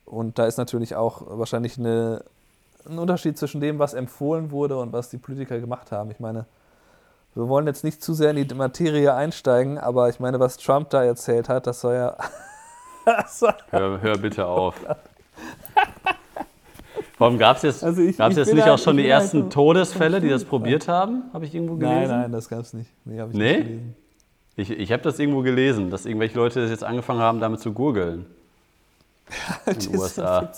Und 0.05 0.39
da 0.39 0.47
ist 0.47 0.59
natürlich 0.59 0.95
auch 0.95 1.23
wahrscheinlich 1.27 1.79
eine, 1.79 2.23
ein 2.89 2.99
Unterschied 2.99 3.39
zwischen 3.39 3.61
dem, 3.61 3.79
was 3.79 3.95
empfohlen 3.95 4.51
wurde 4.51 4.79
und 4.79 4.93
was 4.93 5.09
die 5.11 5.19
Politiker 5.19 5.59
gemacht 5.59 5.91
haben. 5.93 6.11
Ich 6.11 6.21
meine, 6.21 6.47
wir 7.35 7.49
wollen 7.49 7.67
jetzt 7.67 7.85
nicht 7.85 8.03
zu 8.03 8.15
sehr 8.15 8.31
in 8.31 8.47
die 8.47 8.55
Materie 8.55 9.15
einsteigen, 9.15 9.79
aber 9.79 10.09
ich 10.09 10.21
meine, 10.21 10.39
was 10.41 10.57
Trump 10.59 10.91
da 10.91 11.03
erzählt 11.05 11.49
hat, 11.49 11.67
das 11.67 11.81
soll 11.81 11.95
ja. 11.95 12.17
das 13.07 13.39
soll, 13.41 13.55
Hör, 13.71 14.01
hör 14.01 14.19
bitte 14.19 14.47
auf. 14.47 14.75
Warum 17.19 17.39
gab 17.39 17.57
es 17.59 17.63
jetzt, 17.63 17.85
Also 17.85 18.03
ich- 18.03 18.17
gab's 18.17 18.33
ich 18.33 18.39
jetzt 18.39 18.53
nicht 18.55 18.65
halt- 18.65 18.73
auch 18.73 18.79
schon 18.83 18.97
die 18.97 19.05
halt 19.05 19.23
ersten 19.23 19.43
so- 19.45 19.49
Todesfälle, 19.49 20.21
die 20.21 20.29
das 20.29 20.45
probiert 20.47 20.89
haben? 20.89 21.25
Habe 21.33 21.45
ich 21.45 21.55
irgendwo 21.55 21.77
gelesen? 21.77 21.99
nein, 22.09 22.21
nein, 22.23 22.33
das 22.33 22.49
gab 22.49 22.61
es 22.61 22.73
nicht. 22.73 22.91
Nee, 23.05 23.21
habe 23.21 23.31
ich 23.33 23.37
Nee? 23.39 23.57
nicht 23.57 23.67
gelesen. 23.67 23.97
Ich, 24.57 24.71
ich 24.71 24.93
habe 24.93 25.03
das 25.03 25.19
irgendwo 25.19 25.41
gelesen, 25.43 25.91
dass 25.91 26.05
irgendwelche 26.05 26.37
Leute 26.37 26.61
das 26.61 26.71
jetzt 26.71 26.85
angefangen 26.85 27.21
haben, 27.21 27.41
damit 27.41 27.61
zu 27.61 27.73
gurgeln. 27.73 28.27
den 29.67 29.97
USA. 29.99 30.51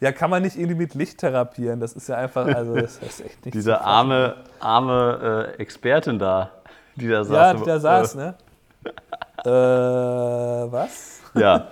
Ja, 0.00 0.12
kann 0.12 0.28
man 0.30 0.42
nicht 0.42 0.56
irgendwie 0.56 0.76
mit 0.76 0.94
Licht 0.94 1.18
therapieren? 1.18 1.80
Das 1.80 1.92
ist 1.94 2.08
ja 2.08 2.16
einfach, 2.16 2.46
also 2.46 2.74
das 2.80 2.98
ist 2.98 3.20
echt 3.24 3.44
nicht. 3.44 3.54
Diese 3.54 3.80
arme, 3.80 4.36
arme 4.60 5.52
äh, 5.56 5.60
Expertin 5.62 6.18
da, 6.18 6.50
die 6.96 7.08
da 7.08 7.24
saß. 7.24 7.34
ja, 7.36 7.50
im- 7.52 7.58
die 7.58 7.64
da 7.64 7.78
saß, 7.80 8.14
ne? 8.16 8.34
äh, 9.44 9.48
was? 9.50 11.20
Ja. 11.34 11.68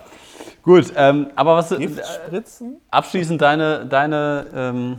Gut, 0.62 0.92
ähm, 0.96 1.28
aber 1.34 1.56
was 1.56 1.72
äh, 1.72 1.76
Giftspritzen? 1.78 2.80
abschließend 2.90 3.40
deine, 3.42 3.86
deine, 3.86 4.46
ähm, 4.54 4.98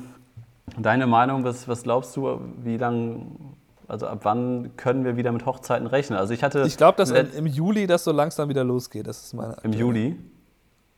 deine 0.77 1.07
Meinung, 1.07 1.43
was, 1.43 1.67
was 1.67 1.83
glaubst 1.83 2.15
du, 2.17 2.41
wie 2.63 2.77
lang, 2.77 3.55
also 3.87 4.07
ab 4.07 4.19
wann 4.23 4.75
können 4.75 5.05
wir 5.05 5.15
wieder 5.15 5.31
mit 5.31 5.45
Hochzeiten 5.45 5.87
rechnen? 5.87 6.19
Also 6.19 6.33
ich 6.33 6.43
hatte 6.43 6.63
Ich 6.67 6.77
glaube, 6.77 6.97
dass 6.97 7.11
let- 7.11 7.33
im 7.35 7.45
Juli 7.47 7.87
das 7.87 8.03
so 8.03 8.11
langsam 8.11 8.49
wieder 8.49 8.63
losgeht. 8.63 9.07
Das 9.07 9.23
ist 9.23 9.33
meine 9.33 9.55
im 9.63 9.71
Juli. 9.73 10.19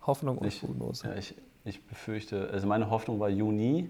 Hoffnung 0.07 0.37
und 0.39 0.47
Ich, 0.47 0.61
Prognose. 0.61 1.07
ja, 1.07 1.13
ich, 1.15 1.35
ich 1.65 1.85
befürchte, 1.85 2.49
also 2.51 2.67
meine 2.67 2.89
Hoffnung 2.89 3.19
war 3.19 3.29
Juni, 3.29 3.89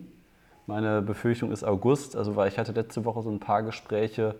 meine 0.65 1.01
Befürchtung 1.01 1.51
ist 1.51 1.63
August, 1.63 2.15
also 2.15 2.35
weil 2.35 2.47
ich 2.47 2.57
hatte 2.57 2.71
letzte 2.71 3.05
Woche 3.05 3.21
so 3.21 3.29
ein 3.29 3.39
paar 3.39 3.61
Gespräche 3.63 4.35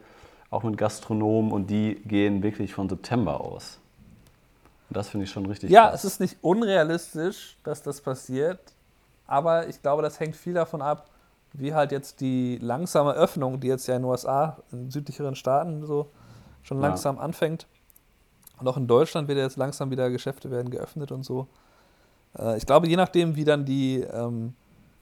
auch 0.49 0.63
mit 0.63 0.77
Gastronomen 0.77 1.51
und 1.51 1.67
die 1.69 1.95
gehen 2.05 2.41
wirklich 2.41 2.73
von 2.73 2.89
September 2.89 3.41
aus. 3.41 3.79
Und 4.89 4.97
das 4.97 5.09
finde 5.09 5.25
ich 5.25 5.31
schon 5.31 5.45
richtig 5.45 5.69
Ja, 5.69 5.89
krass. 5.89 6.03
es 6.03 6.13
ist 6.13 6.19
nicht 6.19 6.37
unrealistisch, 6.41 7.57
dass 7.63 7.83
das 7.83 8.01
passiert, 8.01 8.59
aber 9.27 9.67
ich 9.67 9.81
glaube, 9.81 10.01
das 10.01 10.19
hängt 10.19 10.35
viel 10.35 10.53
davon 10.53 10.81
ab, 10.81 11.09
wie 11.53 11.73
halt 11.73 11.91
jetzt 11.91 12.21
die 12.21 12.57
langsame 12.61 13.13
Öffnung, 13.13 13.59
die 13.59 13.67
jetzt 13.67 13.87
ja 13.87 13.95
in 13.95 14.01
den 14.03 14.09
USA, 14.09 14.57
in 14.71 14.89
südlicheren 14.91 15.35
Staaten 15.35 15.85
so 15.85 16.09
schon 16.63 16.77
Ja. 16.77 16.87
langsam 16.87 17.19
anfängt. 17.19 17.67
Und 18.59 18.67
auch 18.67 18.77
in 18.77 18.87
Deutschland 18.87 19.27
wird 19.27 19.37
jetzt 19.37 19.57
langsam 19.57 19.91
wieder 19.91 20.09
Geschäfte 20.09 20.49
werden 20.51 20.69
geöffnet 20.69 21.11
und 21.11 21.23
so. 21.23 21.47
Äh, 22.37 22.57
Ich 22.57 22.65
glaube, 22.65 22.87
je 22.87 22.95
nachdem, 22.95 23.35
wie 23.35 23.43
dann 23.43 23.65
die 23.65 24.01
ähm, 24.01 24.53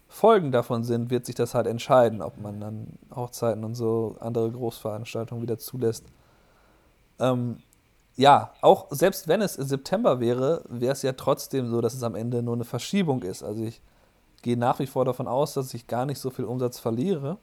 Folgen 0.07 0.51
davon 0.51 0.83
sind, 0.83 1.09
wird 1.09 1.25
sich 1.25 1.35
das 1.35 1.55
halt 1.55 1.67
entscheiden, 1.67 2.21
ob 2.21 2.39
man 2.39 2.59
dann 2.59 2.87
Hochzeiten 3.15 3.63
und 3.63 3.75
so 3.75 4.15
andere 4.19 4.51
Großveranstaltungen 4.51 5.41
wieder 5.41 5.57
zulässt. 5.57 6.05
Ähm, 7.19 7.57
ja, 8.15 8.51
auch 8.61 8.87
selbst 8.91 9.27
wenn 9.27 9.41
es 9.41 9.55
im 9.55 9.65
September 9.65 10.19
wäre, 10.19 10.63
wäre 10.69 10.93
es 10.93 11.01
ja 11.01 11.13
trotzdem 11.13 11.67
so, 11.67 11.81
dass 11.81 11.95
es 11.95 12.03
am 12.03 12.13
Ende 12.13 12.43
nur 12.43 12.53
eine 12.53 12.63
Verschiebung 12.63 13.23
ist. 13.23 13.41
Also 13.41 13.63
ich 13.63 13.81
gehe 14.43 14.57
nach 14.57 14.77
wie 14.79 14.85
vor 14.85 15.03
davon 15.03 15.27
aus, 15.27 15.55
dass 15.55 15.73
ich 15.73 15.87
gar 15.87 16.05
nicht 16.05 16.19
so 16.19 16.29
viel 16.29 16.45
Umsatz 16.45 16.77
verliere. 16.79 17.37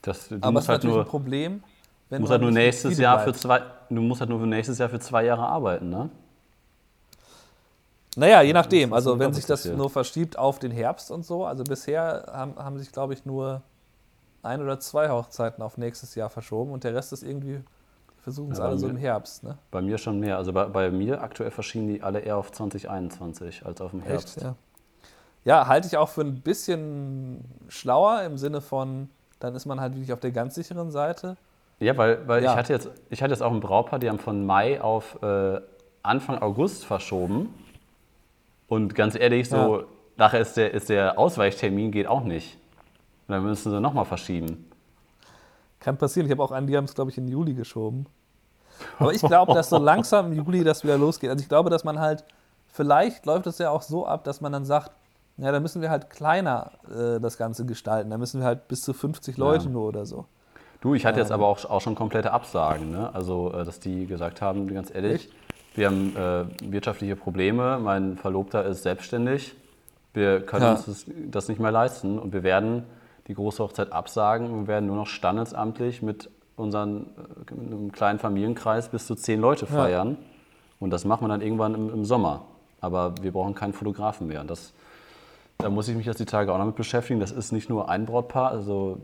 das, 0.00 0.28
du 0.28 0.38
Aber 0.40 0.58
es 0.58 0.64
ist 0.64 0.68
halt 0.68 0.78
natürlich 0.78 0.96
nur, 0.96 1.04
ein 1.04 1.08
Problem, 1.08 1.62
wenn 2.10 2.20
musst 2.20 2.30
du 2.30 2.32
halt 2.32 2.42
nur 2.42 2.50
nächstes 2.50 2.98
Jahr 2.98 3.20
für 3.20 3.32
zwei, 3.32 3.62
du 3.90 4.00
musst 4.00 4.20
halt 4.20 4.30
nur 4.30 4.40
für 4.40 4.46
nächstes 4.46 4.78
Jahr 4.78 4.88
für 4.88 4.98
zwei 4.98 5.24
Jahre 5.24 5.46
arbeiten, 5.46 5.88
ne? 5.88 6.10
Naja, 8.16 8.42
je 8.42 8.52
nachdem. 8.52 8.92
Also 8.92 9.18
wenn 9.18 9.32
sich 9.32 9.46
das 9.46 9.64
nur 9.64 9.88
verschiebt 9.90 10.38
auf 10.38 10.58
den 10.58 10.70
Herbst 10.70 11.10
und 11.10 11.24
so. 11.24 11.44
Also 11.46 11.64
bisher 11.64 12.26
haben, 12.32 12.56
haben 12.56 12.78
sich, 12.78 12.92
glaube 12.92 13.14
ich, 13.14 13.24
nur 13.24 13.62
ein 14.42 14.60
oder 14.60 14.78
zwei 14.80 15.08
Hochzeiten 15.08 15.62
auf 15.62 15.78
nächstes 15.78 16.14
Jahr 16.14 16.28
verschoben 16.28 16.72
und 16.72 16.84
der 16.84 16.94
Rest 16.94 17.12
ist 17.12 17.22
irgendwie, 17.22 17.60
versuchen 18.18 18.52
es 18.52 18.58
Ja, 18.58 18.64
alle 18.66 18.78
so 18.78 18.86
mir- 18.86 18.92
im 18.92 18.96
Herbst. 18.98 19.44
Ne? 19.44 19.56
Bei 19.70 19.80
mir 19.80 19.96
schon 19.98 20.18
mehr. 20.20 20.36
Also 20.36 20.52
bei, 20.52 20.66
bei 20.66 20.90
mir 20.90 21.22
aktuell 21.22 21.50
verschieben 21.50 21.88
die 21.88 22.02
alle 22.02 22.20
eher 22.20 22.36
auf 22.36 22.52
2021 22.52 23.64
als 23.64 23.80
auf 23.80 23.92
dem 23.92 24.00
Herbst. 24.02 24.36
Echt, 24.38 24.44
ja. 24.44 24.54
Ja, 25.44 25.66
halte 25.66 25.88
ich 25.88 25.96
auch 25.96 26.08
für 26.08 26.20
ein 26.20 26.40
bisschen 26.40 27.44
schlauer 27.68 28.22
im 28.22 28.36
Sinne 28.38 28.60
von, 28.60 29.08
dann 29.40 29.54
ist 29.56 29.64
man 29.66 29.80
halt 29.80 29.94
wirklich 29.94 30.12
auf 30.12 30.20
der 30.20 30.30
ganz 30.32 30.54
sicheren 30.54 30.90
Seite. 30.90 31.36
Ja, 31.80 31.96
weil, 31.96 32.28
weil 32.28 32.44
Ja. 32.44 32.52
Ich, 32.52 32.56
hatte 32.58 32.72
jetzt, 32.74 32.90
ich 33.10 33.22
hatte 33.22 33.32
jetzt 33.32 33.42
auch 33.42 33.50
ein 33.52 33.58
Brautpaar, 33.60 33.98
die 33.98 34.08
haben 34.08 34.20
von 34.20 34.44
Mai 34.46 34.80
auf 34.80 35.20
äh, 35.22 35.60
Anfang 36.02 36.40
August 36.42 36.84
verschoben. 36.84 37.52
Und 38.72 38.94
ganz 38.94 39.14
ehrlich, 39.14 39.50
so 39.50 39.80
Ja. 39.80 39.84
nachher 40.16 40.40
ist 40.40 40.56
der, 40.56 40.72
ist 40.72 40.88
der 40.88 41.18
Ausweichtermin 41.18 41.90
geht 41.90 42.06
auch 42.06 42.24
nicht. 42.24 42.56
Und 43.28 43.34
dann 43.34 43.42
müssen 43.44 43.70
sie 43.70 43.78
nochmal 43.80 44.06
verschieben. 44.06 44.66
Kann 45.78 45.98
passieren. 45.98 46.26
Ich 46.26 46.32
habe 46.32 46.42
auch 46.42 46.52
einen, 46.52 46.66
die 46.66 46.74
haben 46.74 46.86
es, 46.86 46.94
glaube 46.94 47.10
ich, 47.10 47.18
in 47.18 47.28
Juli 47.28 47.52
geschoben. 47.52 48.06
Aber 48.98 49.12
ich 49.12 49.20
glaube, 49.32 49.52
dass 49.52 49.68
so 49.68 49.76
langsam 49.76 50.32
im 50.32 50.38
Juli 50.38 50.64
das 50.64 50.84
wieder 50.84 50.96
losgeht. 50.96 51.28
Also 51.28 51.42
ich 51.42 51.50
glaube, 51.50 51.68
dass 51.68 51.84
man 51.84 52.00
halt, 52.00 52.24
vielleicht 52.68 53.26
läuft 53.26 53.46
es 53.46 53.58
ja 53.58 53.68
auch 53.68 53.82
so 53.82 54.06
ab, 54.06 54.24
dass 54.24 54.40
man 54.40 54.52
dann 54.52 54.64
sagt, 54.64 54.90
ja, 55.36 55.52
da 55.52 55.60
müssen 55.60 55.82
wir 55.82 55.90
halt 55.90 56.08
kleiner 56.08 56.70
äh, 56.88 57.20
das 57.20 57.36
Ganze 57.36 57.66
gestalten. 57.66 58.08
Da 58.08 58.16
müssen 58.16 58.40
wir 58.40 58.46
halt 58.46 58.68
bis 58.68 58.80
zu 58.80 58.94
50 58.94 59.36
Leute 59.36 59.68
nur 59.68 59.86
oder 59.88 60.06
so. 60.06 60.24
Du, 60.80 60.94
ich 60.94 61.04
hatte 61.04 61.20
jetzt 61.20 61.28
Ähm. 61.28 61.34
aber 61.34 61.46
auch, 61.46 61.62
auch 61.66 61.80
schon 61.82 61.94
komplette 61.94 62.32
Absagen. 62.32 62.90
Ne? 62.90 63.10
Also, 63.14 63.52
äh, 63.52 63.64
dass 63.66 63.80
die 63.80 64.06
gesagt 64.06 64.40
haben, 64.40 64.66
ganz 64.72 64.90
ehrlich, 64.94 65.30
wir 65.74 65.86
haben 65.86 66.14
äh, 66.16 66.44
wirtschaftliche 66.72 67.16
Probleme, 67.16 67.78
mein 67.82 68.16
Verlobter 68.16 68.64
ist 68.64 68.82
selbstständig, 68.82 69.54
wir 70.14 70.40
können 70.40 70.64
Ja. 70.64 70.72
uns 70.72 70.84
das, 70.86 71.06
das 71.30 71.48
nicht 71.48 71.60
mehr 71.60 71.70
leisten 71.72 72.18
und 72.18 72.32
wir 72.32 72.42
werden 72.42 72.84
die 73.28 73.34
große 73.34 73.62
Hochzeit 73.62 73.92
absagen 73.92 74.50
und 74.50 74.62
wir 74.62 74.68
werden 74.68 74.86
nur 74.86 74.96
noch 74.96 75.06
standesamtlich 75.06 76.02
mit 76.02 76.28
unseren 76.56 77.06
äh, 77.50 77.54
mit 77.54 77.72
einem 77.72 77.92
kleinen 77.92 78.18
Familienkreis 78.18 78.88
bis 78.88 79.06
zu 79.06 79.14
zehn 79.14 79.40
Leute 79.40 79.64
Ja. 79.66 79.70
feiern. 79.72 80.16
Und 80.80 80.90
das 80.90 81.04
machen 81.04 81.22
wir 81.24 81.28
dann 81.28 81.40
irgendwann 81.40 81.74
im, 81.74 81.90
im 81.90 82.04
Sommer. 82.04 82.42
Aber 82.80 83.14
wir 83.22 83.30
brauchen 83.30 83.54
keinen 83.54 83.72
Fotografen 83.72 84.26
mehr. 84.26 84.40
Und 84.40 84.50
Das, 84.50 84.72
da 85.58 85.70
muss 85.70 85.86
ich 85.86 85.94
mich 85.96 86.06
jetzt 86.06 86.18
die 86.18 86.24
Tage 86.24 86.52
auch 86.52 86.58
noch 86.58 86.66
mit 86.66 86.74
beschäftigen. 86.74 87.20
Das 87.20 87.30
ist 87.30 87.52
nicht 87.52 87.70
nur 87.70 87.88
ein 87.88 88.04
Brautpaar, 88.04 88.50
also 88.50 88.98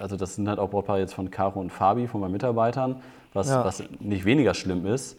also 0.00 0.16
das 0.16 0.34
sind 0.36 0.48
halt 0.48 0.58
auch 0.58 0.68
Brautpaare 0.70 0.98
jetzt 1.00 1.14
von 1.14 1.30
Caro 1.30 1.60
und 1.60 1.70
Fabi, 1.70 2.06
von 2.08 2.20
meinen 2.20 2.32
Mitarbeitern, 2.32 3.00
was, 3.32 3.48
Ja. 3.48 3.64
was 3.64 3.82
nicht 4.00 4.24
weniger 4.24 4.52
schlimm 4.54 4.84
ist, 4.86 5.18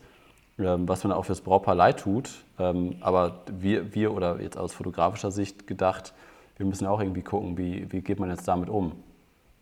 was 0.58 1.04
mir 1.04 1.16
auch 1.16 1.26
fürs 1.26 1.42
Brautpaar 1.42 1.76
leid 1.76 2.00
tut. 2.00 2.30
Ähm, 2.60 2.98
aber 3.02 3.42
wir, 3.52 3.94
wir 3.96 4.14
oder 4.14 4.40
jetzt 4.40 4.58
aus 4.58 4.74
fotografischer 4.74 5.32
Sicht 5.32 5.68
gedacht, 5.68 6.14
wir 6.58 6.66
müssen 6.66 6.86
auch 6.86 7.00
irgendwie 7.00 7.24
gucken, 7.24 7.58
wie, 7.58 7.92
wie 7.92 8.02
geht 8.02 8.20
man 8.20 8.30
jetzt 8.30 8.48
damit 8.48 8.70
um. 8.70 8.94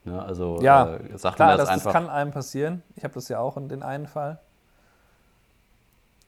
Ne? 0.04 0.22
Also 0.22 0.60
Ja, 0.62 0.96
äh, 0.96 1.18
sagt 1.18 1.38
Klar, 1.38 1.50
man 1.50 1.58
das, 1.58 1.68
das, 1.68 1.74
einfach. 1.76 1.94
das 1.94 2.02
kann 2.02 2.10
einem 2.10 2.32
passieren. 2.32 2.84
Ich 2.96 3.04
habe 3.04 3.14
das 3.14 3.30
ja 3.30 3.40
auch 3.40 3.58
in 3.58 3.70
den 3.70 3.84
einen 3.84 4.08
Fall. 4.08 4.40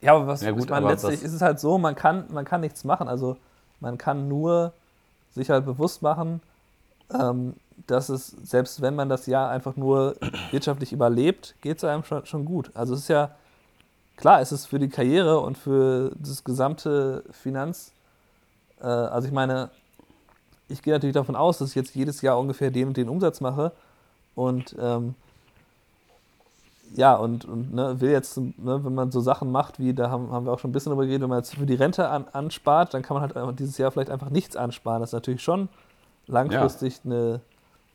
Ja, 0.00 0.14
aber 0.14 0.26
was 0.26 0.42
Ja, 0.42 0.50
gut, 0.50 0.64
ich 0.64 0.70
meine, 0.70 0.86
letztlich 0.88 1.22
ist 1.22 1.32
es 1.32 1.42
halt 1.42 1.60
so, 1.60 1.78
man 1.78 1.94
kann, 1.94 2.26
man 2.30 2.44
kann 2.44 2.60
nichts 2.60 2.84
machen. 2.84 3.08
Also 3.08 3.36
man 3.80 3.98
kann 3.98 4.28
nur 4.28 4.72
sich 5.30 5.50
halt 5.50 5.64
bewusst 5.64 6.02
machen, 6.02 6.40
ähm, 7.12 7.54
dass 7.86 8.08
es, 8.08 8.28
selbst 8.28 8.80
wenn 8.82 8.94
man 8.94 9.08
das 9.08 9.26
Jahr 9.26 9.50
einfach 9.50 9.76
nur 9.76 10.16
wirtschaftlich 10.50 10.92
überlebt, 10.92 11.54
geht 11.60 11.78
es 11.78 11.84
einem 11.84 12.04
schon, 12.04 12.24
schon 12.26 12.44
gut. 12.44 12.70
Also 12.74 12.94
es 12.94 13.00
ist 13.00 13.08
ja, 13.08 13.30
klar, 14.16 14.40
es 14.40 14.52
ist 14.52 14.66
für 14.66 14.78
die 14.78 14.88
Karriere 14.88 15.40
und 15.40 15.58
für 15.58 16.12
das 16.18 16.44
gesamte 16.44 17.24
Finanz, 17.30 17.92
äh, 18.80 18.86
also 18.86 19.26
ich 19.28 19.34
meine, 19.34 19.70
ich 20.68 20.82
gehe 20.82 20.92
natürlich 20.92 21.14
davon 21.14 21.36
aus, 21.36 21.58
dass 21.58 21.70
ich 21.70 21.74
jetzt 21.74 21.94
jedes 21.94 22.22
Jahr 22.22 22.38
ungefähr 22.38 22.70
den 22.70 22.88
und 22.88 22.96
den 22.96 23.08
Umsatz 23.08 23.40
mache 23.40 23.72
und 24.34 24.74
ähm, 24.78 25.14
ja, 26.96 27.16
und, 27.16 27.44
und 27.44 27.74
ne, 27.74 28.00
will 28.00 28.10
jetzt, 28.10 28.36
ne, 28.36 28.54
wenn 28.84 28.94
man 28.94 29.10
so 29.10 29.20
Sachen 29.20 29.50
macht, 29.50 29.80
wie, 29.80 29.94
da 29.94 30.10
haben, 30.10 30.30
haben 30.30 30.46
wir 30.46 30.52
auch 30.52 30.60
schon 30.60 30.70
ein 30.70 30.72
bisschen 30.72 30.90
drüber 30.90 31.04
geredet, 31.04 31.22
wenn 31.22 31.28
man 31.28 31.38
jetzt 31.38 31.54
für 31.54 31.66
die 31.66 31.74
Rente 31.74 32.08
an, 32.08 32.26
anspart, 32.32 32.94
dann 32.94 33.02
kann 33.02 33.16
man 33.16 33.34
halt 33.34 33.58
dieses 33.58 33.78
Jahr 33.78 33.90
vielleicht 33.90 34.10
einfach 34.10 34.30
nichts 34.30 34.54
ansparen. 34.54 35.00
Das 35.00 35.10
ist 35.10 35.14
natürlich 35.14 35.42
schon 35.42 35.68
langfristig 36.26 37.00
eine 37.04 37.40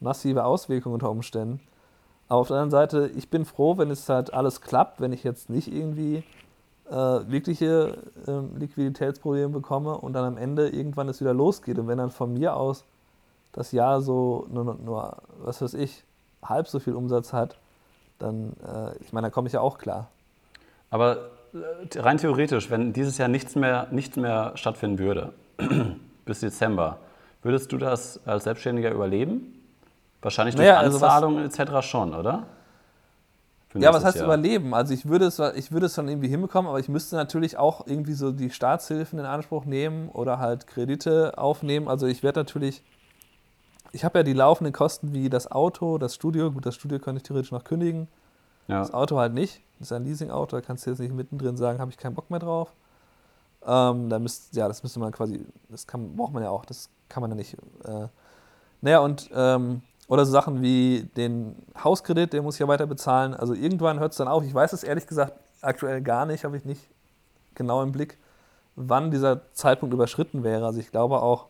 massive 0.01 0.43
Auswirkung 0.43 0.93
unter 0.93 1.09
Umständen. 1.09 1.61
Aber 2.29 2.41
auf 2.41 2.47
der 2.47 2.57
anderen 2.57 2.71
Seite, 2.71 3.11
ich 3.15 3.29
bin 3.29 3.43
froh, 3.43 3.77
wenn 3.77 3.89
es 3.89 4.07
halt 4.07 4.33
alles 4.33 4.61
klappt, 4.61 5.01
wenn 5.01 5.11
ich 5.11 5.23
jetzt 5.23 5.49
nicht 5.49 5.73
irgendwie 5.73 6.23
äh, 6.89 6.93
wirkliche 6.93 7.97
äh, 8.27 8.57
Liquiditätsprobleme 8.57 9.49
bekomme 9.49 9.97
und 9.97 10.13
dann 10.13 10.25
am 10.25 10.37
Ende 10.37 10.69
irgendwann 10.69 11.09
es 11.09 11.19
wieder 11.19 11.33
losgeht. 11.33 11.79
Und 11.79 11.87
wenn 11.87 11.97
dann 11.97 12.11
von 12.11 12.33
mir 12.33 12.55
aus 12.55 12.85
das 13.51 13.71
Jahr 13.71 14.01
so 14.01 14.47
nur, 14.51 14.75
nur 14.75 15.17
was 15.39 15.61
weiß 15.61 15.73
ich, 15.73 16.03
halb 16.43 16.67
so 16.67 16.79
viel 16.79 16.93
Umsatz 16.93 17.33
hat, 17.33 17.57
dann, 18.19 18.53
äh, 18.63 18.95
ich 19.01 19.11
meine, 19.11 19.27
da 19.27 19.31
komme 19.31 19.47
ich 19.47 19.53
ja 19.53 19.61
auch 19.61 19.79
klar. 19.79 20.09
Aber 20.91 21.31
äh, 21.53 21.99
rein 21.99 22.17
theoretisch, 22.17 22.69
wenn 22.69 22.93
dieses 22.93 23.17
Jahr 23.17 23.27
nichts 23.27 23.55
mehr, 23.55 23.87
nichts 23.89 24.17
mehr 24.17 24.51
stattfinden 24.53 24.99
würde, 24.99 25.33
bis 26.25 26.41
Dezember, 26.41 26.99
würdest 27.41 27.71
du 27.71 27.77
das 27.77 28.19
als 28.27 28.43
Selbstständiger 28.43 28.91
überleben? 28.91 29.58
Wahrscheinlich 30.21 30.55
durch 30.55 30.67
naja, 30.67 30.79
also 30.79 30.97
Anzahlungen 30.97 31.45
etc. 31.45 31.81
schon, 31.81 32.13
oder? 32.13 32.45
Ja, 33.75 33.93
was 33.93 34.03
heißt 34.03 34.17
Jahr. 34.17 34.25
überleben? 34.25 34.73
Also 34.73 34.93
ich 34.93 35.07
würde, 35.07 35.25
es, 35.25 35.37
ich 35.37 35.71
würde 35.71 35.85
es 35.85 35.95
schon 35.95 36.07
irgendwie 36.07 36.27
hinbekommen, 36.27 36.67
aber 36.67 36.79
ich 36.79 36.89
müsste 36.89 37.15
natürlich 37.15 37.57
auch 37.57 37.85
irgendwie 37.85 38.13
so 38.13 38.31
die 38.31 38.49
Staatshilfen 38.49 39.19
in 39.19 39.25
Anspruch 39.25 39.65
nehmen 39.65 40.09
oder 40.09 40.39
halt 40.39 40.65
Kredite 40.65 41.37
aufnehmen. 41.37 41.87
Also 41.87 42.07
ich 42.07 42.23
werde 42.23 42.39
natürlich, 42.39 42.81
ich 43.91 44.03
habe 44.03 44.19
ja 44.19 44.23
die 44.23 44.33
laufenden 44.33 44.73
Kosten 44.73 45.13
wie 45.13 45.29
das 45.29 45.51
Auto, 45.51 45.99
das 45.99 46.15
Studio. 46.15 46.51
Gut, 46.51 46.65
das 46.65 46.75
Studio 46.75 46.97
könnte 46.97 47.17
ich 47.17 47.23
theoretisch 47.23 47.51
noch 47.51 47.63
kündigen. 47.63 48.07
Ja. 48.67 48.79
Das 48.79 48.91
Auto 48.91 49.17
halt 49.17 49.33
nicht. 49.33 49.61
Das 49.77 49.89
ist 49.89 49.93
ein 49.93 50.03
Leasing-Auto, 50.03 50.57
da 50.57 50.61
kannst 50.61 50.85
du 50.85 50.89
jetzt 50.89 50.99
nicht 50.99 51.13
mittendrin 51.13 51.55
sagen, 51.55 51.79
habe 51.79 51.91
ich 51.91 51.97
keinen 51.97 52.15
Bock 52.15 52.29
mehr 52.29 52.39
drauf. 52.39 52.73
Ähm, 53.65 54.09
da 54.09 54.19
müsst, 54.19 54.55
ja, 54.55 54.67
das 54.67 54.83
müsste 54.83 54.99
man 54.99 55.11
quasi, 55.11 55.45
das 55.69 55.85
kann, 55.85 56.15
braucht 56.15 56.33
man 56.33 56.43
ja 56.43 56.49
auch, 56.49 56.65
das 56.65 56.89
kann 57.07 57.21
man 57.21 57.29
ja 57.31 57.35
nicht. 57.35 57.53
Äh, 57.83 58.07
naja, 58.81 58.99
und 58.99 59.29
ähm, 59.33 59.81
oder 60.09 60.25
so 60.25 60.31
Sachen 60.31 60.61
wie 60.61 61.07
den 61.15 61.55
Hauskredit, 61.81 62.33
den 62.33 62.43
muss 62.43 62.55
ich 62.55 62.59
ja 62.59 62.67
weiter 62.67 62.87
bezahlen. 62.87 63.35
Also 63.35 63.53
irgendwann 63.53 63.99
hört 63.99 64.11
es 64.11 64.17
dann 64.17 64.27
auf. 64.27 64.43
Ich 64.43 64.53
weiß 64.53 64.73
es 64.73 64.83
ehrlich 64.83 65.07
gesagt 65.07 65.33
aktuell 65.61 66.01
gar 66.01 66.25
nicht, 66.25 66.43
habe 66.43 66.57
ich 66.57 66.65
nicht 66.65 66.81
genau 67.53 67.83
im 67.83 67.91
Blick, 67.91 68.17
wann 68.75 69.11
dieser 69.11 69.41
Zeitpunkt 69.53 69.93
überschritten 69.93 70.43
wäre. 70.43 70.65
Also 70.65 70.79
ich 70.79 70.89
glaube 70.89 71.21
auch, 71.21 71.45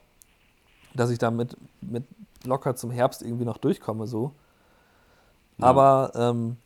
dass 0.93 1.09
ich 1.09 1.19
damit 1.19 1.55
mit 1.79 2.03
locker 2.43 2.75
zum 2.75 2.91
Herbst 2.91 3.21
irgendwie 3.21 3.45
noch 3.45 3.57
durchkomme 3.57 4.07
so. 4.07 4.33
Ja. 5.57 5.67
Aber 5.67 6.11
ähm, 6.15 6.57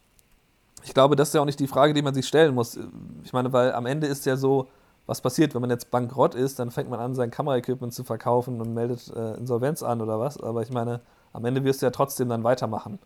ich 0.83 0.95
glaube, 0.95 1.15
das 1.15 1.29
ist 1.29 1.35
ja 1.35 1.41
auch 1.41 1.45
nicht 1.45 1.59
die 1.59 1.67
Frage, 1.67 1.93
die 1.93 2.01
man 2.01 2.15
sich 2.15 2.27
stellen 2.27 2.55
muss. 2.55 2.79
Ich 3.23 3.33
meine, 3.33 3.53
weil 3.53 3.71
am 3.71 3.85
Ende 3.85 4.07
ist 4.07 4.25
ja 4.25 4.35
so, 4.35 4.67
was 5.05 5.21
passiert, 5.21 5.53
wenn 5.53 5.61
man 5.61 5.69
jetzt 5.69 5.91
bankrott 5.91 6.33
ist, 6.33 6.57
dann 6.57 6.71
fängt 6.71 6.89
man 6.89 6.99
an, 6.99 7.13
sein 7.13 7.29
Kameraequipment 7.29 7.93
zu 7.93 8.03
verkaufen 8.03 8.59
und 8.61 8.73
meldet 8.73 9.13
äh, 9.15 9.35
Insolvenz 9.35 9.83
an 9.83 10.01
oder 10.01 10.19
was. 10.19 10.41
Aber 10.41 10.63
ich 10.63 10.71
meine, 10.71 11.01
am 11.33 11.45
Ende 11.45 11.63
wirst 11.63 11.81
du 11.81 11.87
ja 11.87 11.91
trotzdem 11.91 12.29
dann 12.29 12.43
weitermachen. 12.43 12.99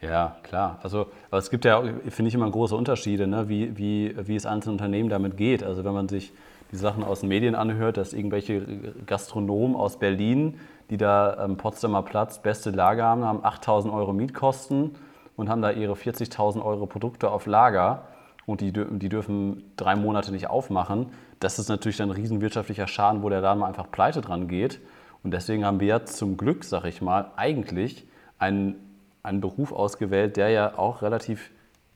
Ja, 0.00 0.36
klar. 0.44 0.78
Also, 0.82 1.08
es 1.32 1.50
gibt 1.50 1.64
ja, 1.64 1.82
finde 2.08 2.28
ich, 2.28 2.34
immer 2.34 2.48
große 2.48 2.76
Unterschiede, 2.76 3.26
ne? 3.26 3.48
wie, 3.48 3.76
wie, 3.76 4.14
wie 4.26 4.36
es 4.36 4.46
einzelnen 4.46 4.74
Unternehmen 4.74 5.08
damit 5.08 5.36
geht. 5.36 5.64
Also, 5.64 5.84
wenn 5.84 5.92
man 5.92 6.08
sich 6.08 6.32
die 6.70 6.76
Sachen 6.76 7.02
aus 7.02 7.20
den 7.20 7.28
Medien 7.28 7.54
anhört, 7.54 7.96
dass 7.96 8.12
irgendwelche 8.12 8.62
Gastronomen 9.06 9.74
aus 9.74 9.98
Berlin, 9.98 10.60
die 10.90 10.96
da 10.96 11.34
am 11.34 11.56
Potsdamer 11.56 12.02
Platz 12.02 12.40
beste 12.40 12.70
Lager 12.70 13.04
haben, 13.04 13.24
haben 13.24 13.44
8000 13.44 13.92
Euro 13.92 14.12
Mietkosten 14.12 14.94
und 15.36 15.48
haben 15.48 15.62
da 15.62 15.70
ihre 15.70 15.94
40.000 15.94 16.62
Euro 16.64 16.86
Produkte 16.86 17.30
auf 17.30 17.46
Lager 17.46 18.02
und 18.46 18.60
die, 18.60 18.72
die 18.72 19.08
dürfen 19.08 19.72
drei 19.76 19.96
Monate 19.96 20.30
nicht 20.30 20.48
aufmachen. 20.48 21.06
Das 21.40 21.58
ist 21.58 21.68
natürlich 21.68 21.96
dann 21.96 22.10
ein 22.10 22.16
riesenwirtschaftlicher 22.16 22.86
Schaden, 22.86 23.22
wo 23.22 23.28
der 23.28 23.40
Laden 23.40 23.60
mal 23.60 23.66
einfach 23.66 23.90
pleite 23.90 24.20
dran 24.20 24.48
geht. 24.48 24.80
Und 25.22 25.32
deswegen 25.32 25.64
haben 25.64 25.80
wir 25.80 25.88
jetzt 25.88 26.16
zum 26.16 26.36
Glück, 26.36 26.64
sag 26.64 26.84
ich 26.84 27.02
mal, 27.02 27.32
eigentlich 27.36 28.06
einen, 28.38 28.76
einen 29.22 29.40
Beruf 29.40 29.72
ausgewählt, 29.72 30.36
der 30.36 30.50
ja 30.50 30.78
auch 30.78 31.02
relativ, 31.02 31.50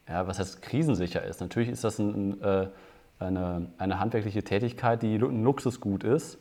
ja, 0.08 0.26
was 0.26 0.38
heißt 0.38 0.62
krisensicher 0.62 1.24
ist. 1.24 1.40
Natürlich 1.40 1.68
ist 1.68 1.84
das 1.84 1.98
ein, 1.98 2.40
äh, 2.42 2.66
eine, 3.18 3.66
eine 3.78 4.00
handwerkliche 4.00 4.42
Tätigkeit, 4.42 5.02
die 5.02 5.16
ein 5.16 5.44
Luxusgut 5.44 6.04
ist. 6.04 6.38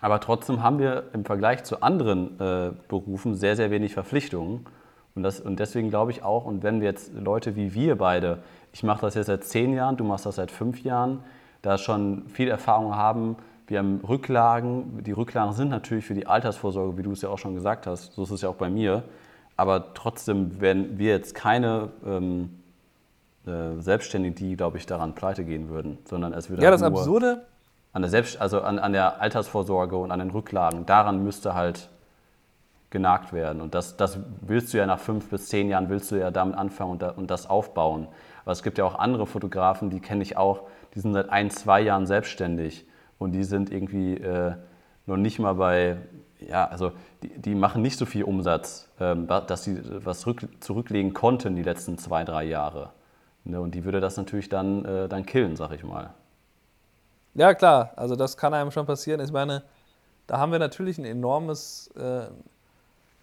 Aber 0.00 0.20
trotzdem 0.20 0.62
haben 0.62 0.78
wir 0.78 1.04
im 1.12 1.24
Vergleich 1.24 1.64
zu 1.64 1.82
anderen 1.82 2.38
äh, 2.40 2.72
Berufen 2.88 3.34
sehr, 3.34 3.56
sehr 3.56 3.70
wenig 3.70 3.94
Verpflichtungen. 3.94 4.66
Und, 5.14 5.22
das, 5.22 5.40
und 5.40 5.60
deswegen 5.60 5.90
glaube 5.90 6.10
ich 6.10 6.22
auch, 6.22 6.44
und 6.44 6.62
wenn 6.62 6.80
wir 6.80 6.88
jetzt 6.88 7.12
Leute 7.14 7.56
wie 7.56 7.74
wir 7.74 7.96
beide, 7.96 8.42
ich 8.72 8.82
mache 8.82 9.02
das 9.02 9.14
jetzt 9.14 9.26
seit 9.26 9.44
zehn 9.44 9.72
Jahren, 9.72 9.96
du 9.96 10.04
machst 10.04 10.26
das 10.26 10.36
seit 10.36 10.50
fünf 10.50 10.82
Jahren, 10.82 11.20
da 11.62 11.78
schon 11.78 12.28
viel 12.28 12.48
Erfahrung 12.48 12.96
haben, 12.96 13.36
wir 13.66 13.78
haben 13.78 14.00
Rücklagen. 14.06 15.02
Die 15.04 15.12
Rücklagen 15.12 15.52
sind 15.54 15.68
natürlich 15.70 16.04
für 16.04 16.14
die 16.14 16.26
Altersvorsorge, 16.26 16.98
wie 16.98 17.02
du 17.02 17.12
es 17.12 17.22
ja 17.22 17.28
auch 17.28 17.38
schon 17.38 17.54
gesagt 17.54 17.86
hast. 17.86 18.12
So 18.14 18.24
ist 18.24 18.30
es 18.30 18.42
ja 18.42 18.48
auch 18.48 18.56
bei 18.56 18.70
mir. 18.70 19.04
Aber 19.56 19.94
trotzdem 19.94 20.60
werden 20.60 20.98
wir 20.98 21.10
jetzt 21.10 21.34
keine 21.34 21.90
ähm, 22.04 22.50
äh, 23.46 23.80
Selbstständigen, 23.80 24.34
die, 24.34 24.56
glaube 24.56 24.78
ich, 24.78 24.86
daran 24.86 25.14
pleite 25.14 25.44
gehen 25.44 25.68
würden, 25.68 25.98
sondern 26.04 26.32
es 26.32 26.50
würde 26.50 26.62
ja, 26.62 26.70
halt 26.70 26.80
das 26.80 26.82
Absurde 26.82 27.44
an 27.92 28.02
der 28.02 28.10
Selbst 28.10 28.40
also 28.40 28.60
an, 28.60 28.78
an 28.78 28.92
der 28.92 29.20
Altersvorsorge 29.20 29.96
und 29.96 30.10
an 30.10 30.18
den 30.18 30.30
Rücklagen. 30.30 30.84
Daran 30.84 31.22
müsste 31.22 31.54
halt 31.54 31.88
genagt 32.90 33.32
werden. 33.32 33.60
Und 33.60 33.74
das, 33.74 33.96
das 33.96 34.18
willst 34.40 34.72
du 34.74 34.78
ja 34.78 34.86
nach 34.86 34.98
fünf 34.98 35.30
bis 35.30 35.48
zehn 35.48 35.68
Jahren, 35.68 35.88
willst 35.88 36.10
du 36.10 36.16
ja 36.16 36.30
damit 36.30 36.56
anfangen 36.56 36.92
und, 36.92 37.02
da, 37.02 37.10
und 37.10 37.30
das 37.30 37.48
aufbauen. 37.48 38.08
Aber 38.44 38.52
es 38.52 38.62
gibt 38.62 38.78
ja 38.78 38.84
auch 38.84 38.98
andere 38.98 39.26
Fotografen, 39.26 39.90
die 39.90 40.00
kenne 40.00 40.22
ich 40.22 40.36
auch, 40.36 40.62
die 40.94 41.00
sind 41.00 41.12
seit 41.12 41.30
ein, 41.30 41.50
zwei 41.50 41.80
Jahren 41.80 42.06
selbstständig 42.06 42.86
und 43.18 43.32
die 43.32 43.44
sind 43.44 43.70
irgendwie 43.72 44.14
äh, 44.14 44.54
noch 45.06 45.16
nicht 45.16 45.38
mal 45.38 45.54
bei, 45.54 45.98
ja, 46.40 46.66
also 46.66 46.92
die, 47.22 47.28
die 47.38 47.54
machen 47.54 47.82
nicht 47.82 47.98
so 47.98 48.06
viel 48.06 48.24
Umsatz, 48.24 48.88
ähm, 49.00 49.26
dass 49.26 49.64
sie 49.64 49.80
was 50.04 50.20
zurück, 50.20 50.46
zurücklegen 50.60 51.14
konnten 51.14 51.56
die 51.56 51.62
letzten 51.62 51.98
zwei, 51.98 52.24
drei 52.24 52.44
Jahre. 52.44 52.90
Ne? 53.44 53.60
Und 53.60 53.74
die 53.74 53.84
würde 53.84 54.00
das 54.00 54.16
natürlich 54.16 54.48
dann, 54.48 54.84
äh, 54.84 55.08
dann 55.08 55.26
killen, 55.26 55.56
sag 55.56 55.72
ich 55.72 55.84
mal. 55.84 56.14
Ja, 57.34 57.54
klar, 57.54 57.92
also 57.96 58.16
das 58.16 58.36
kann 58.36 58.54
einem 58.54 58.70
schon 58.70 58.86
passieren. 58.86 59.20
Ich 59.20 59.32
meine, 59.32 59.62
da 60.26 60.38
haben 60.38 60.52
wir 60.52 60.58
natürlich 60.58 60.98
ein 60.98 61.04
enormes, 61.04 61.88
äh, 61.96 62.26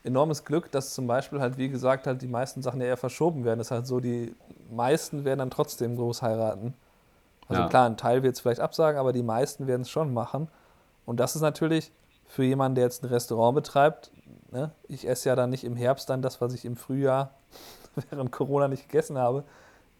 enormes 0.03 0.43
Glück, 0.43 0.71
dass 0.71 0.93
zum 0.93 1.07
Beispiel 1.07 1.39
halt, 1.39 1.57
wie 1.57 1.69
gesagt, 1.69 2.07
halt 2.07 2.21
die 2.21 2.27
meisten 2.27 2.61
Sachen 2.61 2.81
ja 2.81 2.87
eher 2.87 2.97
verschoben 2.97 3.45
werden. 3.45 3.59
Das 3.59 3.67
ist 3.67 3.71
halt 3.71 3.87
so, 3.87 3.99
die 3.99 4.35
meisten 4.69 5.23
werden 5.25 5.39
dann 5.39 5.49
trotzdem 5.49 5.95
groß 5.95 6.21
heiraten. 6.21 6.73
Also 7.51 7.63
ja. 7.63 7.67
klar, 7.67 7.85
ein 7.85 7.97
Teil 7.97 8.23
wird 8.23 8.35
es 8.35 8.39
vielleicht 8.39 8.61
absagen, 8.61 8.97
aber 8.97 9.11
die 9.11 9.23
meisten 9.23 9.67
werden 9.67 9.81
es 9.81 9.89
schon 9.89 10.13
machen. 10.13 10.47
Und 11.05 11.19
das 11.19 11.35
ist 11.35 11.41
natürlich 11.41 11.91
für 12.25 12.43
jemanden, 12.43 12.75
der 12.75 12.85
jetzt 12.85 13.03
ein 13.03 13.07
Restaurant 13.07 13.55
betreibt, 13.55 14.09
ne? 14.51 14.71
ich 14.87 15.05
esse 15.05 15.27
ja 15.27 15.35
dann 15.35 15.49
nicht 15.49 15.65
im 15.65 15.75
Herbst 15.75 16.09
dann 16.09 16.21
das, 16.21 16.39
was 16.39 16.53
ich 16.53 16.63
im 16.63 16.77
Frühjahr 16.77 17.31
während 18.09 18.31
Corona 18.31 18.69
nicht 18.69 18.87
gegessen 18.87 19.17
habe, 19.17 19.43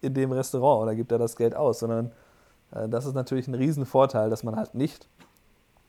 in 0.00 0.14
dem 0.14 0.32
Restaurant 0.32 0.82
oder 0.82 0.94
gibt 0.94 1.12
er 1.12 1.18
das 1.18 1.36
Geld 1.36 1.54
aus, 1.54 1.80
sondern 1.80 2.10
äh, 2.70 2.88
das 2.88 3.04
ist 3.04 3.12
natürlich 3.12 3.48
ein 3.48 3.54
Riesenvorteil, 3.54 4.30
dass 4.30 4.42
man 4.44 4.56
halt 4.56 4.74
nicht 4.74 5.06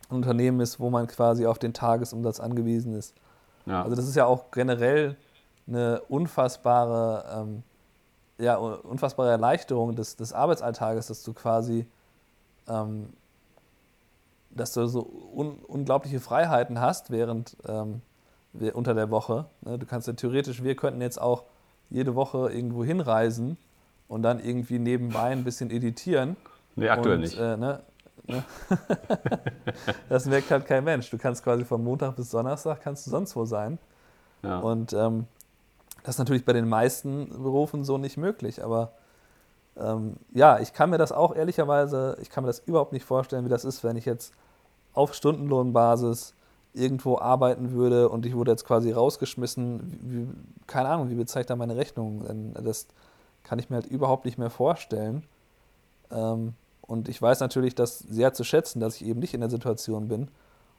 ein 0.09 0.18
Unternehmen 0.18 0.59
ist, 0.59 0.82
wo 0.82 0.89
man 0.89 1.07
quasi 1.07 1.45
auf 1.45 1.59
den 1.59 1.74
Tagesumsatz 1.74 2.41
angewiesen 2.41 2.93
ist. 2.93 3.16
Ja. 3.66 3.84
Also 3.84 3.95
das 3.95 4.05
ist 4.05 4.16
ja 4.16 4.26
auch 4.26 4.51
generell 4.51 5.16
eine 5.66 6.01
unfassbare 6.09 7.41
ähm, 7.41 7.64
ja, 8.38 8.56
unfassbare 8.56 9.30
Erleichterung 9.30 9.96
des, 9.96 10.16
des 10.16 10.34
Arbeitsalltages, 10.34 11.08
dass 11.08 11.24
du 11.24 11.34
quasi, 11.34 11.86
ähm, 12.68 13.10
dass 14.50 14.74
du 14.74 14.86
so 14.88 15.08
un, 15.34 15.60
unglaubliche 15.68 16.20
Freiheiten 16.20 16.80
hast 16.80 17.12
während 17.12 17.58
ähm, 17.68 18.02
unter 18.74 18.94
der 18.94 19.10
Woche. 19.10 19.46
Ne? 19.62 19.78
Du 19.80 19.86
kannst 19.86 20.08
ja 20.08 20.14
theoretisch, 20.14 20.64
wir 20.64 20.76
könnten 20.76 21.02
jetzt 21.02 21.22
auch 21.22 21.44
jede 21.90 22.16
Woche 22.16 22.52
irgendwo 22.52 22.84
hinreisen 22.84 23.58
und 24.08 24.24
dann 24.24 24.40
irgendwie 24.40 24.80
nebenbei 24.80 25.32
ein 25.32 25.44
bisschen 25.44 25.70
editieren. 25.70 26.36
Nee, 26.76 26.90
aktuell 26.90 27.16
und, 27.16 27.22
nicht. 27.22 27.38
Äh, 27.38 27.58
ne? 27.58 27.82
ne? 28.28 28.44
das 30.10 30.26
merkt 30.26 30.50
halt 30.52 30.66
kein 30.66 30.84
Mensch. 30.84 31.10
Du 31.10 31.18
kannst 31.18 31.44
quasi 31.44 31.64
von 31.64 31.84
Montag 31.84 32.16
bis 32.16 32.30
Donnerstag 32.30 32.82
kannst 32.82 33.06
du 33.06 33.12
sonst 33.12 33.36
wo 33.36 33.46
sein. 33.46 33.78
Ja. 34.44 34.60
Und 34.60 34.94
ähm, 34.94 35.28
das 36.04 36.16
ist 36.16 36.20
natürlich 36.20 36.45
bei 36.45 36.54
den 36.54 36.68
meisten 36.68 37.30
Berufen 37.30 37.84
so 37.84 37.97
nicht 37.97 38.18
möglich, 38.18 38.64
aber 38.64 38.91
ähm, 39.78 40.18
ja, 40.34 40.60
ich 40.60 40.74
kann 40.74 40.89
mir 40.89 40.97
das 40.97 41.12
auch 41.12 41.36
ehrlicherweise, 41.36 42.18
ich 42.22 42.30
kann 42.30 42.43
mir 42.43 42.49
das 42.49 42.60
überhaupt 42.60 42.93
nicht 42.93 43.06
vorstellen, 43.06 43.45
wie 43.45 43.49
das 43.49 43.66
ist, 43.66 43.84
wenn 43.84 43.95
ich 43.95 44.06
jetzt 44.06 44.34
auf 44.93 45.14
Stundenlohnbasis 45.14 46.36
irgendwo 46.74 47.18
arbeiten 47.18 47.72
würde 47.72 48.10
und 48.10 48.26
ich 48.26 48.36
wurde 48.36 48.51
jetzt 48.51 48.66
quasi 48.66 48.91
rausgeschmissen. 48.91 49.99
Wie, 50.01 50.28
keine 50.68 50.89
Ahnung, 50.89 51.10
wie 51.10 51.16
bezeichnet 51.16 51.51
da 51.51 51.56
meine 51.56 51.76
Rechnung? 51.76 52.54
Das 52.54 52.88
kann 53.43 53.60
ich 53.60 53.70
mir 53.70 53.78
halt 53.78 53.88
überhaupt 53.88 54.26
nicht 54.26 54.38
mehr 54.38 54.49
vorstellen. 54.49 55.24
Ähm, 56.12 56.54
und 56.82 57.10
ich 57.10 57.22
weiß 57.22 57.39
natürlich 57.39 57.76
das 57.76 57.99
sehr 57.99 58.34
zu 58.34 58.43
schätzen, 58.43 58.80
dass 58.80 58.95
ich 58.95 59.06
eben 59.06 59.20
nicht 59.20 59.34
in 59.34 59.41
der 59.41 59.49
Situation 59.49 60.08
bin 60.08 60.30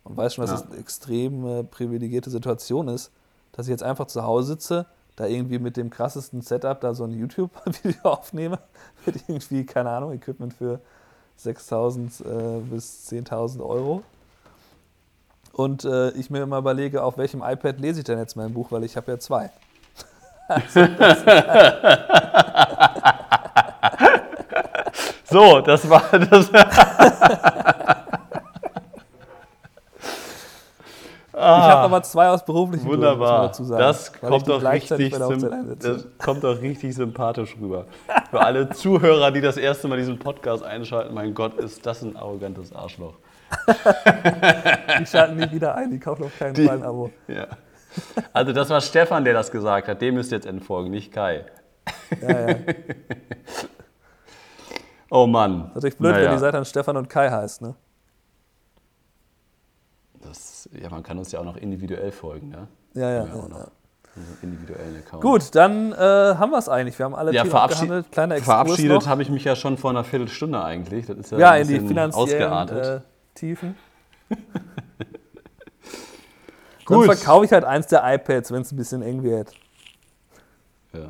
und 0.04 0.16
weiß 0.16 0.34
schon, 0.34 0.42
dass 0.42 0.60
ja. 0.60 0.66
es 0.66 0.70
eine 0.70 0.80
extrem 0.80 1.66
privilegierte 1.70 2.30
Situation 2.30 2.88
ist, 2.88 3.10
dass 3.52 3.66
ich 3.66 3.70
jetzt 3.70 3.82
einfach 3.82 4.06
zu 4.06 4.22
Hause 4.22 4.48
sitze, 4.48 4.86
da 5.16 5.26
irgendwie 5.26 5.58
mit 5.58 5.76
dem 5.76 5.90
krassesten 5.90 6.42
Setup 6.42 6.80
da 6.80 6.94
so 6.94 7.04
ein 7.04 7.12
YouTube-Video 7.12 8.02
aufnehme, 8.10 8.58
mit 9.06 9.16
irgendwie, 9.28 9.64
keine 9.64 9.90
Ahnung, 9.90 10.12
Equipment 10.12 10.54
für 10.54 10.80
6.000 11.42 12.58
äh, 12.58 12.60
bis 12.60 13.08
10.000 13.10 13.64
Euro. 13.64 14.02
Und 15.52 15.84
äh, 15.84 16.10
ich 16.12 16.30
mir 16.30 16.42
immer 16.42 16.58
überlege, 16.58 17.02
auf 17.02 17.16
welchem 17.16 17.42
iPad 17.42 17.80
lese 17.80 18.00
ich 18.00 18.04
denn 18.04 18.18
jetzt 18.18 18.36
mein 18.36 18.52
Buch, 18.52 18.72
weil 18.72 18.84
ich 18.84 18.96
habe 18.96 19.12
ja 19.12 19.18
zwei. 19.18 19.50
also, 20.48 20.80
So, 25.34 25.60
das 25.62 25.90
war 25.90 26.16
das. 26.16 26.48
Ich 26.48 26.54
habe 31.36 31.83
aber 31.94 32.02
zwei 32.02 32.28
aus 32.28 32.44
beruflichen 32.44 32.84
Gründen, 32.86 33.02
Wunderbar. 33.06 33.42
dazu 33.48 33.64
sagen, 33.64 33.80
Das 33.80 34.12
kommt 34.12 34.48
doch, 34.48 34.62
richtig 34.64 35.10
das 35.10 36.06
kommt 36.18 36.44
doch 36.44 36.60
richtig 36.60 36.94
sympathisch 36.94 37.56
rüber. 37.60 37.86
Für 38.30 38.40
alle 38.40 38.68
Zuhörer, 38.70 39.30
die 39.30 39.40
das 39.40 39.56
erste 39.56 39.88
Mal 39.88 39.98
diesen 39.98 40.18
Podcast 40.18 40.62
einschalten, 40.62 41.14
mein 41.14 41.34
Gott, 41.34 41.54
ist 41.54 41.84
das 41.86 42.02
ein 42.02 42.16
arrogantes 42.16 42.74
Arschloch. 42.74 43.14
Die 45.00 45.06
schalten 45.06 45.36
nie 45.36 45.50
wieder 45.52 45.74
ein, 45.76 45.90
die 45.90 45.98
kaufen 46.00 46.24
auf 46.24 46.38
keinen 46.38 46.54
Die- 46.54 46.66
Fall 46.66 46.78
ein 46.78 46.82
Abo. 46.82 47.10
Ja. 47.28 47.46
Also 48.32 48.52
das 48.52 48.70
war 48.70 48.80
Stefan, 48.80 49.24
der 49.24 49.34
das 49.34 49.50
gesagt 49.52 49.86
hat. 49.86 50.02
Dem 50.02 50.14
müsst 50.14 50.32
ihr 50.32 50.36
jetzt 50.38 50.46
entfolgen, 50.46 50.90
nicht 50.90 51.12
Kai. 51.12 51.44
Ja, 52.20 52.48
ja. 52.50 52.56
Oh 55.10 55.26
Mann. 55.26 55.70
Natürlich 55.74 55.96
blöd, 55.98 56.12
Naja. 56.12 56.24
wenn 56.26 56.32
die 56.32 56.38
Seite 56.40 56.52
dann 56.56 56.64
Stefan 56.64 56.96
und 56.96 57.08
Kai 57.08 57.30
heißt, 57.30 57.62
ne? 57.62 57.74
Das, 60.34 60.68
ja, 60.72 60.90
man 60.90 61.02
kann 61.02 61.18
uns 61.18 61.30
ja 61.32 61.40
auch 61.40 61.44
noch 61.44 61.56
individuell 61.56 62.10
folgen, 62.10 62.48
ne? 62.48 62.68
Ja, 62.94 63.10
ja. 63.10 63.26
Individuellen 64.42 64.96
Account. 64.96 65.22
Gut, 65.22 65.54
dann 65.54 65.92
äh, 65.92 65.96
haben 65.96 66.50
wir 66.50 66.58
es 66.58 66.68
eigentlich. 66.68 66.98
Wir 66.98 67.04
haben 67.04 67.14
alle 67.14 67.32
Ja, 67.32 67.42
Themen 67.42 67.54
abgehandelt. 67.54 68.12
Kleiner 68.12 68.36
Exkurs 68.36 68.54
verabschiedet 68.54 69.08
habe 69.08 69.22
ich 69.22 69.28
mich 69.28 69.44
ja 69.44 69.56
schon 69.56 69.76
vor 69.76 69.90
einer 69.90 70.04
Viertelstunde 70.04 70.62
eigentlich. 70.62 71.06
Das 71.06 71.16
ist 71.18 71.32
ja, 71.32 71.38
Ja, 71.38 71.50
ein 71.52 71.62
in 71.62 71.68
die 71.68 71.80
finanziellen 71.80 72.68
äh, 72.68 73.00
Tiefen. 73.34 73.76
Gut. 76.84 77.08
Dann 77.08 77.16
verkaufe 77.16 77.44
ich 77.44 77.52
halt 77.52 77.64
eins 77.64 77.88
der 77.88 78.02
iPads, 78.04 78.52
wenn 78.52 78.62
es 78.62 78.70
ein 78.70 78.76
bisschen 78.76 79.02
eng 79.02 79.22
wird. 79.22 79.52
Ja, 80.92 81.08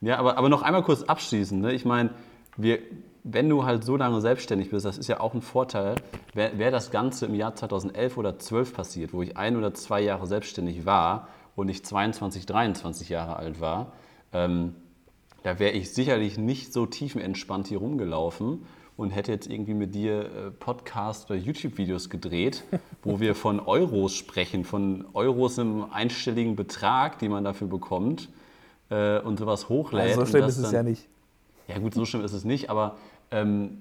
ja 0.00 0.18
aber, 0.18 0.36
aber 0.36 0.48
noch 0.48 0.62
einmal 0.62 0.82
kurz 0.82 1.02
abschließend. 1.02 1.60
Ne? 1.60 1.72
Ich 1.72 1.84
meine, 1.84 2.10
wir, 2.56 2.78
wenn 3.24 3.48
du 3.48 3.64
halt 3.64 3.84
so 3.84 3.96
lange 3.96 4.20
selbstständig 4.20 4.70
bist, 4.70 4.84
das 4.84 4.98
ist 4.98 5.08
ja 5.08 5.18
auch 5.18 5.32
ein 5.32 5.40
Vorteil, 5.40 5.96
wäre 6.34 6.58
wär 6.58 6.70
das 6.70 6.90
Ganze 6.90 7.24
im 7.26 7.34
Jahr 7.34 7.56
2011 7.56 8.18
oder 8.18 8.38
12 8.38 8.74
passiert, 8.74 9.12
wo 9.14 9.22
ich 9.22 9.36
ein 9.38 9.56
oder 9.56 9.72
zwei 9.72 10.02
Jahre 10.02 10.26
selbstständig 10.26 10.84
war 10.84 11.28
und 11.56 11.70
ich 11.70 11.82
22, 11.84 12.44
23 12.44 13.08
Jahre 13.08 13.36
alt 13.36 13.60
war, 13.60 13.92
ähm, 14.32 14.74
da 15.42 15.58
wäre 15.58 15.72
ich 15.72 15.92
sicherlich 15.92 16.36
nicht 16.38 16.72
so 16.72 16.86
tiefenentspannt 16.86 17.66
hier 17.66 17.78
rumgelaufen 17.78 18.66
und 18.96 19.10
hätte 19.10 19.32
jetzt 19.32 19.48
irgendwie 19.48 19.74
mit 19.74 19.94
dir 19.94 20.24
äh, 20.24 20.50
Podcast 20.50 21.30
oder 21.30 21.38
YouTube-Videos 21.38 22.10
gedreht, 22.10 22.64
wo 23.02 23.20
wir 23.20 23.34
von 23.34 23.58
Euros 23.58 24.14
sprechen, 24.14 24.64
von 24.64 25.06
Euros 25.14 25.56
im 25.56 25.90
einstelligen 25.90 26.56
Betrag, 26.56 27.18
die 27.18 27.30
man 27.30 27.42
dafür 27.42 27.68
bekommt 27.68 28.28
äh, 28.90 29.18
und 29.20 29.38
sowas 29.38 29.70
hochlädt. 29.70 30.08
Also 30.08 30.20
so 30.20 30.26
schlimm 30.26 30.44
ist 30.44 30.58
es 30.58 30.72
ja 30.72 30.82
nicht. 30.82 31.08
ja 31.68 31.78
gut, 31.78 31.94
so 31.94 32.04
schlimm 32.04 32.22
ist 32.22 32.34
es 32.34 32.44
nicht, 32.44 32.68
aber 32.68 32.96
ähm, 33.30 33.78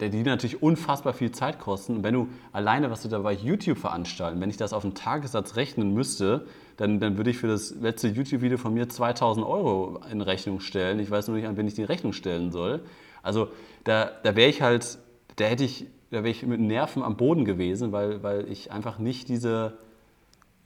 der- 0.00 0.10
die 0.10 0.22
natürlich 0.22 0.62
unfassbar 0.62 1.14
viel 1.14 1.30
Zeit 1.30 1.58
kosten. 1.58 1.96
Und 1.96 2.04
wenn 2.04 2.14
du 2.14 2.28
alleine, 2.52 2.90
was 2.90 3.02
du 3.02 3.08
da 3.08 3.18
bei 3.18 3.32
YouTube 3.32 3.78
veranstalten, 3.78 4.40
wenn 4.40 4.50
ich 4.50 4.56
das 4.58 4.72
auf 4.72 4.84
einen 4.84 4.94
Tagessatz 4.94 5.56
rechnen 5.56 5.94
müsste, 5.94 6.46
dann, 6.76 7.00
dann 7.00 7.16
würde 7.16 7.30
ich 7.30 7.38
für 7.38 7.46
das 7.48 7.74
letzte 7.80 8.08
YouTube-Video 8.08 8.58
von 8.58 8.74
mir 8.74 8.88
2000 8.88 9.46
Euro 9.46 10.00
in 10.10 10.20
Rechnung 10.20 10.60
stellen. 10.60 10.98
Ich 11.00 11.10
weiß 11.10 11.28
nur 11.28 11.36
nicht, 11.38 11.46
an 11.46 11.56
wen 11.56 11.66
ich 11.66 11.74
die 11.74 11.84
Rechnung 11.84 12.12
stellen 12.12 12.52
soll. 12.52 12.82
Also 13.22 13.48
da, 13.84 14.10
da 14.22 14.36
wäre 14.36 14.50
ich 14.50 14.60
halt, 14.60 14.98
da 15.36 15.44
hätte 15.46 15.64
ich, 15.64 15.86
da 16.10 16.18
wäre 16.18 16.28
ich 16.28 16.44
mit 16.44 16.60
Nerven 16.60 17.02
am 17.02 17.16
Boden 17.16 17.44
gewesen, 17.44 17.92
weil, 17.92 18.22
weil 18.22 18.50
ich 18.50 18.70
einfach 18.72 18.98
nicht 18.98 19.28
diese, 19.28 19.78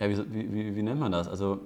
ja, 0.00 0.10
wie, 0.10 0.18
wie, 0.32 0.52
wie, 0.52 0.76
wie 0.76 0.82
nennt 0.82 0.98
man 1.00 1.12
das? 1.12 1.28
Also 1.28 1.60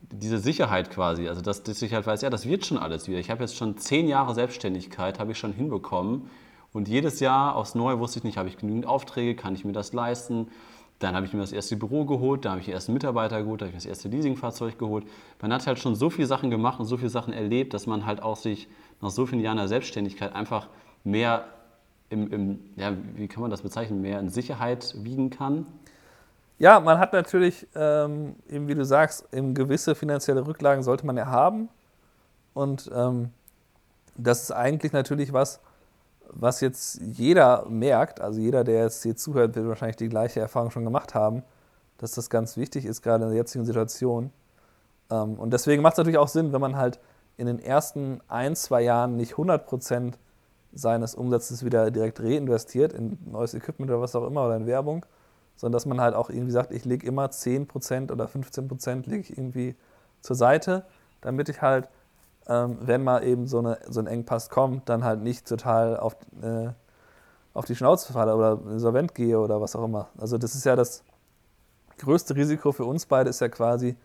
diese 0.00 0.38
Sicherheit 0.38 0.90
quasi, 0.90 1.28
also 1.28 1.40
dass, 1.40 1.62
dass 1.62 1.82
ich 1.82 1.92
halt 1.92 2.06
weiß, 2.06 2.22
ja, 2.22 2.30
das 2.30 2.46
wird 2.46 2.64
schon 2.64 2.78
alles 2.78 3.08
wieder. 3.08 3.18
Ich 3.18 3.30
habe 3.30 3.42
jetzt 3.42 3.56
schon 3.56 3.76
zehn 3.76 4.08
Jahre 4.08 4.34
Selbstständigkeit, 4.34 5.18
habe 5.18 5.32
ich 5.32 5.38
schon 5.38 5.52
hinbekommen 5.52 6.30
und 6.72 6.88
jedes 6.88 7.20
Jahr 7.20 7.56
aufs 7.56 7.74
Neue 7.74 7.98
wusste 7.98 8.18
ich 8.18 8.24
nicht, 8.24 8.36
habe 8.36 8.48
ich 8.48 8.58
genügend 8.58 8.86
Aufträge, 8.86 9.34
kann 9.34 9.54
ich 9.54 9.64
mir 9.64 9.72
das 9.72 9.92
leisten. 9.92 10.48
Dann 10.98 11.14
habe 11.14 11.26
ich 11.26 11.34
mir 11.34 11.40
das 11.40 11.52
erste 11.52 11.76
Büro 11.76 12.06
geholt, 12.06 12.44
da 12.44 12.50
habe 12.50 12.60
ich 12.60 12.66
die 12.66 12.72
ersten 12.72 12.94
Mitarbeiter 12.94 13.42
geholt, 13.42 13.60
da 13.60 13.66
habe 13.66 13.70
ich 13.70 13.74
mir 13.74 13.80
das 13.80 13.86
erste 13.86 14.08
Leasingfahrzeug 14.08 14.78
geholt. 14.78 15.04
Man 15.42 15.52
hat 15.52 15.66
halt 15.66 15.78
schon 15.78 15.94
so 15.94 16.08
viele 16.08 16.26
Sachen 16.26 16.50
gemacht 16.50 16.80
und 16.80 16.86
so 16.86 16.96
viele 16.96 17.10
Sachen 17.10 17.34
erlebt, 17.34 17.74
dass 17.74 17.86
man 17.86 18.06
halt 18.06 18.22
auch 18.22 18.36
sich 18.36 18.68
nach 19.02 19.10
so 19.10 19.26
vielen 19.26 19.42
Jahren 19.42 19.58
der 19.58 19.68
Selbstständigkeit 19.68 20.34
einfach 20.34 20.68
mehr 21.04 21.48
im, 22.08 22.32
im 22.32 22.58
ja, 22.76 22.92
wie 23.14 23.28
kann 23.28 23.42
man 23.42 23.50
das 23.50 23.62
bezeichnen, 23.62 24.00
mehr 24.00 24.20
in 24.20 24.30
Sicherheit 24.30 24.94
wiegen 24.98 25.28
kann. 25.30 25.66
Ja, 26.58 26.80
man 26.80 26.98
hat 26.98 27.12
natürlich, 27.12 27.66
ähm, 27.74 28.36
eben 28.48 28.66
wie 28.68 28.74
du 28.74 28.84
sagst, 28.84 29.28
eben 29.32 29.54
gewisse 29.54 29.94
finanzielle 29.94 30.46
Rücklagen 30.46 30.82
sollte 30.82 31.04
man 31.04 31.16
ja 31.16 31.26
haben. 31.26 31.68
Und 32.54 32.90
ähm, 32.94 33.30
das 34.16 34.44
ist 34.44 34.52
eigentlich 34.52 34.92
natürlich 34.92 35.34
was, 35.34 35.60
was 36.30 36.62
jetzt 36.62 37.00
jeder 37.02 37.66
merkt. 37.68 38.20
Also 38.20 38.40
jeder, 38.40 38.64
der 38.64 38.84
jetzt 38.84 39.02
hier 39.02 39.16
zuhört, 39.16 39.54
wird 39.54 39.68
wahrscheinlich 39.68 39.96
die 39.96 40.08
gleiche 40.08 40.40
Erfahrung 40.40 40.70
schon 40.70 40.84
gemacht 40.84 41.14
haben, 41.14 41.42
dass 41.98 42.12
das 42.12 42.30
ganz 42.30 42.56
wichtig 42.56 42.86
ist, 42.86 43.02
gerade 43.02 43.24
in 43.24 43.30
der 43.30 43.38
jetzigen 43.38 43.66
Situation. 43.66 44.32
Ähm, 45.10 45.34
und 45.34 45.52
deswegen 45.52 45.82
macht 45.82 45.94
es 45.94 45.98
natürlich 45.98 46.18
auch 46.18 46.28
Sinn, 46.28 46.54
wenn 46.54 46.60
man 46.60 46.76
halt 46.76 46.98
in 47.36 47.46
den 47.46 47.58
ersten 47.58 48.20
ein, 48.28 48.56
zwei 48.56 48.80
Jahren 48.80 49.16
nicht 49.16 49.34
100% 49.34 50.14
seines 50.72 51.14
Umsatzes 51.14 51.64
wieder 51.64 51.90
direkt 51.90 52.20
reinvestiert 52.20 52.94
in 52.94 53.18
neues 53.26 53.54
Equipment 53.54 53.90
oder 53.90 54.00
was 54.00 54.16
auch 54.16 54.26
immer 54.26 54.46
oder 54.46 54.56
in 54.56 54.66
Werbung, 54.66 55.04
sondern 55.56 55.72
dass 55.72 55.86
man 55.86 56.00
halt 56.00 56.14
auch 56.14 56.30
irgendwie 56.30 56.52
sagt, 56.52 56.72
ich 56.72 56.84
lege 56.84 57.06
immer 57.06 57.26
10% 57.26 58.12
oder 58.12 58.26
15% 58.26 59.08
lege 59.08 59.20
ich 59.20 59.36
irgendwie 59.36 59.74
zur 60.20 60.36
Seite, 60.36 60.84
damit 61.20 61.48
ich 61.48 61.62
halt, 61.62 61.88
ähm, 62.46 62.78
wenn 62.80 63.02
mal 63.02 63.24
eben 63.24 63.46
so, 63.46 63.58
eine, 63.58 63.78
so 63.88 64.00
ein 64.00 64.06
Engpass 64.06 64.50
kommt, 64.50 64.88
dann 64.88 65.04
halt 65.04 65.22
nicht 65.22 65.46
total 65.46 65.96
auf, 65.98 66.16
äh, 66.42 66.68
auf 67.54 67.64
die 67.64 67.74
Schnauze 67.74 68.12
falle 68.12 68.36
oder 68.36 68.60
insolvent 68.70 69.14
gehe 69.14 69.38
oder 69.38 69.60
was 69.60 69.74
auch 69.74 69.84
immer. 69.84 70.08
Also 70.18 70.38
das 70.38 70.54
ist 70.54 70.64
ja 70.64 70.76
das 70.76 71.02
größte 71.98 72.36
Risiko 72.36 72.72
für 72.72 72.84
uns 72.84 73.06
beide 73.06 73.30
ist 73.30 73.40
ja 73.40 73.48
quasi, 73.48 73.96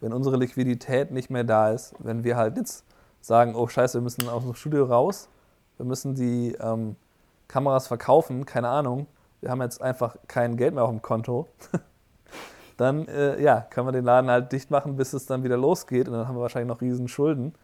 wenn 0.00 0.12
unsere 0.12 0.36
Liquidität 0.36 1.10
nicht 1.10 1.30
mehr 1.30 1.44
da 1.44 1.70
ist, 1.70 1.94
wenn 1.98 2.24
wir 2.24 2.36
halt 2.36 2.56
jetzt 2.56 2.84
sagen, 3.20 3.54
oh 3.54 3.66
scheiße, 3.66 3.98
wir 3.98 4.02
müssen 4.02 4.28
aus 4.28 4.42
dem 4.42 4.54
Studio 4.54 4.84
raus, 4.84 5.28
wir 5.76 5.84
müssen 5.84 6.14
die 6.14 6.54
ähm, 6.60 6.96
Kameras 7.48 7.88
verkaufen, 7.88 8.46
keine 8.46 8.68
Ahnung, 8.68 9.06
wir 9.40 9.50
haben 9.50 9.62
jetzt 9.62 9.80
einfach 9.80 10.16
kein 10.28 10.56
Geld 10.56 10.74
mehr 10.74 10.84
auf 10.84 10.90
dem 10.90 11.02
Konto, 11.02 11.48
dann 12.76 13.06
äh, 13.08 13.40
ja, 13.42 13.60
können 13.60 13.86
wir 13.88 13.92
den 13.92 14.04
Laden 14.04 14.30
halt 14.30 14.52
dicht 14.52 14.70
machen, 14.70 14.96
bis 14.96 15.12
es 15.12 15.26
dann 15.26 15.44
wieder 15.44 15.56
losgeht 15.56 16.08
und 16.08 16.14
dann 16.14 16.26
haben 16.28 16.36
wir 16.36 16.42
wahrscheinlich 16.42 16.68
noch 16.68 16.80
riesen 16.80 17.08
Schulden. 17.08 17.54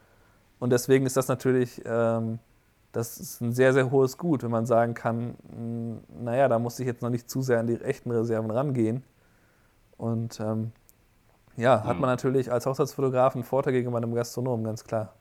Und 0.58 0.70
deswegen 0.70 1.04
ist 1.06 1.16
das 1.16 1.28
natürlich, 1.28 1.82
ähm, 1.84 2.38
das 2.92 3.18
ist 3.18 3.40
ein 3.42 3.52
sehr, 3.52 3.72
sehr 3.74 3.90
hohes 3.90 4.16
Gut, 4.18 4.42
wenn 4.42 4.50
man 4.50 4.64
sagen 4.66 4.94
kann, 4.94 5.34
mh, 5.54 6.22
naja, 6.24 6.48
da 6.48 6.58
muss 6.58 6.78
ich 6.80 6.86
jetzt 6.86 7.02
noch 7.02 7.10
nicht 7.10 7.28
zu 7.30 7.42
sehr 7.42 7.60
an 7.60 7.66
die 7.66 7.80
echten 7.80 8.10
Reserven 8.10 8.50
rangehen. 8.50 9.04
Und 9.98 10.40
ähm, 10.40 10.72
ja, 11.56 11.82
hat 11.84 11.96
Mhm. 11.96 12.00
man 12.02 12.10
natürlich 12.10 12.52
als 12.52 12.66
Hochzeitsfotograf 12.66 13.34
einen 13.34 13.44
Vorteil 13.44 13.72
gegenüber 13.72 13.96
einem 13.98 14.14
Gastronomen, 14.14 14.64
ganz 14.64 14.84
klar. 14.84 15.12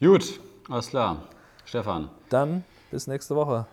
Gut, 0.00 0.40
alles 0.68 0.88
klar. 0.88 1.24
Stefan. 1.66 2.10
Dann 2.30 2.64
bis 2.90 3.06
nächste 3.06 3.36
Woche. 3.36 3.66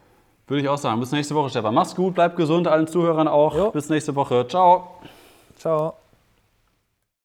Würde 0.47 0.61
ich 0.61 0.69
auch 0.69 0.77
sagen. 0.77 0.99
Bis 0.99 1.11
nächste 1.11 1.35
Woche, 1.35 1.49
Stefan. 1.49 1.73
Mach's 1.73 1.95
gut, 1.95 2.15
bleib 2.15 2.35
gesund, 2.35 2.67
allen 2.67 2.87
Zuhörern 2.87 3.27
auch. 3.27 3.55
Jo. 3.55 3.71
Bis 3.71 3.89
nächste 3.89 4.15
Woche. 4.15 4.47
Ciao. 4.47 4.87
Ciao. 5.57 5.95